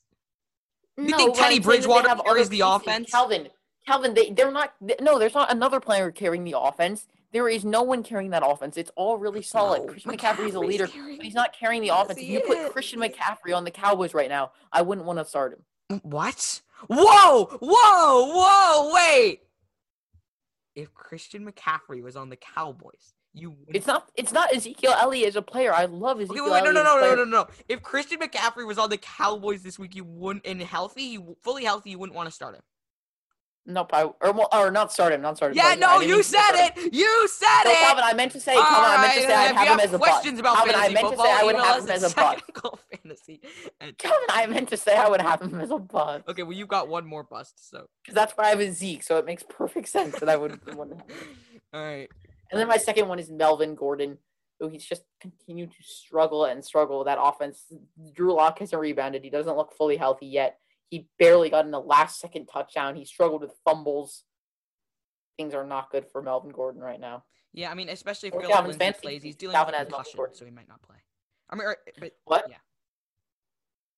You 0.97 1.05
no, 1.09 1.17
think 1.17 1.35
Teddy 1.35 1.43
I'm 1.45 1.49
saying 1.49 1.61
that 1.61 1.63
they 1.63 1.65
Bridgewater 1.67 2.23
carries 2.23 2.49
the 2.49 2.61
offense? 2.61 3.09
Calvin, 3.11 3.47
Calvin, 3.85 4.13
they 4.13 4.31
they're 4.31 4.51
not. 4.51 4.73
th- 4.85 4.99
No, 5.01 5.17
there's 5.19 5.33
not 5.33 5.51
another 5.51 5.79
player 5.79 6.11
carrying 6.11 6.43
the 6.43 6.55
offense. 6.57 7.07
There 7.31 7.47
is 7.47 7.63
no 7.63 7.83
one 7.83 8.03
carrying 8.03 8.31
that 8.31 8.43
offense. 8.45 8.75
It's 8.75 8.91
all 8.95 9.17
really 9.17 9.41
solid. 9.43 9.81
No, 9.83 9.87
Christian 9.87 10.11
McCaffrey's 10.11 10.55
a 10.55 10.59
leader, 10.59 10.87
carrying- 10.87 11.17
but 11.17 11.25
he's 11.25 11.35
not 11.35 11.53
carrying 11.53 11.81
the 11.81 11.87
Yes, 11.87 12.03
offense. 12.05 12.19
If 12.19 12.25
he 12.25 12.33
you 12.33 12.41
put 12.41 12.57
is. 12.57 12.71
Christian 12.71 12.99
McCaffrey 12.99 13.55
on 13.55 13.63
the 13.63 13.71
Cowboys 13.71 14.13
right 14.13 14.29
now, 14.29 14.51
I 14.71 14.81
wouldn't 14.81 15.05
want 15.05 15.19
to 15.19 15.25
start 15.25 15.53
him. 15.89 15.99
What? 16.03 16.61
Whoa! 16.87 17.45
Whoa! 17.61 18.33
Whoa! 18.33 18.93
Wait! 18.93 19.41
If 20.81 20.93
Christian 20.93 21.45
McCaffrey 21.45 22.01
was 22.01 22.15
on 22.15 22.29
the 22.29 22.37
Cowboys, 22.37 23.13
you 23.33 23.55
It's 23.67 23.85
not. 23.85 24.09
It's 24.15 24.31
not 24.31 24.53
Ezekiel 24.53 24.95
Elliott 24.97 25.29
as 25.29 25.35
a 25.35 25.41
player. 25.41 25.73
I 25.73 25.85
love 25.85 26.17
Okay, 26.17 26.23
Ezekiel 26.23 26.45
wait, 26.45 26.53
wait, 26.53 26.63
no, 26.63 26.71
no, 26.71 26.83
no, 26.83 26.99
no, 26.99 27.15
no, 27.15 27.23
no. 27.25 27.47
If 27.67 27.81
Christian 27.83 28.19
McCaffrey 28.19 28.65
was 28.65 28.77
on 28.77 28.89
the 28.89 28.97
Cowboys 28.97 29.61
this 29.61 29.77
week, 29.77 29.95
you 29.95 30.03
wouldn't, 30.03 30.45
and 30.45 30.61
healthy, 30.61 31.03
you 31.03 31.37
fully 31.41 31.63
healthy, 31.63 31.91
you 31.91 31.99
wouldn't 31.99 32.15
want 32.15 32.27
to 32.27 32.33
start 32.33 32.55
him. 32.55 32.61
Nope. 33.65 33.91
I 33.93 34.03
or, 34.03 34.31
well, 34.31 34.47
or 34.51 34.71
not 34.71 34.91
start 34.91 35.13
him. 35.13 35.21
Not 35.21 35.37
start 35.37 35.51
him. 35.51 35.57
Yeah, 35.57 35.69
sorry, 35.75 35.77
no, 35.79 35.99
you 36.01 36.07
mean 36.15 36.17
to 36.17 36.23
say 36.23 36.37
said 36.39 36.71
it. 36.77 36.93
You 36.93 37.27
said 37.27 37.63
No, 37.65 37.71
it. 37.71 37.77
Calvin, 37.77 38.03
I 38.03 38.13
meant 38.13 38.31
to 38.31 38.39
say, 38.39 38.55
All 38.55 38.63
Calvin, 38.63 38.89
I 38.89 39.01
meant 39.01 39.13
to 39.13 39.21
say 39.21 39.33
I'd 39.35 39.49
if 39.51 39.55
have 39.57 39.67
him 39.67 39.79
as 39.79 39.93
a 39.93 39.97
questions 39.99 40.41
bust. 40.41 40.53
about 40.53 40.55
Calvin, 40.55 40.75
I 40.75 40.79
fantasy 40.79 40.93
meant 41.03 41.15
to 41.15 41.21
say 41.21 41.31
I 41.31 41.43
would 41.43 41.55
have 41.55 41.83
him 41.83 41.89
as 41.91 42.03
a 42.03 42.15
bust. 42.15 42.37
technical 42.37 42.79
fantasy. 42.91 43.41
Calvin, 43.97 44.27
I 44.29 44.47
meant 44.47 44.69
to 44.69 44.77
say 44.77 44.95
I 44.95 45.07
would 45.09 45.21
have 45.21 45.41
him 45.41 45.59
as 45.59 45.69
a 45.71 45.77
bust. 45.77 46.23
Okay, 46.27 46.43
well, 46.43 46.53
you've 46.53 46.67
got 46.67 46.87
one 46.87 47.05
more 47.05 47.23
bust, 47.23 47.69
so. 47.69 47.85
Because 48.03 48.15
that's 48.15 48.33
why 48.33 48.45
I 48.45 48.49
have 48.49 48.59
a 48.59 48.71
Zeke, 48.71 49.03
so 49.03 49.17
it 49.17 49.25
makes 49.25 49.43
perfect 49.43 49.87
sense 49.89 50.19
that 50.19 50.29
I 50.29 50.35
would 50.35 50.59
want 50.75 50.91
to 50.91 50.95
have 50.97 51.07
him. 51.09 51.27
All 51.73 51.83
right. 51.83 52.09
And 52.51 52.59
then 52.59 52.67
my 52.67 52.77
second 52.77 53.07
one 53.07 53.19
is 53.19 53.29
Melvin 53.29 53.75
Gordon, 53.75 54.17
who 54.59 54.69
he's 54.69 54.83
just 54.85 55.03
continued 55.21 55.69
to 55.71 55.83
struggle 55.83 56.45
and 56.45 56.65
struggle 56.65 57.03
that 57.03 57.19
offense. 57.21 57.65
Drew 58.15 58.33
Lock 58.33 58.57
hasn't 58.59 58.81
rebounded. 58.81 59.23
He 59.23 59.29
doesn't 59.29 59.55
look 59.55 59.73
fully 59.73 59.95
healthy 59.97 60.25
yet. 60.25 60.57
He 60.89 61.07
barely 61.19 61.49
got 61.49 61.65
in 61.65 61.71
the 61.71 61.79
last 61.79 62.19
second 62.19 62.47
touchdown. 62.47 62.95
He 62.95 63.05
struggled 63.05 63.41
with 63.41 63.53
fumbles. 63.63 64.23
Things 65.37 65.53
are 65.53 65.65
not 65.65 65.91
good 65.91 66.05
for 66.11 66.21
Melvin 66.21 66.51
Gordon 66.51 66.81
right 66.81 66.99
now. 66.99 67.23
Yeah, 67.53 67.71
I 67.71 67.73
mean, 67.73 67.89
especially 67.89 68.29
if 68.29 68.35
Or 68.35 68.41
Phillip 68.41 68.63
Lindsay 68.63 68.79
fantasy 68.79 69.01
plays, 69.01 69.23
he's 69.23 69.35
dealing 69.35 69.55
Calvin 69.55 69.73
with 69.73 69.75
a 69.75 69.77
has 69.79 69.89
Melvin 69.89 70.03
concussion, 70.03 70.17
Gordon. 70.17 70.35
so 70.35 70.45
he 70.45 70.51
might 70.51 70.67
not 70.67 70.81
play. 70.81 70.97
I 71.49 71.55
mean, 71.55 71.67
or, 71.67 71.77
but 71.99 72.11
What? 72.25 72.45
Yeah. 72.49 72.55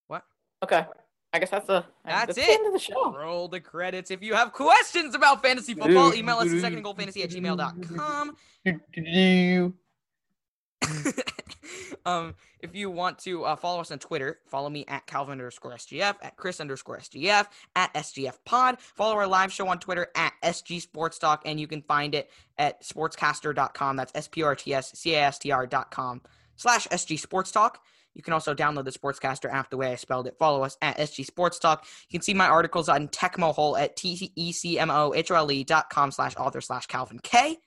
What? 0.07 0.23
Okay. 0.63 0.85
I 1.33 1.39
guess 1.39 1.49
that's 1.49 1.69
a 1.69 1.85
That's 2.03 2.35
the 2.35 2.41
it. 2.41 2.49
end 2.49 2.67
of 2.67 2.73
the 2.73 2.79
show. 2.79 3.17
Roll 3.17 3.47
the 3.47 3.61
credits. 3.61 4.11
If 4.11 4.21
you 4.21 4.33
have 4.33 4.51
questions 4.51 5.15
about 5.15 5.41
fantasy 5.41 5.73
football, 5.73 6.13
email 6.13 6.37
us 6.37 6.47
at 6.47 6.71
secondgoalfantasy 6.71 7.23
at 7.23 7.29
gmail.com. 7.29 8.35
um, 12.05 12.35
if 12.61 12.75
you 12.75 12.89
want 12.89 13.19
to 13.19 13.43
uh, 13.43 13.55
follow 13.55 13.81
us 13.81 13.91
on 13.91 13.99
Twitter, 13.99 14.39
follow 14.45 14.69
me 14.69 14.85
at 14.87 15.07
Calvin 15.07 15.33
underscore 15.33 15.73
SGF, 15.73 16.15
at 16.21 16.37
Chris 16.37 16.59
underscore 16.59 16.99
SGF, 16.99 17.47
at 17.75 17.93
SGF 17.93 18.37
Pod. 18.45 18.79
Follow 18.79 19.15
our 19.15 19.27
live 19.27 19.51
show 19.51 19.67
on 19.67 19.79
Twitter 19.79 20.07
at 20.15 20.33
SG 20.43 20.81
Sports 20.81 21.19
Talk, 21.19 21.41
and 21.45 21.59
you 21.59 21.67
can 21.67 21.81
find 21.81 22.15
it 22.15 22.29
at 22.57 22.83
sportscaster.com. 22.83 23.95
That's 23.95 24.11
S 24.15 24.27
P 24.27 24.43
R 24.43 24.55
T 24.55 24.73
S 24.73 24.91
C 24.97 25.13
A 25.15 25.23
S 25.23 25.39
T 25.39 25.51
R.com 25.51 26.21
slash 26.55 26.87
SG 26.87 27.19
Sports 27.19 27.51
Talk. 27.51 27.79
You 28.13 28.21
can 28.21 28.33
also 28.33 28.53
download 28.53 28.85
the 28.85 28.91
Sportscaster 28.91 29.51
app 29.51 29.69
the 29.69 29.77
way 29.77 29.91
I 29.91 29.95
spelled 29.95 30.27
it. 30.27 30.35
Follow 30.37 30.63
us 30.63 30.77
at 30.81 30.97
SG 30.97 31.25
Sports 31.25 31.59
Talk. 31.59 31.85
You 32.09 32.19
can 32.19 32.23
see 32.23 32.33
my 32.33 32.47
articles 32.47 32.89
on 32.89 33.07
Tecmo 33.07 33.53
Hole 33.53 33.77
at 33.77 33.95
T 33.95 34.31
E 34.35 34.51
C 34.51 34.77
M 34.77 34.91
O 34.91 35.13
H 35.13 35.31
O 35.31 35.35
L 35.35 35.51
E 35.51 35.63
dot 35.63 35.89
com 35.89 36.11
slash 36.11 36.35
author 36.35 36.61
slash 36.61 36.87
Calvin 36.87 37.19
K. 37.19 37.57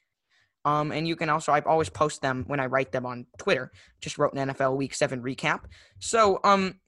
Um, 0.65 0.93
and 0.93 1.07
you 1.07 1.17
can 1.17 1.29
also, 1.29 1.53
I 1.53 1.61
always 1.61 1.91
post 1.91 2.23
them 2.23 2.45
when 2.47 2.61
I 2.61 2.67
write 2.67 2.93
them 2.93 3.05
on 3.05 3.27
Twitter. 3.39 3.71
Just 4.01 4.19
wrote 4.19 4.33
an 4.35 4.49
NFL 4.49 4.77
Week 4.77 4.95
7 4.95 5.23
recap. 5.23 5.61
So, 5.99 6.41
um, 6.45 6.81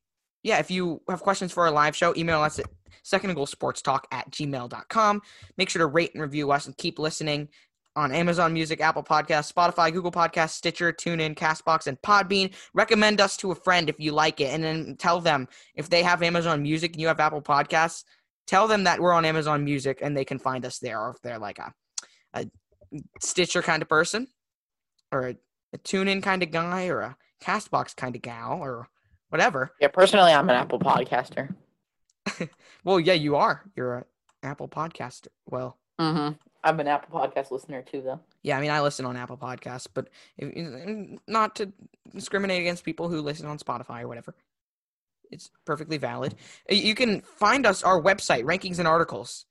yeah, 0.42 0.58
if 0.58 0.70
you 0.70 1.02
have 1.08 1.20
questions 1.20 1.52
for 1.52 1.64
our 1.66 1.70
live 1.70 1.96
show, 1.96 2.14
email 2.16 2.40
us 2.40 2.58
at 2.58 2.66
second 3.02 3.30
and 3.30 3.36
goal 3.36 3.46
sports 3.46 3.82
talk 3.82 4.06
at 4.12 4.30
gmail.com. 4.30 5.22
Make 5.58 5.68
sure 5.68 5.80
to 5.80 5.86
rate 5.86 6.12
and 6.14 6.22
review 6.22 6.50
us 6.52 6.66
and 6.66 6.76
keep 6.76 6.98
listening 6.98 7.48
on 7.96 8.12
Amazon 8.12 8.52
Music, 8.52 8.80
Apple 8.80 9.02
Podcasts, 9.02 9.52
Spotify, 9.52 9.92
Google 9.92 10.12
Podcasts, 10.12 10.50
Stitcher, 10.50 10.92
TuneIn, 10.92 11.34
Castbox, 11.34 11.86
and 11.86 12.00
Podbean. 12.02 12.52
Recommend 12.74 13.20
us 13.20 13.36
to 13.38 13.50
a 13.50 13.54
friend 13.54 13.88
if 13.88 13.98
you 13.98 14.12
like 14.12 14.40
it, 14.40 14.52
and 14.52 14.62
then 14.62 14.96
tell 14.98 15.20
them 15.20 15.48
if 15.74 15.88
they 15.88 16.02
have 16.02 16.22
Amazon 16.22 16.62
Music 16.62 16.92
and 16.92 17.00
you 17.00 17.08
have 17.08 17.20
Apple 17.20 17.42
Podcasts, 17.42 18.04
tell 18.46 18.68
them 18.68 18.84
that 18.84 19.00
we're 19.00 19.14
on 19.14 19.24
Amazon 19.24 19.64
Music 19.64 20.00
and 20.02 20.16
they 20.16 20.24
can 20.24 20.38
find 20.38 20.64
us 20.66 20.78
there, 20.78 21.00
or 21.00 21.10
if 21.10 21.20
they're 21.22 21.38
like 21.38 21.58
a, 21.58 21.72
a 22.34 22.46
Stitcher 23.20 23.62
kind 23.62 23.82
of 23.82 23.88
person, 23.88 24.28
or 25.12 25.28
a, 25.28 25.36
a 25.72 25.78
TuneIn 25.78 26.22
kind 26.22 26.42
of 26.42 26.50
guy, 26.50 26.86
or 26.88 27.00
a 27.00 27.16
Castbox 27.42 27.94
kind 27.96 28.14
of 28.16 28.22
gal, 28.22 28.58
or 28.60 28.88
whatever. 29.30 29.72
Yeah, 29.80 29.88
personally, 29.88 30.32
I'm 30.32 30.48
an 30.48 30.56
Apple 30.56 30.78
podcaster. 30.78 31.54
Well, 32.84 33.00
yeah, 33.00 33.14
you 33.14 33.34
are. 33.36 33.64
You're 33.74 33.94
an 33.98 34.04
Apple 34.44 34.68
Podcaster. 34.68 35.28
Well, 35.48 35.76
Mm-hmm. 36.00 36.34
I'm 36.62 36.80
an 36.80 36.88
Apple 36.88 37.18
podcast 37.18 37.50
listener 37.50 37.82
too, 37.82 38.02
though. 38.02 38.20
Yeah, 38.42 38.58
I 38.58 38.60
mean, 38.60 38.70
I 38.70 38.80
listen 38.80 39.06
on 39.06 39.16
Apple 39.16 39.36
Podcasts, 39.36 39.86
but 39.92 40.08
if, 40.36 41.18
not 41.26 41.56
to 41.56 41.72
discriminate 42.14 42.60
against 42.60 42.84
people 42.84 43.08
who 43.08 43.20
listen 43.22 43.46
on 43.46 43.58
Spotify 43.58 44.02
or 44.02 44.08
whatever. 44.08 44.34
It's 45.30 45.50
perfectly 45.64 45.96
valid. 45.98 46.34
You 46.68 46.94
can 46.94 47.22
find 47.22 47.66
us 47.66 47.82
our 47.82 48.00
website, 48.00 48.44
rankings 48.44 48.78
and 48.78 48.86
articles. 48.86 49.46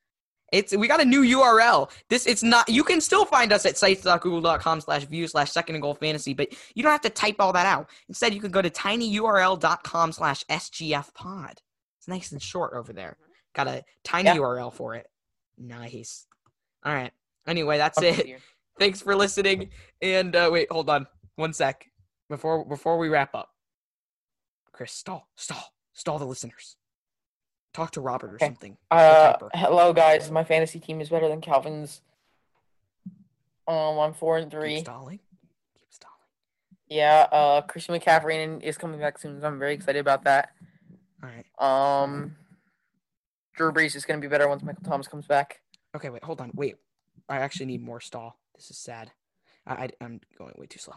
It's 0.55 0.75
we 0.75 0.87
got 0.87 1.01
a 1.01 1.05
new 1.05 1.21
URL. 1.21 1.91
This 2.09 2.25
it's 2.25 2.41
not. 2.43 2.69
You 2.69 2.83
can 2.83 3.01
still 3.01 3.25
find 3.25 3.51
us 3.51 3.65
at 3.65 3.77
sites.google.com 3.77 4.79
slash 4.79 5.03
view 5.05 5.27
slash 5.27 5.51
second 5.51 5.75
and 5.75 5.81
goal 5.81 5.93
fantasy, 5.95 6.33
but 6.33 6.47
you 6.73 6.81
don't 6.81 6.93
have 6.93 7.01
to 7.01 7.09
type 7.09 7.35
all 7.39 7.51
that 7.53 7.65
out. 7.65 7.89
Instead, 8.07 8.33
you 8.33 8.39
can 8.39 8.51
go 8.51 8.61
to 8.61 8.69
tinyurl.com 8.69 10.11
slash 10.13 10.45
sgf 10.45 11.13
pod. 11.13 11.61
It's 11.99 12.07
nice 12.07 12.31
and 12.31 12.41
short 12.41 12.73
over 12.73 12.93
there. 12.93 13.17
Got 13.53 13.67
a 13.67 13.83
tiny 14.05 14.29
Yeah. 14.29 14.37
URL 14.37 14.71
for 14.73 14.95
it. 14.95 15.07
Nice. 15.57 16.25
All 16.85 16.93
right. 16.93 17.11
Anyway, 17.45 17.77
that's 17.77 18.01
it 18.01 18.39
thanks 18.79 19.01
for 19.01 19.15
listening 19.15 19.69
and 20.01 20.35
uh 20.35 20.49
wait 20.51 20.67
hold 20.69 20.89
on 20.89 21.07
one 21.35 21.53
sec 21.53 21.89
before 22.29 22.65
before 22.65 22.97
we 22.97 23.07
wrap 23.07 23.33
up 23.33 23.49
chris 24.71 24.91
stall 24.91 25.29
stall 25.35 25.73
stall 25.93 26.19
the 26.19 26.25
listeners 26.25 26.75
talk 27.75 27.91
to 27.91 28.01
robert 28.01 28.31
or 28.31 28.35
Okay. 28.35 28.45
something 28.47 28.77
Uh, 28.89 29.33
hello 29.53 29.91
guys. 29.93 30.31
My 30.31 30.43
fantasy 30.43 30.79
team 30.79 31.01
is 31.01 31.09
better 31.09 31.27
than 31.27 31.41
Calvin's. 31.41 32.01
Um, 33.67 33.99
I'm 33.99 34.13
four 34.13 34.37
and 34.37 34.45
keep 34.49 34.59
three. 34.59 34.79
stalling 34.79 35.19
keep 35.79 35.91
stalling 35.91 36.15
Yeah. 36.87 37.27
Uh, 37.31 37.61
Christian 37.61 37.95
McCaffrey 37.99 38.61
is 38.61 38.77
coming 38.77 38.99
back 38.99 39.17
soon, 39.17 39.41
so 39.41 39.47
I'm 39.47 39.59
very 39.59 39.73
excited 39.73 39.99
about 39.99 40.23
that. 40.23 40.49
all 41.23 41.29
right 41.29 41.45
Um, 42.03 42.35
Drew 43.55 43.71
Brees 43.71 43.95
is 43.95 44.05
going 44.05 44.19
to 44.21 44.25
be 44.25 44.29
better 44.29 44.47
once 44.47 44.63
Michael 44.63 44.83
Thomas 44.83 45.07
comes 45.07 45.25
back. 45.27 45.61
okay 45.95 46.09
wait 46.09 46.23
hold 46.23 46.39
on 46.41 46.51
wait 46.55 46.75
i 47.29 47.37
actually 47.37 47.65
need 47.65 47.81
more 47.81 47.99
stall 47.99 48.37
this 48.55 48.69
is 48.69 48.77
sad 48.77 49.11
i, 49.65 49.73
I 49.85 49.89
i'm 50.01 50.21
going 50.37 50.53
way 50.57 50.67
too 50.67 50.77
slow 50.79 50.95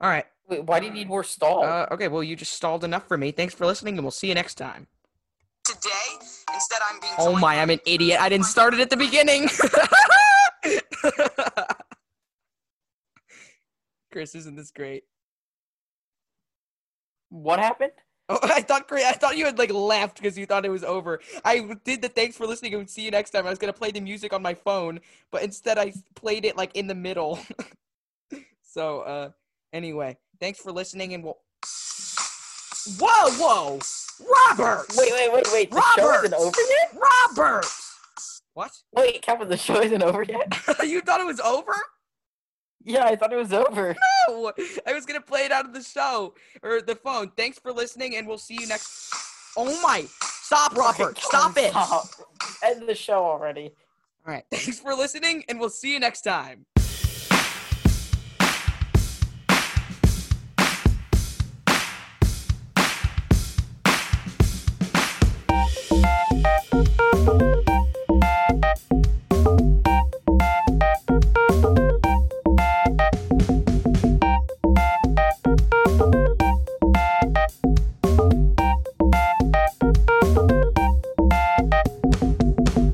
all 0.00 0.08
right 0.10 0.26
Wait, 0.48 0.62
why 0.64 0.78
do 0.78 0.86
you 0.86 0.92
need 0.92 1.08
more 1.08 1.24
stall? 1.24 1.64
uh 1.64 1.86
okay 1.90 2.06
well 2.08 2.22
you 2.22 2.36
just 2.36 2.52
stalled 2.52 2.84
enough 2.84 3.08
for 3.08 3.16
me 3.18 3.32
thanks 3.32 3.52
for 3.54 3.66
listening 3.66 3.96
and 3.98 4.04
we'll 4.04 4.10
see 4.12 4.28
you 4.28 4.34
next 4.34 4.54
time 4.56 4.86
Today, 5.64 6.26
instead 6.52 6.80
I'm 6.90 7.00
being 7.00 7.12
oh 7.18 7.38
my 7.38 7.58
i'm 7.60 7.70
an 7.70 7.80
idiot 7.86 8.20
i 8.20 8.28
didn't 8.28 8.46
start 8.46 8.74
it 8.74 8.80
at 8.80 8.90
the 8.90 8.96
beginning 8.96 9.48
chris 14.12 14.34
isn't 14.34 14.56
this 14.56 14.70
great 14.70 15.04
what 17.34 17.58
happened? 17.58 17.90
Oh, 18.28 18.38
I 18.44 18.62
thought 18.62 18.86
great. 18.86 19.04
I 19.04 19.12
thought 19.12 19.36
you 19.36 19.44
had 19.44 19.58
like 19.58 19.72
laughed 19.72 20.16
because 20.16 20.38
you 20.38 20.46
thought 20.46 20.64
it 20.64 20.70
was 20.70 20.84
over. 20.84 21.20
I 21.44 21.76
did 21.84 22.00
the 22.00 22.08
thanks 22.08 22.36
for 22.36 22.46
listening 22.46 22.74
and 22.74 22.88
see 22.88 23.02
you 23.02 23.10
next 23.10 23.30
time. 23.30 23.44
I 23.46 23.50
was 23.50 23.58
gonna 23.58 23.72
play 23.72 23.90
the 23.90 24.00
music 24.00 24.32
on 24.32 24.40
my 24.40 24.54
phone, 24.54 25.00
but 25.32 25.42
instead 25.42 25.78
I 25.78 25.92
played 26.14 26.44
it 26.44 26.56
like 26.56 26.76
in 26.76 26.86
the 26.86 26.94
middle. 26.94 27.40
so 28.62 29.00
uh 29.00 29.30
anyway, 29.72 30.16
thanks 30.40 30.60
for 30.60 30.70
listening 30.70 31.14
and 31.14 31.24
we'll 31.24 31.38
Whoa, 33.00 33.30
whoa! 33.38 33.80
Robert! 34.20 34.86
Wait, 34.96 35.12
wait, 35.12 35.32
wait, 35.32 35.46
wait. 35.52 35.70
The 35.70 35.82
show 35.96 36.08
Robert! 36.08 36.24
isn't 36.26 36.34
over 36.34 36.60
yet? 36.68 37.02
Robert! 37.36 37.66
What? 38.54 38.70
Wait, 38.92 39.22
Kevin, 39.22 39.48
the 39.48 39.56
show 39.56 39.80
isn't 39.80 40.02
over 40.02 40.22
yet? 40.22 40.52
you 40.84 41.00
thought 41.00 41.20
it 41.20 41.26
was 41.26 41.40
over? 41.40 41.74
Yeah, 42.84 43.04
I 43.04 43.16
thought 43.16 43.32
it 43.32 43.36
was 43.36 43.52
over. 43.52 43.96
No! 44.28 44.52
I 44.86 44.92
was 44.92 45.06
gonna 45.06 45.20
play 45.20 45.44
it 45.44 45.52
out 45.52 45.64
of 45.64 45.72
the 45.72 45.82
show 45.82 46.34
or 46.62 46.82
the 46.82 46.94
phone. 46.94 47.32
Thanks 47.36 47.58
for 47.58 47.72
listening 47.72 48.16
and 48.16 48.28
we'll 48.28 48.38
see 48.38 48.54
you 48.60 48.66
next 48.66 49.12
Oh 49.56 49.80
my 49.82 50.04
stop 50.20 50.76
Robert! 50.76 51.10
Okay, 51.12 51.22
Stop 51.22 51.56
it! 51.56 51.70
Stop. 51.70 52.06
End 52.62 52.88
the 52.88 52.94
show 52.94 53.24
already. 53.24 53.72
All 54.26 54.32
right. 54.32 54.44
Thanks 54.50 54.80
for 54.80 54.94
listening, 54.94 55.44
and 55.48 55.60
we'll 55.60 55.70
see 55.70 55.92
you 55.92 56.00
next 56.00 56.22
time. 56.22 56.64